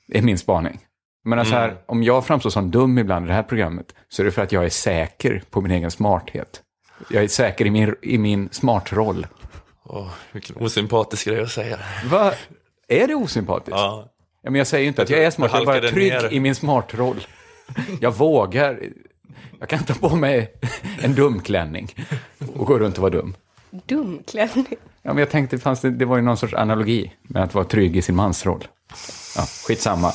Det 0.09 0.18
är 0.18 0.22
min 0.22 0.39
spaning. 0.39 0.78
Men 1.24 1.39
alltså 1.39 1.55
här, 1.55 1.76
om 1.87 2.03
jag 2.03 2.26
framstår 2.26 2.51
som 2.51 2.70
dum 2.70 2.99
ibland 2.99 3.24
i 3.24 3.28
det 3.28 3.34
här 3.34 3.43
programmet 3.43 3.95
så 4.09 4.22
är 4.22 4.24
det 4.24 4.32
för 4.32 4.43
att 4.43 4.53
jag 4.53 4.64
är 4.64 4.68
säker 4.68 5.43
på 5.51 5.61
min 5.61 5.72
egen 5.72 5.91
smarthet. 5.91 6.62
Jag 7.11 7.24
är 7.24 7.28
säker 7.28 7.66
i 7.66 7.70
min, 7.70 7.95
i 8.03 8.18
min 8.18 8.49
smartroll. 8.53 9.26
Åh, 9.84 10.09
vilken 10.32 10.57
osympatisk 10.57 11.26
grej 11.26 11.43
att 11.43 11.51
säga. 11.51 11.78
Va? 12.11 12.32
Är 12.89 13.09
det 13.09 13.14
osympatiskt? 13.14 13.70
Ja. 13.78 14.09
Ja, 14.47 14.51
men 14.51 14.59
jag 14.59 14.66
säger 14.66 14.82
ju 14.82 14.88
inte 14.88 15.03
att 15.03 15.11
jag 15.11 15.24
är 15.24 15.30
smart, 15.30 15.51
jag 15.53 15.62
är 15.62 15.66
bara 15.66 15.80
trygg 15.80 16.12
ner. 16.12 16.32
i 16.32 16.40
min 16.40 16.55
smartroll. 16.55 17.26
Jag 18.01 18.14
vågar. 18.14 18.80
Jag 19.61 19.68
kan 19.68 19.84
ta 19.84 19.94
på 19.94 20.16
mig 20.16 20.53
en 21.01 21.14
dumklänning 21.14 21.94
och 22.55 22.66
gå 22.66 22.78
runt 22.78 22.97
och 22.97 23.03
vara 23.03 23.11
dum. 23.12 23.34
Dumklänning. 23.70 24.66
Ja, 25.03 25.12
men 25.12 25.18
jag 25.18 25.30
tänkte, 25.30 25.59
fanns 25.59 25.80
det, 25.80 25.90
det 25.90 26.05
var 26.05 26.16
ju 26.16 26.22
någon 26.22 26.36
sorts 26.36 26.55
analogi 26.55 27.12
med 27.22 27.42
att 27.42 27.55
vara 27.55 27.64
trygg 27.64 27.97
i 27.97 28.03
sin 28.03 28.16
mansroll. 28.16 28.66
Ja, 29.36 29.42
skitsamma. 29.66 30.12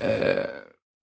Eh, 0.00 0.10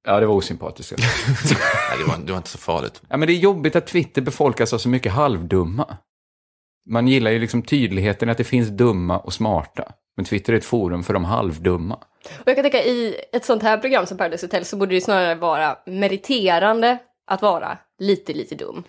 ja, 0.07 0.19
det 0.19 0.25
var 0.25 0.35
osympatiskt. 0.35 0.91
Nej, 0.97 1.97
det 1.99 2.03
var, 2.07 2.17
det 2.25 2.31
var 2.31 2.37
inte 2.37 2.49
så 2.49 2.57
farligt. 2.57 3.01
ja, 3.09 3.17
men 3.17 3.27
det 3.27 3.33
är 3.33 3.37
jobbigt 3.37 3.75
att 3.75 3.87
Twitter 3.87 4.21
befolkas 4.21 4.73
av 4.73 4.77
så 4.77 4.89
mycket 4.89 5.11
halvdumma. 5.11 5.97
Man 6.85 7.07
gillar 7.07 7.31
ju 7.31 7.39
liksom 7.39 7.61
tydligheten 7.61 8.29
att 8.29 8.37
det 8.37 8.43
finns 8.43 8.69
dumma 8.69 9.19
och 9.19 9.33
smarta. 9.33 9.91
Men 10.15 10.25
Twitter 10.25 10.53
är 10.53 10.57
ett 10.57 10.65
forum 10.65 11.03
för 11.03 11.13
de 11.13 11.25
halvdumma. 11.25 11.95
Och 11.95 12.47
jag 12.47 12.55
kan 12.55 12.63
tänka 12.63 12.83
i 12.83 13.15
ett 13.33 13.45
sånt 13.45 13.63
här 13.63 13.77
program 13.77 14.05
som 14.05 14.17
Paradise 14.17 14.45
Hotel 14.45 14.65
så 14.65 14.77
borde 14.77 14.95
det 14.95 15.01
snarare 15.01 15.35
vara 15.35 15.77
meriterande 15.85 16.97
att 17.27 17.41
vara 17.41 17.77
lite, 17.99 18.33
lite 18.33 18.55
dum. 18.55 18.83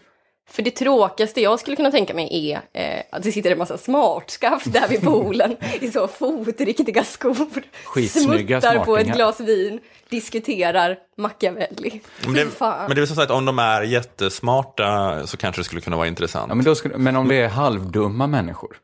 För 0.49 0.63
det 0.63 0.71
tråkigaste 0.71 1.41
jag 1.41 1.61
skulle 1.61 1.77
kunna 1.77 1.91
tänka 1.91 2.15
mig 2.15 2.51
är 2.53 2.61
eh, 2.73 3.03
att 3.13 3.23
det 3.23 3.33
sitter 3.33 3.51
en 3.51 3.59
massa 3.59 3.79
smartskaft 3.79 4.73
där 4.73 4.89
vid 4.89 5.01
poolen 5.03 5.57
i 5.81 5.91
så 5.91 6.09
fotriktiga 6.09 7.05
skor. 7.05 7.63
Skitsnygga 7.85 8.61
smuttar 8.61 8.85
på 8.85 8.97
ett 8.99 9.07
glas 9.07 9.41
vin, 9.41 9.81
diskuterar 10.09 10.99
Machiavelli. 11.17 12.01
Men 12.25 12.35
det, 12.35 12.47
fan. 12.51 12.85
men 12.89 12.97
det 12.97 13.03
är 13.03 13.07
som 13.07 13.17
sagt, 13.17 13.31
om 13.31 13.45
de 13.45 13.59
är 13.59 13.83
jättesmarta 13.83 15.27
så 15.27 15.37
kanske 15.37 15.61
det 15.61 15.65
skulle 15.65 15.81
kunna 15.81 15.97
vara 15.97 16.07
intressant. 16.09 16.49
Ja, 16.49 16.55
men, 16.55 16.65
då 16.65 16.75
skulle, 16.75 16.97
men 16.99 17.17
om 17.17 17.29
det 17.29 17.35
är 17.37 17.49
halvdumma 17.49 18.27
människor? 18.27 18.77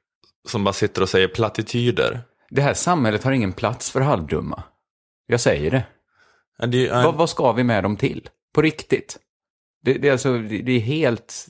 Som 0.48 0.64
bara 0.64 0.72
sitter 0.72 1.02
och 1.02 1.08
säger 1.08 1.28
plattityder. 1.28 2.20
Det 2.50 2.62
här 2.62 2.74
samhället 2.74 3.24
har 3.24 3.32
ingen 3.32 3.52
plats 3.52 3.90
för 3.90 4.00
halvdumma. 4.00 4.62
Jag 5.26 5.40
säger 5.40 5.70
det. 5.70 5.82
Det, 6.66 6.86
är- 6.88 7.04
Vad, 7.04 7.14
vad 7.14 7.30
ska 7.30 7.52
vi 7.52 7.64
med 7.64 7.82
dem 7.82 7.96
till? 7.96 8.28
På 8.54 8.62
riktigt? 8.62 9.18
Det, 9.84 9.92
det, 9.92 10.08
är 10.08 10.12
alltså, 10.12 10.38
det, 10.38 10.58
det 10.62 10.72
är 10.72 10.80
helt... 10.80 11.46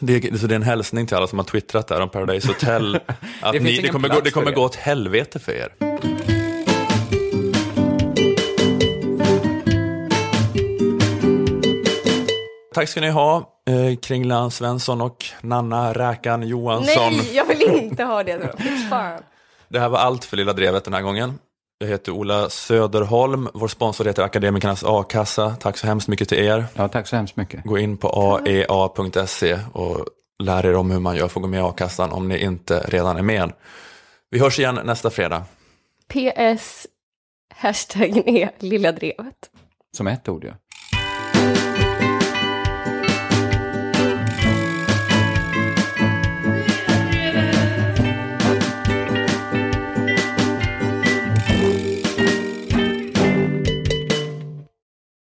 det, 0.00 0.24
är- 0.24 0.36
så 0.36 0.46
det 0.46 0.54
är 0.54 0.56
en 0.56 0.62
hälsning 0.62 1.06
till 1.06 1.16
alla 1.16 1.26
som 1.26 1.38
har 1.38 1.46
twittrat 1.46 1.88
där 1.88 2.00
om 2.00 2.08
Paradise 2.08 2.48
Hotel. 2.48 2.94
Att 3.40 3.52
Det 3.52 3.60
ni, 3.60 3.76
det 3.80 3.88
kommer, 3.88 4.08
gå, 4.08 4.20
det 4.20 4.30
kommer 4.30 4.52
gå 4.52 4.62
åt 4.62 4.74
helvete 4.74 5.38
för 5.38 5.52
er. 5.52 5.72
Tack 12.74 12.88
ska 12.88 13.00
ni 13.00 13.10
ha, 13.10 13.36
eh, 13.68 13.96
Kringlan 13.98 14.50
Svensson 14.50 15.00
och 15.00 15.24
Nanna 15.42 15.92
Räkan 15.92 16.42
Johansson. 16.48 17.12
Nej, 17.12 17.36
jag 17.36 17.44
vill 17.44 17.62
inte 17.62 18.04
ha 18.04 18.22
det. 18.22 18.52
Fan. 18.90 19.20
Det 19.68 19.80
här 19.80 19.88
var 19.88 19.98
allt 19.98 20.24
för 20.24 20.36
Lilla 20.36 20.52
Drevet 20.52 20.84
den 20.84 20.94
här 20.94 21.02
gången. 21.02 21.38
Jag 21.78 21.88
heter 21.88 22.12
Ola 22.12 22.50
Söderholm, 22.50 23.48
vår 23.54 23.68
sponsor 23.68 24.04
heter 24.04 24.22
Akademikernas 24.22 24.84
A-kassa. 24.86 25.56
Tack 25.60 25.78
så 25.78 25.86
hemskt 25.86 26.08
mycket 26.08 26.28
till 26.28 26.38
er. 26.38 26.64
Ja, 26.74 26.88
tack 26.88 27.06
så 27.06 27.16
hemskt 27.16 27.36
mycket. 27.36 27.64
Gå 27.64 27.78
in 27.78 27.96
på 27.96 28.08
aea.se 28.08 29.58
och 29.72 30.06
lär 30.42 30.66
er 30.66 30.76
om 30.76 30.90
hur 30.90 31.00
man 31.00 31.16
gör 31.16 31.28
för 31.28 31.40
att 31.40 31.42
gå 31.42 31.48
med 31.48 31.58
i 31.58 31.62
a-kassan 31.62 32.12
om 32.12 32.28
ni 32.28 32.38
inte 32.38 32.80
redan 32.80 33.16
är 33.16 33.22
med. 33.22 33.52
Vi 34.30 34.38
hörs 34.38 34.58
igen 34.58 34.80
nästa 34.84 35.10
fredag. 35.10 35.44
PS, 36.08 36.86
hashtaggen 37.54 38.28
är 38.28 38.50
Lilla 38.58 38.92
Drevet. 38.92 39.50
Som 39.96 40.06
ett 40.06 40.28
ord, 40.28 40.44
ja. 40.44 40.52